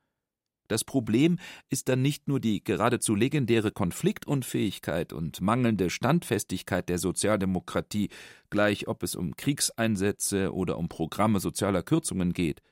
Das 0.68 0.84
Problem 0.84 1.38
ist 1.68 1.88
dann 1.88 2.02
nicht 2.02 2.28
nur 2.28 2.40
die 2.40 2.62
geradezu 2.62 3.14
legendäre 3.14 3.70
Konfliktunfähigkeit 3.70 5.12
und 5.12 5.40
mangelnde 5.40 5.90
Standfestigkeit 5.90 6.88
der 6.88 6.98
Sozialdemokratie, 6.98 8.10
gleich 8.50 8.88
ob 8.88 9.02
es 9.02 9.14
um 9.14 9.36
Kriegseinsätze 9.36 10.52
oder 10.52 10.78
um 10.78 10.88
Programme 10.88 11.40
sozialer 11.40 11.82
Kürzungen 11.82 12.32
geht. 12.32 12.62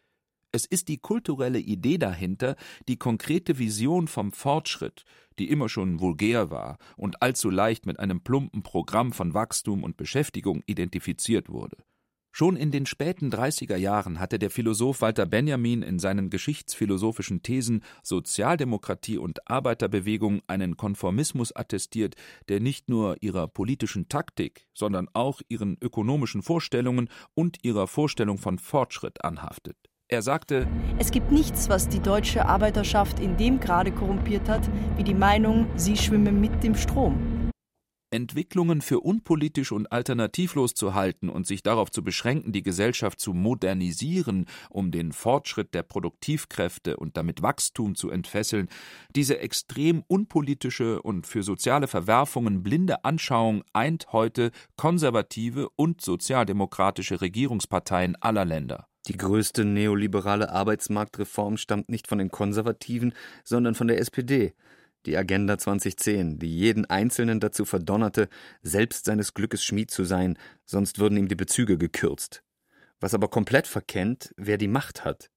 Es 0.55 0.67
ist 0.67 0.87
die 0.87 0.99
kulturelle 0.99 1.59
Idee 1.59 1.99
dahinter, 1.99 2.55
die 2.87 2.97
konkrete 2.97 3.59
Vision 3.59 4.07
vom 4.07 4.31
Fortschritt, 4.31 5.05
die 5.41 5.51
immer 5.51 5.69
schon 5.69 5.99
vulgär 5.99 6.51
war 6.51 6.79
und 6.97 7.23
allzu 7.23 7.51
leicht 7.51 7.87
mit 7.87 7.99
einem 7.99 8.21
plumpen 8.21 8.63
Programm 8.63 9.13
von 9.13 9.35
Wachstum 9.35 9.83
und 9.83 9.97
Beschäftigung 9.97 10.63
identifiziert 10.67 11.49
wurde. 11.49 11.79
Schon 12.37 12.57
in 12.57 12.73
den 12.73 12.85
späten 12.85 13.31
30er 13.31 13.77
Jahren 13.77 14.19
hatte 14.19 14.41
der 14.41 14.51
Philosoph 14.51 15.03
Walter 15.03 15.25
Benjamin 15.25 15.83
in 15.83 16.01
seinen 16.01 16.31
geschichtsphilosophischen 16.31 17.45
Thesen 17.45 17.85
Sozialdemokratie 18.03 19.19
und 19.19 19.49
Arbeiterbewegung 19.49 20.43
einen 20.49 20.77
Konformismus 20.77 21.55
attestiert, 21.55 22.17
der 22.49 22.59
nicht 22.59 22.89
nur 22.89 23.23
ihrer 23.23 23.47
politischen 23.47 24.09
Taktik, 24.09 24.67
sondern 24.75 25.07
auch 25.13 25.43
ihren 25.49 25.79
ökonomischen 25.81 26.43
Vorstellungen 26.43 27.09
und 27.35 27.59
ihrer 27.63 27.87
Vorstellung 27.87 28.39
von 28.39 28.59
Fortschritt 28.59 29.25
anhaftet. 29.25 29.77
Er 30.09 30.23
sagte, 30.23 30.67
es 30.99 31.13
gibt 31.13 31.31
nichts, 31.31 31.69
was 31.69 31.89
die 31.89 32.01
deutsche 32.01 32.47
Arbeiterschaft 32.47 33.21
in 33.21 33.37
dem 33.37 33.61
Grade 33.61 33.93
korrumpiert 33.93 34.49
hat, 34.49 34.69
wie 34.97 35.05
die 35.05 35.15
Meinung, 35.15 35.69
sie 35.77 35.97
schwimme 35.97 36.33
mit 36.33 36.65
dem 36.65 36.75
Strom. 36.75 37.34
Entwicklungen 38.15 38.81
für 38.81 39.01
unpolitisch 39.01 39.73
und 39.73 39.91
alternativlos 39.93 40.75
zu 40.75 40.95
halten 40.95 41.29
und 41.29 41.47
sich 41.47 41.63
darauf 41.63 41.91
zu 41.91 42.03
beschränken, 42.03 42.53
die 42.53 42.63
Gesellschaft 42.63 43.21
zu 43.21 43.35
modernisieren, 43.35 44.47
um 44.71 44.91
den 44.91 45.13
Fortschritt 45.13 45.75
der 45.75 45.83
Produktivkräfte 45.83 46.97
und 46.97 47.17
damit 47.17 47.43
Wachstum 47.43 47.95
zu 47.97 48.11
entfesseln, 48.11 48.69
diese 49.15 49.39
extrem 49.41 50.05
unpolitische 50.07 51.03
und 51.03 51.27
für 51.27 51.43
soziale 51.43 51.89
Verwerfungen 51.89 52.63
blinde 52.63 53.05
Anschauung 53.05 53.65
eint 53.73 54.13
heute 54.13 54.53
konservative 54.77 55.69
und 55.77 56.01
sozialdemokratische 56.01 57.21
Regierungsparteien 57.21 58.17
aller 58.21 58.45
Länder. 58.45 58.87
Die 59.09 59.17
größte 59.17 59.67
neoliberale 59.67 60.51
Arbeitsmarktreform 60.51 61.59
stammt 61.59 61.91
nicht 61.91 62.07
von 62.07 62.19
den 62.19 62.31
Konservativen, 62.31 63.13
sondern 63.45 63.75
von 63.75 63.89
der 63.89 63.99
SPD 63.99 64.55
die 65.07 65.17
Agenda 65.17 65.59
2010, 65.59 66.39
die 66.39 66.59
jeden 66.59 66.87
Einzelnen 66.87 67.41
dazu 67.41 67.65
verdonnerte, 67.65 68.29
selbst 68.63 69.05
seines 69.05 69.35
Glückes 69.35 69.65
Schmied 69.65 69.91
zu 69.91 70.05
sein, 70.05 70.39
sonst 70.65 70.99
würden 70.99 71.19
ihm 71.19 71.29
die 71.29 71.35
Bezüge 71.35 71.79
gekürzt. 71.79 72.43
Was 73.01 73.15
aber 73.15 73.29
komplett 73.29 73.67
verkennt, 73.67 74.35
wer 74.37 74.59
die 74.59 74.69
Macht 74.69 75.05
hat. 75.05 75.31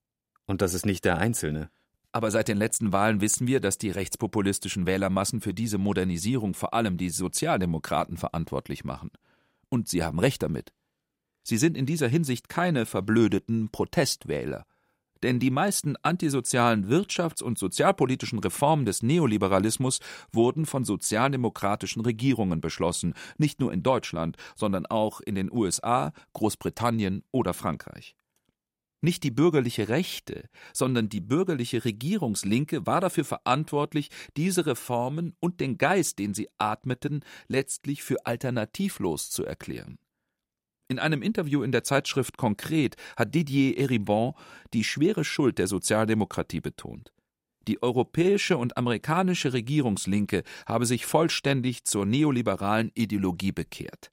Und 0.45 0.61
das 0.61 0.73
ist 0.73 0.85
nicht 0.85 1.03
der 1.05 1.17
Einzelne. 1.17 1.69
Aber 2.11 2.31
seit 2.31 2.47
den 2.47 2.57
letzten 2.57 2.93
Wahlen 2.93 3.21
wissen 3.21 3.47
wir, 3.47 3.59
dass 3.59 3.77
die 3.77 3.91
rechtspopulistischen 3.91 4.87
Wählermassen 4.87 5.41
für 5.41 5.53
diese 5.53 5.77
Modernisierung 5.77 6.53
vor 6.53 6.73
allem 6.73 6.97
die 6.97 7.09
Sozialdemokraten 7.09 8.17
verantwortlich 8.17 8.83
machen. 8.83 9.11
Und 9.69 9.89
sie 9.89 10.03
haben 10.03 10.19
recht 10.19 10.41
damit. 10.41 10.73
Sie 11.43 11.57
sind 11.57 11.77
in 11.77 11.85
dieser 11.85 12.07
Hinsicht 12.07 12.49
keine 12.49 12.85
verblödeten 12.85 13.69
Protestwähler. 13.69 14.65
Denn 15.23 15.39
die 15.39 15.51
meisten 15.51 15.95
antisozialen 15.97 16.89
wirtschafts- 16.89 17.43
und 17.43 17.57
sozialpolitischen 17.57 18.39
Reformen 18.39 18.85
des 18.85 19.03
Neoliberalismus 19.03 19.99
wurden 20.31 20.65
von 20.65 20.85
sozialdemokratischen 20.85 22.01
Regierungen 22.01 22.61
beschlossen, 22.61 23.13
nicht 23.37 23.59
nur 23.59 23.73
in 23.73 23.83
Deutschland, 23.83 24.37
sondern 24.55 24.85
auch 24.85 25.21
in 25.21 25.35
den 25.35 25.51
USA, 25.51 26.13
Großbritannien 26.33 27.23
oder 27.31 27.53
Frankreich. 27.53 28.15
Nicht 29.01 29.23
die 29.23 29.31
bürgerliche 29.31 29.89
Rechte, 29.89 30.49
sondern 30.73 31.07
die 31.07 31.21
bürgerliche 31.21 31.85
Regierungslinke 31.85 32.87
war 32.87 32.99
dafür 32.99 33.25
verantwortlich, 33.25 34.09
diese 34.35 34.65
Reformen 34.65 35.35
und 35.39 35.59
den 35.59 35.77
Geist, 35.77 36.17
den 36.17 36.33
sie 36.33 36.49
atmeten, 36.57 37.21
letztlich 37.47 38.01
für 38.01 38.25
alternativlos 38.25 39.29
zu 39.29 39.45
erklären. 39.45 39.99
In 40.89 40.99
einem 40.99 41.21
Interview 41.21 41.63
in 41.63 41.73
der 41.73 41.83
Zeitschrift 41.83 42.37
Konkret 42.37 42.95
hat 43.17 43.35
Didier 43.35 43.77
Eribon 43.77 44.33
die 44.73 44.85
schwere 44.85 45.25
Schuld 45.25 45.57
der 45.59 45.67
Sozialdemokratie 45.67 46.61
betont. 46.61 47.11
Die 47.67 47.83
europäische 47.83 48.57
und 48.57 48.77
amerikanische 48.77 49.51
Regierungslinke 49.51 50.43
habe 50.65 50.85
sich 50.85 51.05
vollständig 51.05 51.83
zur 51.83 52.05
neoliberalen 52.05 52.91
Ideologie 52.95 53.51
bekehrt. 53.51 54.11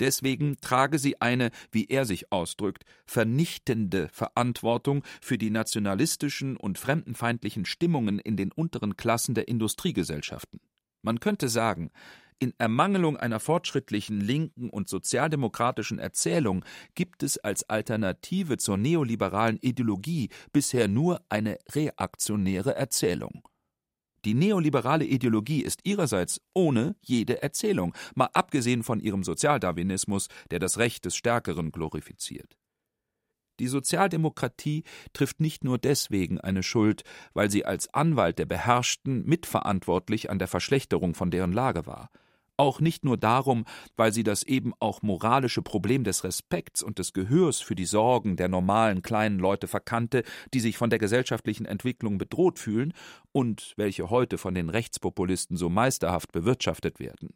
Deswegen 0.00 0.56
trage 0.62 0.98
sie 0.98 1.20
eine, 1.20 1.50
wie 1.70 1.86
er 1.86 2.06
sich 2.06 2.32
ausdrückt, 2.32 2.84
vernichtende 3.04 4.08
Verantwortung 4.08 5.04
für 5.20 5.36
die 5.36 5.50
nationalistischen 5.50 6.56
und 6.56 6.78
fremdenfeindlichen 6.78 7.66
Stimmungen 7.66 8.18
in 8.18 8.36
den 8.36 8.50
unteren 8.50 8.96
Klassen 8.96 9.34
der 9.34 9.46
Industriegesellschaften. 9.46 10.60
Man 11.02 11.20
könnte 11.20 11.50
sagen, 11.50 11.90
in 12.38 12.52
Ermangelung 12.58 13.16
einer 13.16 13.40
fortschrittlichen 13.40 14.20
linken 14.20 14.68
und 14.68 14.88
sozialdemokratischen 14.88 15.98
Erzählung 15.98 16.64
gibt 16.94 17.22
es 17.22 17.38
als 17.38 17.68
Alternative 17.68 18.58
zur 18.58 18.76
neoliberalen 18.76 19.58
Ideologie 19.60 20.28
bisher 20.52 20.88
nur 20.88 21.22
eine 21.28 21.58
reaktionäre 21.72 22.74
Erzählung. 22.74 23.48
Die 24.24 24.34
neoliberale 24.34 25.04
Ideologie 25.04 25.60
ist 25.60 25.80
ihrerseits 25.84 26.40
ohne 26.54 26.96
jede 27.02 27.42
Erzählung, 27.42 27.94
mal 28.14 28.30
abgesehen 28.32 28.82
von 28.82 29.00
ihrem 29.00 29.22
Sozialdarwinismus, 29.22 30.28
der 30.50 30.58
das 30.58 30.78
Recht 30.78 31.04
des 31.04 31.14
Stärkeren 31.14 31.72
glorifiziert. 31.72 32.56
Die 33.60 33.68
Sozialdemokratie 33.68 34.82
trifft 35.12 35.40
nicht 35.40 35.62
nur 35.62 35.78
deswegen 35.78 36.40
eine 36.40 36.62
Schuld, 36.62 37.04
weil 37.34 37.50
sie 37.50 37.64
als 37.64 37.92
Anwalt 37.94 38.38
der 38.38 38.46
Beherrschten 38.46 39.24
mitverantwortlich 39.26 40.28
an 40.28 40.38
der 40.38 40.48
Verschlechterung 40.48 41.14
von 41.14 41.30
deren 41.30 41.52
Lage 41.52 41.86
war 41.86 42.10
auch 42.56 42.80
nicht 42.80 43.04
nur 43.04 43.16
darum, 43.16 43.64
weil 43.96 44.12
sie 44.12 44.22
das 44.22 44.42
eben 44.42 44.72
auch 44.80 45.02
moralische 45.02 45.62
Problem 45.62 46.04
des 46.04 46.24
Respekts 46.24 46.82
und 46.82 46.98
des 46.98 47.12
Gehörs 47.12 47.60
für 47.60 47.74
die 47.74 47.86
Sorgen 47.86 48.36
der 48.36 48.48
normalen 48.48 49.02
kleinen 49.02 49.38
Leute 49.38 49.68
verkannte, 49.68 50.24
die 50.52 50.60
sich 50.60 50.76
von 50.76 50.90
der 50.90 50.98
gesellschaftlichen 50.98 51.66
Entwicklung 51.66 52.18
bedroht 52.18 52.58
fühlen 52.58 52.92
und 53.32 53.74
welche 53.76 54.10
heute 54.10 54.38
von 54.38 54.54
den 54.54 54.70
Rechtspopulisten 54.70 55.56
so 55.56 55.68
meisterhaft 55.68 56.32
bewirtschaftet 56.32 57.00
werden. 57.00 57.34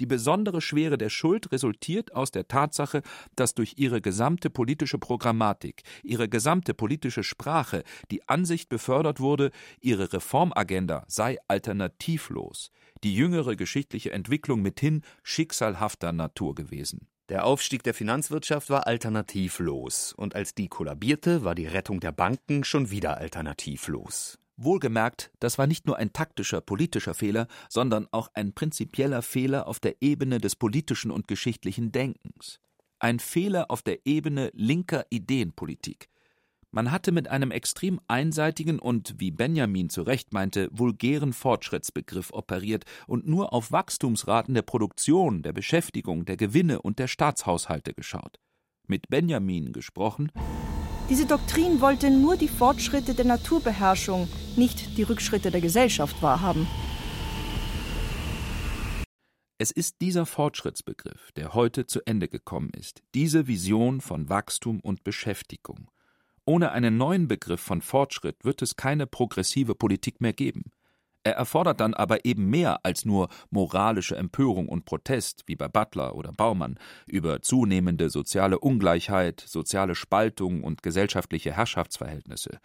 Die 0.00 0.06
besondere 0.06 0.60
Schwere 0.60 0.98
der 0.98 1.10
Schuld 1.10 1.52
resultiert 1.52 2.14
aus 2.14 2.32
der 2.32 2.48
Tatsache, 2.48 3.02
dass 3.36 3.54
durch 3.54 3.74
ihre 3.76 4.00
gesamte 4.00 4.50
politische 4.50 4.98
Programmatik, 4.98 5.82
ihre 6.02 6.28
gesamte 6.28 6.74
politische 6.74 7.22
Sprache 7.22 7.84
die 8.10 8.28
Ansicht 8.28 8.68
befördert 8.68 9.20
wurde, 9.20 9.52
ihre 9.80 10.12
Reformagenda 10.12 11.04
sei 11.06 11.38
alternativlos, 11.46 12.72
die 13.04 13.14
jüngere 13.14 13.56
geschichtliche 13.56 14.12
Entwicklung 14.12 14.62
mithin 14.62 15.02
schicksalhafter 15.22 16.12
Natur 16.12 16.54
gewesen. 16.54 17.08
Der 17.28 17.46
Aufstieg 17.46 17.82
der 17.82 17.94
Finanzwirtschaft 17.94 18.68
war 18.68 18.86
alternativlos, 18.86 20.12
und 20.12 20.34
als 20.34 20.54
die 20.54 20.68
kollabierte, 20.68 21.44
war 21.44 21.54
die 21.54 21.66
Rettung 21.66 22.00
der 22.00 22.12
Banken 22.12 22.64
schon 22.64 22.90
wieder 22.90 23.18
alternativlos. 23.18 24.38
Wohlgemerkt, 24.56 25.30
das 25.40 25.56
war 25.56 25.66
nicht 25.66 25.86
nur 25.86 25.96
ein 25.96 26.12
taktischer 26.12 26.60
politischer 26.60 27.14
Fehler, 27.14 27.46
sondern 27.68 28.06
auch 28.10 28.28
ein 28.34 28.52
prinzipieller 28.52 29.22
Fehler 29.22 29.66
auf 29.66 29.80
der 29.80 29.96
Ebene 30.02 30.38
des 30.38 30.56
politischen 30.56 31.10
und 31.10 31.26
geschichtlichen 31.26 31.90
Denkens. 31.90 32.60
Ein 32.98 33.18
Fehler 33.18 33.70
auf 33.70 33.82
der 33.82 34.06
Ebene 34.06 34.50
linker 34.54 35.06
Ideenpolitik. 35.10 36.08
Man 36.74 36.90
hatte 36.90 37.12
mit 37.12 37.28
einem 37.28 37.50
extrem 37.50 38.00
einseitigen 38.08 38.78
und, 38.78 39.16
wie 39.18 39.30
Benjamin 39.30 39.90
zu 39.90 40.00
Recht 40.00 40.32
meinte, 40.32 40.70
vulgären 40.72 41.34
Fortschrittsbegriff 41.34 42.32
operiert 42.32 42.84
und 43.06 43.28
nur 43.28 43.52
auf 43.52 43.72
Wachstumsraten 43.72 44.54
der 44.54 44.62
Produktion, 44.62 45.42
der 45.42 45.52
Beschäftigung, 45.52 46.24
der 46.24 46.38
Gewinne 46.38 46.80
und 46.80 46.98
der 46.98 47.08
Staatshaushalte 47.08 47.92
geschaut. 47.92 48.38
Mit 48.88 49.10
Benjamin 49.10 49.74
gesprochen. 49.74 50.32
Diese 51.10 51.26
Doktrin 51.26 51.82
wollte 51.82 52.10
nur 52.10 52.38
die 52.38 52.48
Fortschritte 52.48 53.12
der 53.12 53.26
Naturbeherrschung, 53.26 54.26
nicht 54.56 54.96
die 54.96 55.02
Rückschritte 55.02 55.50
der 55.50 55.60
Gesellschaft 55.60 56.22
wahrhaben. 56.22 56.66
Es 59.58 59.70
ist 59.70 60.00
dieser 60.00 60.24
Fortschrittsbegriff, 60.24 61.32
der 61.32 61.52
heute 61.52 61.86
zu 61.86 62.00
Ende 62.06 62.28
gekommen 62.28 62.70
ist, 62.74 63.02
diese 63.14 63.46
Vision 63.46 64.00
von 64.00 64.30
Wachstum 64.30 64.80
und 64.80 65.04
Beschäftigung. 65.04 65.90
Ohne 66.44 66.72
einen 66.72 66.96
neuen 66.96 67.28
Begriff 67.28 67.60
von 67.60 67.82
Fortschritt 67.82 68.44
wird 68.44 68.62
es 68.62 68.76
keine 68.76 69.06
progressive 69.06 69.74
Politik 69.74 70.20
mehr 70.20 70.32
geben. 70.32 70.72
Er 71.24 71.34
erfordert 71.34 71.78
dann 71.78 71.94
aber 71.94 72.24
eben 72.24 72.50
mehr 72.50 72.84
als 72.84 73.04
nur 73.04 73.28
moralische 73.50 74.16
Empörung 74.16 74.68
und 74.68 74.84
Protest, 74.84 75.44
wie 75.46 75.54
bei 75.54 75.68
Butler 75.68 76.16
oder 76.16 76.32
Baumann, 76.32 76.78
über 77.06 77.42
zunehmende 77.42 78.10
soziale 78.10 78.58
Ungleichheit, 78.58 79.40
soziale 79.40 79.94
Spaltung 79.94 80.64
und 80.64 80.82
gesellschaftliche 80.82 81.52
Herrschaftsverhältnisse. 81.52 82.58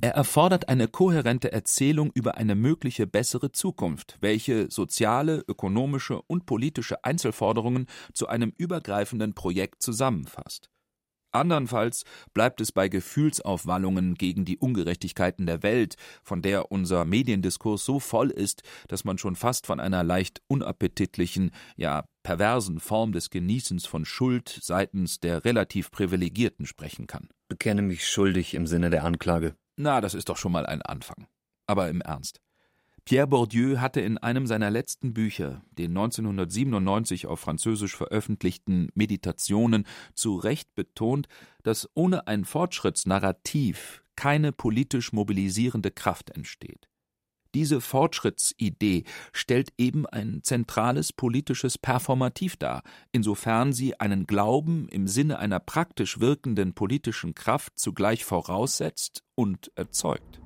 Er 0.00 0.14
erfordert 0.14 0.68
eine 0.68 0.88
kohärente 0.88 1.52
Erzählung 1.52 2.10
über 2.12 2.36
eine 2.36 2.56
mögliche 2.56 3.06
bessere 3.06 3.52
Zukunft, 3.52 4.16
welche 4.20 4.70
soziale, 4.70 5.44
ökonomische 5.46 6.20
und 6.22 6.46
politische 6.46 7.04
Einzelforderungen 7.04 7.86
zu 8.12 8.26
einem 8.26 8.52
übergreifenden 8.56 9.34
Projekt 9.34 9.82
zusammenfasst. 9.82 10.70
Andernfalls 11.32 12.04
bleibt 12.34 12.60
es 12.60 12.72
bei 12.72 12.88
Gefühlsaufwallungen 12.88 14.14
gegen 14.14 14.44
die 14.44 14.58
Ungerechtigkeiten 14.58 15.46
der 15.46 15.62
Welt, 15.62 15.96
von 16.22 16.42
der 16.42 16.70
unser 16.72 17.04
Mediendiskurs 17.04 17.84
so 17.84 18.00
voll 18.00 18.30
ist, 18.30 18.62
dass 18.88 19.04
man 19.04 19.18
schon 19.18 19.36
fast 19.36 19.66
von 19.66 19.80
einer 19.80 20.02
leicht 20.02 20.42
unappetitlichen, 20.48 21.50
ja 21.76 22.04
perversen 22.22 22.80
Form 22.80 23.12
des 23.12 23.30
Genießens 23.30 23.86
von 23.86 24.04
Schuld 24.04 24.58
seitens 24.62 25.20
der 25.20 25.44
relativ 25.44 25.90
Privilegierten 25.90 26.66
sprechen 26.66 27.06
kann. 27.06 27.28
Bekenne 27.48 27.82
mich 27.82 28.06
schuldig 28.06 28.54
im 28.54 28.66
Sinne 28.66 28.90
der 28.90 29.04
Anklage. 29.04 29.56
Na, 29.76 30.00
das 30.00 30.14
ist 30.14 30.28
doch 30.28 30.36
schon 30.36 30.52
mal 30.52 30.66
ein 30.66 30.82
Anfang. 30.82 31.26
Aber 31.66 31.88
im 31.88 32.00
Ernst. 32.00 32.40
Pierre 33.04 33.26
Bourdieu 33.26 33.78
hatte 33.78 34.00
in 34.00 34.18
einem 34.18 34.46
seiner 34.46 34.70
letzten 34.70 35.14
Bücher, 35.14 35.62
den 35.78 35.90
1997 35.90 37.26
auf 37.26 37.40
Französisch 37.40 37.96
veröffentlichten 37.96 38.90
Meditationen, 38.94 39.86
zu 40.14 40.36
Recht 40.36 40.74
betont, 40.74 41.28
dass 41.62 41.88
ohne 41.94 42.26
ein 42.26 42.44
Fortschrittsnarrativ 42.44 44.04
keine 44.16 44.52
politisch 44.52 45.12
mobilisierende 45.12 45.90
Kraft 45.90 46.30
entsteht. 46.30 46.88
Diese 47.54 47.80
Fortschrittsidee 47.80 49.04
stellt 49.32 49.72
eben 49.76 50.06
ein 50.06 50.40
zentrales 50.44 51.12
politisches 51.12 51.78
Performativ 51.78 52.56
dar, 52.56 52.82
insofern 53.10 53.72
sie 53.72 53.98
einen 53.98 54.26
Glauben 54.26 54.88
im 54.88 55.08
Sinne 55.08 55.40
einer 55.40 55.58
praktisch 55.58 56.20
wirkenden 56.20 56.74
politischen 56.74 57.34
Kraft 57.34 57.72
zugleich 57.76 58.24
voraussetzt 58.24 59.24
und 59.34 59.72
erzeugt. 59.74 60.39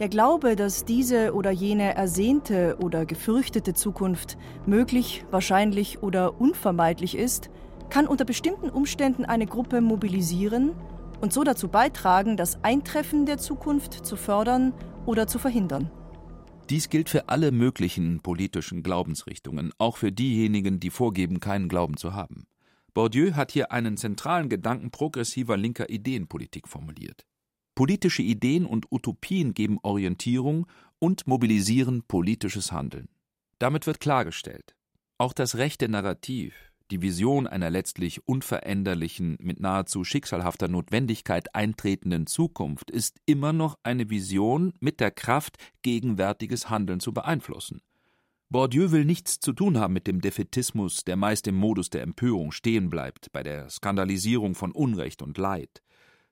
Der 0.00 0.08
Glaube, 0.08 0.56
dass 0.56 0.86
diese 0.86 1.34
oder 1.34 1.50
jene 1.50 1.94
ersehnte 1.94 2.78
oder 2.82 3.04
gefürchtete 3.04 3.74
Zukunft 3.74 4.38
möglich, 4.64 5.26
wahrscheinlich 5.30 6.02
oder 6.02 6.40
unvermeidlich 6.40 7.14
ist, 7.14 7.50
kann 7.90 8.06
unter 8.06 8.24
bestimmten 8.24 8.70
Umständen 8.70 9.26
eine 9.26 9.44
Gruppe 9.44 9.82
mobilisieren 9.82 10.72
und 11.20 11.34
so 11.34 11.44
dazu 11.44 11.68
beitragen, 11.68 12.38
das 12.38 12.64
Eintreffen 12.64 13.26
der 13.26 13.36
Zukunft 13.36 13.92
zu 13.92 14.16
fördern 14.16 14.72
oder 15.04 15.26
zu 15.26 15.38
verhindern. 15.38 15.90
Dies 16.70 16.88
gilt 16.88 17.10
für 17.10 17.28
alle 17.28 17.52
möglichen 17.52 18.20
politischen 18.20 18.82
Glaubensrichtungen, 18.82 19.70
auch 19.76 19.98
für 19.98 20.12
diejenigen, 20.12 20.80
die 20.80 20.88
vorgeben, 20.88 21.40
keinen 21.40 21.68
Glauben 21.68 21.98
zu 21.98 22.14
haben. 22.14 22.46
Bourdieu 22.94 23.32
hat 23.34 23.52
hier 23.52 23.70
einen 23.70 23.98
zentralen 23.98 24.48
Gedanken 24.48 24.90
progressiver 24.90 25.58
linker 25.58 25.90
Ideenpolitik 25.90 26.68
formuliert. 26.68 27.26
Politische 27.80 28.20
Ideen 28.20 28.66
und 28.66 28.92
Utopien 28.92 29.54
geben 29.54 29.78
Orientierung 29.82 30.66
und 30.98 31.26
mobilisieren 31.26 32.02
politisches 32.02 32.72
Handeln. 32.72 33.08
Damit 33.58 33.86
wird 33.86 34.00
klargestellt, 34.00 34.76
auch 35.16 35.32
das 35.32 35.56
rechte 35.56 35.88
Narrativ, 35.88 36.52
die 36.90 37.00
Vision 37.00 37.46
einer 37.46 37.70
letztlich 37.70 38.28
unveränderlichen, 38.28 39.38
mit 39.40 39.60
nahezu 39.60 40.04
schicksalhafter 40.04 40.68
Notwendigkeit 40.68 41.54
eintretenden 41.54 42.26
Zukunft 42.26 42.90
ist 42.90 43.16
immer 43.24 43.54
noch 43.54 43.78
eine 43.82 44.10
Vision 44.10 44.74
mit 44.80 45.00
der 45.00 45.10
Kraft, 45.10 45.56
gegenwärtiges 45.80 46.68
Handeln 46.68 47.00
zu 47.00 47.14
beeinflussen. 47.14 47.80
Bourdieu 48.50 48.90
will 48.90 49.06
nichts 49.06 49.40
zu 49.40 49.54
tun 49.54 49.78
haben 49.78 49.94
mit 49.94 50.06
dem 50.06 50.20
Defetismus, 50.20 51.04
der 51.04 51.16
meist 51.16 51.46
im 51.46 51.54
Modus 51.54 51.88
der 51.88 52.02
Empörung 52.02 52.52
stehen 52.52 52.90
bleibt, 52.90 53.32
bei 53.32 53.42
der 53.42 53.70
Skandalisierung 53.70 54.54
von 54.54 54.70
Unrecht 54.70 55.22
und 55.22 55.38
Leid. 55.38 55.80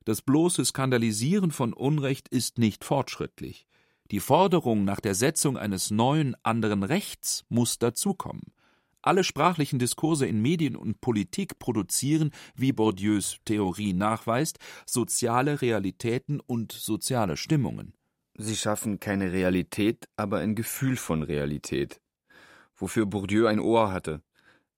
Das 0.09 0.22
bloße 0.22 0.64
Skandalisieren 0.64 1.50
von 1.50 1.74
Unrecht 1.74 2.28
ist 2.30 2.56
nicht 2.56 2.82
fortschrittlich. 2.82 3.66
Die 4.11 4.20
Forderung 4.20 4.86
nach 4.86 5.00
der 5.00 5.14
Setzung 5.14 5.59
eines 5.59 5.90
neuen, 5.90 6.34
anderen 6.42 6.82
Rechts 6.82 7.44
muss 7.50 7.78
dazukommen. 7.78 8.54
Alle 9.02 9.22
sprachlichen 9.22 9.78
Diskurse 9.78 10.24
in 10.24 10.40
Medien 10.40 10.76
und 10.76 11.02
Politik 11.02 11.59
produzieren, 11.59 12.30
wie 12.54 12.72
Bourdieus 12.72 13.36
Theorie 13.44 13.92
nachweist, 13.92 14.59
soziale 14.86 15.61
Realitäten 15.61 16.40
und 16.40 16.72
soziale 16.72 17.36
Stimmungen. 17.36 17.92
Sie 18.38 18.56
schaffen 18.56 19.00
keine 19.00 19.32
Realität, 19.32 20.09
aber 20.16 20.38
ein 20.38 20.54
Gefühl 20.54 20.96
von 20.96 21.22
Realität, 21.22 22.00
wofür 22.74 23.04
Bourdieu 23.04 23.44
ein 23.44 23.61
Ohr 23.61 23.92
hatte. 23.92 24.22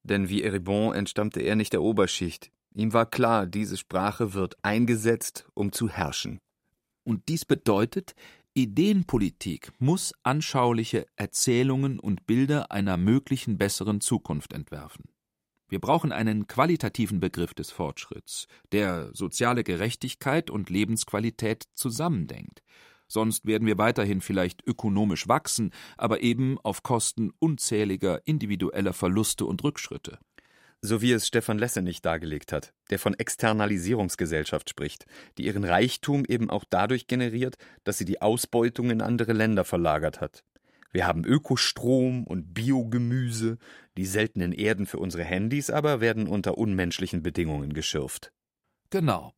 Denn 0.03 0.29
wie 0.29 0.43
Eribon 0.43 0.93
entstammte 0.93 1.39
er 1.39 1.55
nicht 1.55 1.73
der 1.73 1.83
Oberschicht, 1.83 2.51
Ihm 2.75 2.93
war 2.93 3.07
klar, 3.07 3.47
diese 3.47 3.77
Sprache 3.77 4.33
wird 4.35 4.57
eingesetzt, 4.63 5.47
um 5.55 5.73
zu 5.73 5.89
herrschen. 5.89 6.39
Und 7.05 7.29
dies 7.29 7.45
bedeutet, 7.45 8.15
Ideenpolitik 8.55 9.73
muss 9.79 10.13
anschauliche 10.23 11.07
Erzählungen 11.17 11.99
und 11.99 12.27
Bilder 12.27 12.71
einer 12.71 12.97
möglichen 12.97 13.59
besseren 13.59 14.01
Zukunft 14.01 14.53
entwerfen. 14.53 15.05
Wir 15.69 15.81
brauchen 15.81 16.11
einen 16.11 16.49
qualitativen 16.49 17.21
Begriff 17.21 17.55
des 17.55 17.71
Fortschritts, 17.71 18.47
der 18.73 19.11
soziale 19.15 19.63
Gerechtigkeit 19.63 20.51
und 20.51 20.69
Lebensqualität 20.69 21.65
zusammendenkt. 21.75 22.63
Sonst 23.07 23.47
werden 23.47 23.67
wir 23.67 23.79
weiterhin 23.79 24.21
vielleicht 24.21 24.67
ökonomisch 24.67 25.27
wachsen, 25.29 25.73
aber 25.97 26.23
eben 26.23 26.59
auf 26.61 26.83
Kosten 26.83 27.33
unzähliger 27.39 28.21
individueller 28.27 28.93
Verluste 28.93 29.47
und 29.47 29.63
Rückschritte 29.65 30.19
so 30.83 31.03
wie 31.03 31.13
es 31.13 31.27
Stefan 31.27 31.59
Lesse 31.59 31.83
nicht 31.83 32.05
dargelegt 32.05 32.53
hat, 32.53 32.73
der 32.91 32.99
von 32.99 33.15
Externalisierungsgesellschaft 33.15 34.71
spricht, 34.71 35.07
die 35.37 35.45
ihren 35.45 35.65
Reichtum 35.65 36.25
eben 36.25 36.51
auch 36.51 36.65
dadurch 36.69 37.07
generiert, 37.07 37.57
dass 37.85 37.99
sie 37.99 38.05
die 38.05 38.23
Ausbeutung 38.23 38.91
in 38.91 39.03
andere 39.03 39.33
Länder 39.33 39.65
verlagert 39.65 40.21
hat. 40.21 40.45
Wir 40.93 41.07
haben 41.07 41.25
Ökostrom 41.25 42.25
und 42.25 42.53
Biogemüse, 42.53 43.59
die 43.97 44.07
seltenen 44.07 44.53
Erden 44.53 44.87
für 44.87 44.99
unsere 44.99 45.25
Handys 45.25 45.71
aber 45.71 46.01
werden 46.01 46.27
unter 46.27 46.59
unmenschlichen 46.59 47.23
Bedingungen 47.23 47.73
geschürft. 47.75 48.33
Genau. 48.91 49.33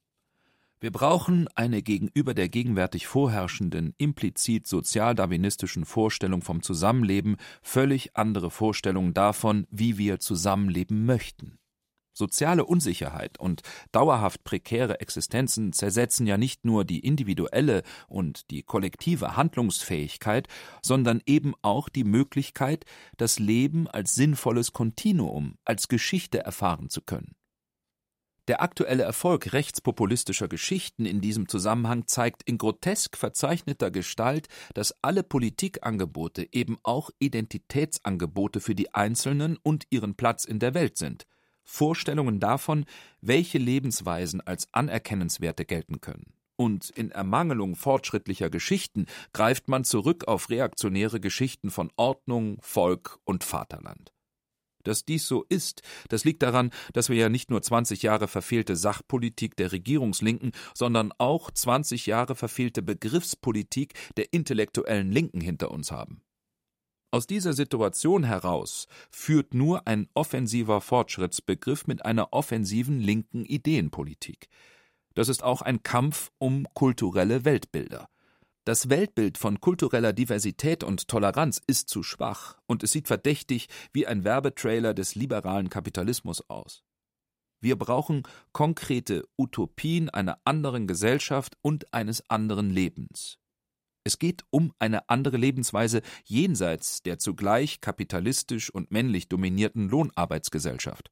Wir 0.83 0.91
brauchen 0.91 1.47
eine 1.55 1.81
gegenüber 1.81 2.35
der 2.35 2.49
gegenwärtig 2.49 3.07
vorherrschenden, 3.07 3.95
implizit 3.99 4.67
sozialdarwinistischen 4.67 5.85
Vorstellung 5.85 6.43
vom 6.43 6.61
Zusammenleben 6.61 7.37
völlig 7.63 8.17
andere 8.17 8.51
Vorstellungen 8.51 9.15
davon, 9.15 9.69
wie 9.71 9.97
wir 9.97 10.19
zusammenleben 10.19 11.07
möchten. 11.07 11.61
Soziale 12.15 12.65
Unsicherheit 12.65 13.39
und 13.39 13.63
dauerhaft 13.93 14.43
prekäre 14.43 14.99
Existenzen 14.99 15.73
zersetzen 15.73 16.27
ja 16.27 16.37
nicht 16.37 16.65
nur 16.65 16.85
die 16.85 16.99
individuelle 16.99 17.85
und 18.09 18.51
die 18.51 18.65
kollektive 18.65 19.37
Handlungsfähigkeit, 19.37 20.49
sondern 20.83 21.23
eben 21.27 21.55
auch 21.63 21.89
die 21.91 22.03
Möglichkeit, 22.03 22.87
das 23.17 23.39
Leben 23.39 23.87
als 23.87 24.17
sinnvolles 24.17 24.73
Kontinuum, 24.73 25.59
als 25.65 25.87
Geschichte 25.87 26.41
erfahren 26.41 26.91
zu 26.91 27.03
können. 27.03 27.37
Der 28.49 28.61
aktuelle 28.61 29.05
Erfolg 29.05 29.53
rechtspopulistischer 29.53 30.49
Geschichten 30.49 31.07
in 31.07 31.21
diesem 31.21 31.49
Zusammenhang 31.49 32.09
zeigt 32.09 32.43
in 32.43 32.59
grotesk 32.59 33.17
verzeichneter 33.17 33.93
Gestalt, 33.93 34.49
dass 34.75 34.97
alle 35.01 35.23
Politikangebote 35.23 36.49
eben 36.51 36.77
auch 36.83 37.11
Identitätsangebote 37.21 38.61
für 38.61 38.75
die 38.75 38.93
Einzelnen 38.95 39.59
und 39.63 39.85
ihren 39.91 40.17
Platz 40.17 40.45
in 40.45 40.59
der 40.59 40.75
Welt 40.75 40.99
sind, 40.99 41.25
Vorstellungen 41.63 42.41
davon, 42.41 42.85
welche 43.21 43.59
Lebensweisen 43.59 44.41
als 44.41 44.67
anerkennenswerte 44.73 45.65
gelten 45.65 46.01
können. 46.01 46.35
Und 46.57 46.91
in 46.91 47.13
Ermangelung 47.13 47.77
fortschrittlicher 47.77 48.51
Geschichten 48.51 49.07
greift 49.33 49.69
man 49.69 49.85
zurück 49.85 50.27
auf 50.27 50.51
reaktionäre 50.51 51.21
Geschichten 51.21 51.71
von 51.71 51.93
Ordnung, 51.95 52.59
Volk 52.61 53.21
und 53.25 53.45
Vaterland. 53.45 54.13
Dass 54.83 55.05
dies 55.05 55.27
so 55.27 55.45
ist, 55.49 55.83
das 56.09 56.25
liegt 56.25 56.43
daran, 56.43 56.71
dass 56.93 57.09
wir 57.09 57.17
ja 57.17 57.29
nicht 57.29 57.51
nur 57.51 57.63
20 57.63 58.03
Jahre 58.03 58.29
verfehlte 58.29 58.77
Sachpolitik 58.77 59.57
der 59.57 59.73
Regierungslinken, 59.73 60.53
sondern 60.75 61.13
auch 61.19 61.51
20 61.51 62.07
Jahre 62.07 62.35
verfehlte 62.35 62.83
Begriffspolitik 62.83 63.95
der 64.17 64.33
intellektuellen 64.33 65.11
Linken 65.11 65.41
hinter 65.41 65.71
uns 65.71 65.93
haben. 65.93 66.23
Aus 67.15 67.27
dieser 67.27 67.53
Situation 67.53 68.25
heraus 68.25 68.87
führt 69.11 69.53
nur 69.53 69.87
ein 69.87 70.09
offensiver 70.15 70.81
Fortschrittsbegriff 70.81 71.87
mit 71.87 72.07
einer 72.07 72.33
offensiven 72.33 73.01
linken 73.01 73.45
Ideenpolitik. 73.45 74.49
Das 75.15 75.29
ist 75.29 75.43
auch 75.43 75.61
ein 75.61 75.83
Kampf 75.83 76.31
um 76.39 76.67
kulturelle 76.73 77.45
Weltbilder. 77.45 78.09
Das 78.65 78.89
Weltbild 78.89 79.39
von 79.39 79.61
kultureller 79.61 80.13
Diversität 80.13 80.85
und 80.85 81.09
Toleranz 81.09 81.61
ist 81.67 81.89
zu 81.89 82.05
schwach 82.05 82.59
und 82.67 82.85
es 82.85 82.93
sieht 82.93 83.09
verdächtig 83.09 83.69
wie 83.93 84.07
ein 84.07 84.23
Werbetrailer 84.23 84.95
des 84.95 85.17
liberalen 85.17 85.69
Kapitalismus 85.69 86.49
aus. 86.49 86.85
Wir 87.61 87.77
brauchen 87.77 88.23
konkrete 88.53 89.25
Utopien 89.37 90.11
einer 90.11 90.39
anderen 90.45 90.87
Gesellschaft 90.87 91.57
und 91.61 91.93
eines 91.93 92.31
anderen 92.31 92.71
Lebens. 92.71 93.39
Es 94.05 94.21
geht 94.21 94.45
um 94.51 94.73
eine 94.79 95.09
andere 95.09 95.39
Lebensweise 95.39 96.01
jenseits 96.25 97.03
der 97.03 97.19
zugleich 97.19 97.81
kapitalistisch 97.81 98.71
und 98.71 98.93
männlich 98.93 99.29
dominierten 99.29 99.89
Lohnarbeitsgesellschaft. 99.89 101.11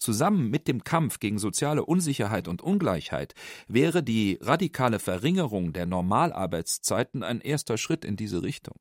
Zusammen 0.00 0.48
mit 0.48 0.66
dem 0.66 0.82
Kampf 0.82 1.20
gegen 1.20 1.38
soziale 1.38 1.84
Unsicherheit 1.84 2.48
und 2.48 2.62
Ungleichheit 2.62 3.34
wäre 3.68 4.02
die 4.02 4.38
radikale 4.40 4.98
Verringerung 4.98 5.74
der 5.74 5.84
Normalarbeitszeiten 5.84 7.22
ein 7.22 7.42
erster 7.42 7.76
Schritt 7.76 8.06
in 8.06 8.16
diese 8.16 8.42
Richtung. 8.42 8.76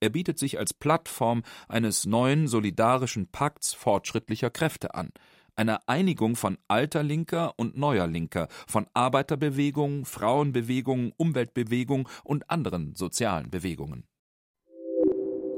Er 0.00 0.08
bietet 0.08 0.38
sich 0.38 0.58
als 0.58 0.72
Plattform 0.72 1.42
eines 1.68 2.06
neuen 2.06 2.48
solidarischen 2.48 3.28
Pakts 3.28 3.74
fortschrittlicher 3.74 4.48
Kräfte 4.48 4.94
an, 4.94 5.10
einer 5.56 5.86
Einigung 5.88 6.36
von 6.36 6.56
alter 6.68 7.02
Linker 7.02 7.58
und 7.58 7.76
neuer 7.76 8.06
Linker, 8.06 8.48
von 8.66 8.86
Arbeiterbewegung, 8.94 10.06
Frauenbewegung, 10.06 11.12
Umweltbewegung 11.18 12.08
und 12.24 12.50
anderen 12.50 12.94
sozialen 12.94 13.50
Bewegungen. 13.50 14.06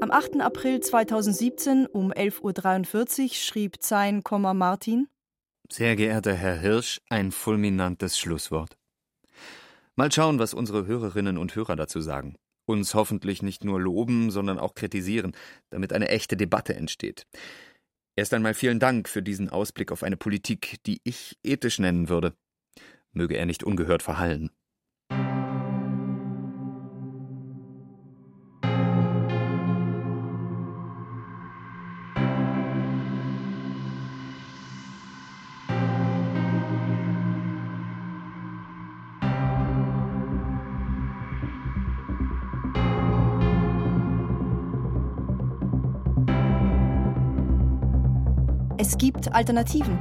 Am 0.01 0.11
8. 0.11 0.39
April 0.39 0.79
2017 0.79 1.85
um 1.85 2.13
11.43 2.13 3.21
Uhr 3.23 3.29
schrieb 3.33 3.81
Zein, 3.81 4.23
Martin 4.31 5.09
Sehr 5.69 5.97
geehrter 5.97 6.33
Herr 6.33 6.55
Hirsch, 6.55 7.01
ein 7.09 7.33
fulminantes 7.33 8.17
Schlusswort. 8.17 8.77
Mal 9.97 10.09
schauen, 10.09 10.39
was 10.39 10.53
unsere 10.53 10.87
Hörerinnen 10.87 11.37
und 11.37 11.53
Hörer 11.53 11.75
dazu 11.75 11.99
sagen. 11.99 12.37
Uns 12.65 12.93
hoffentlich 12.93 13.41
nicht 13.41 13.65
nur 13.65 13.81
loben, 13.81 14.31
sondern 14.31 14.57
auch 14.57 14.73
kritisieren, 14.73 15.35
damit 15.69 15.91
eine 15.91 16.07
echte 16.07 16.37
Debatte 16.37 16.75
entsteht. 16.75 17.27
Erst 18.15 18.33
einmal 18.33 18.53
vielen 18.53 18.79
Dank 18.79 19.09
für 19.09 19.21
diesen 19.21 19.49
Ausblick 19.49 19.91
auf 19.91 20.03
eine 20.03 20.15
Politik, 20.15 20.77
die 20.85 21.01
ich 21.03 21.37
ethisch 21.43 21.77
nennen 21.77 22.07
würde. 22.07 22.33
Möge 23.11 23.35
er 23.35 23.45
nicht 23.45 23.65
ungehört 23.65 24.01
verhallen. 24.01 24.49
Es 48.81 48.97
gibt 48.97 49.35
Alternativen. 49.35 49.99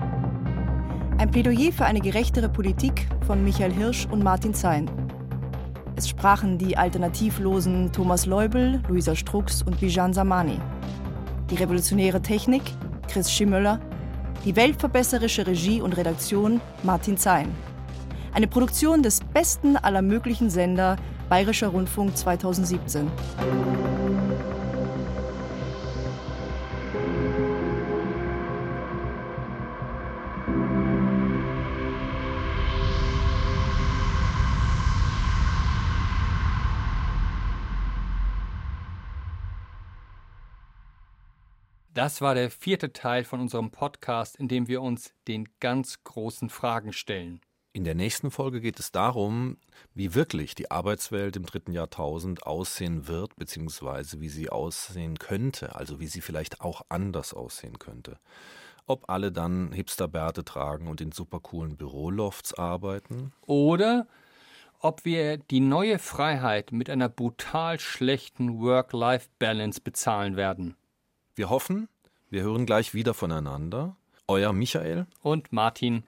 Ein 1.19 1.33
Plädoyer 1.33 1.73
für 1.73 1.85
eine 1.85 1.99
gerechtere 1.99 2.49
Politik 2.49 3.09
von 3.27 3.43
Michael 3.43 3.73
Hirsch 3.73 4.07
und 4.09 4.23
Martin 4.23 4.55
Zein. 4.55 4.89
Es 5.97 6.09
sprachen 6.09 6.59
die 6.59 6.77
alternativlosen 6.77 7.91
Thomas 7.91 8.25
Leubel, 8.27 8.81
Luisa 8.87 9.17
Strux 9.17 9.63
und 9.63 9.81
Bijan 9.81 10.13
Samani. 10.13 10.61
Die 11.51 11.57
revolutionäre 11.57 12.23
Technik 12.23 12.63
Chris 13.09 13.33
Schimmöller. 13.33 13.81
Die 14.45 14.55
weltverbesserische 14.55 15.45
Regie 15.45 15.83
und 15.83 15.97
Redaktion 15.97 16.61
Martin 16.85 17.17
Zein. 17.17 17.53
Eine 18.33 18.47
Produktion 18.47 19.03
des 19.03 19.19
besten 19.35 19.77
aller 19.77 20.03
möglichen 20.03 20.51
Sender 20.51 20.95
Bayerischer 21.29 21.67
Rundfunk 21.67 22.17
2017. 22.17 23.11
Das 41.99 42.21
war 42.21 42.37
der 42.37 42.49
vierte 42.49 42.93
Teil 42.93 43.25
von 43.25 43.41
unserem 43.41 43.73
Podcast, 43.73 44.37
in 44.37 44.47
dem 44.47 44.69
wir 44.69 44.83
uns 44.83 45.15
den 45.27 45.49
ganz 45.59 46.05
großen 46.05 46.49
Fragen 46.49 46.93
stellen. 46.93 47.41
In 47.73 47.83
der 47.83 47.97
nächsten 47.97 48.31
Folge 48.31 48.61
geht 48.61 48.79
es 48.79 48.93
darum, 48.93 49.57
wie 49.95 50.15
wirklich 50.15 50.55
die 50.55 50.71
Arbeitswelt 50.71 51.35
im 51.35 51.45
dritten 51.45 51.73
Jahrtausend 51.73 52.45
aussehen 52.47 53.09
wird, 53.09 53.35
beziehungsweise 53.35 54.21
wie 54.21 54.29
sie 54.29 54.49
aussehen 54.49 55.19
könnte, 55.19 55.75
also 55.75 55.99
wie 55.99 56.07
sie 56.07 56.21
vielleicht 56.21 56.61
auch 56.61 56.83
anders 56.89 57.35
aussehen 57.35 57.81
könnte. 57.81 58.21
Ob 58.87 59.11
alle 59.11 59.33
dann 59.33 59.73
Hipsterbärte 59.73 60.45
tragen 60.45 60.87
und 60.87 61.01
in 61.01 61.11
supercoolen 61.11 61.77
Bürolofts 61.77 62.55
arbeiten? 62.55 63.33
Oder 63.41 64.07
ob 64.79 65.05
wir 65.05 65.37
die 65.37 65.59
neue 65.59 65.99
Freiheit 65.99 66.71
mit 66.71 66.91
einer 66.91 67.09
brutal 67.09 67.81
schlechten 67.81 68.61
Work-Life-Balance 68.61 69.81
bezahlen 69.81 70.37
werden. 70.37 70.77
Wir 71.39 71.51
hoffen, 71.51 71.89
wir 72.31 72.43
hören 72.43 72.67
gleich 72.67 72.95
wieder 72.95 73.15
voneinander. 73.15 73.95
Euer 74.27 74.53
Michael 74.53 75.07
und 75.23 75.53
Martin. 75.53 76.03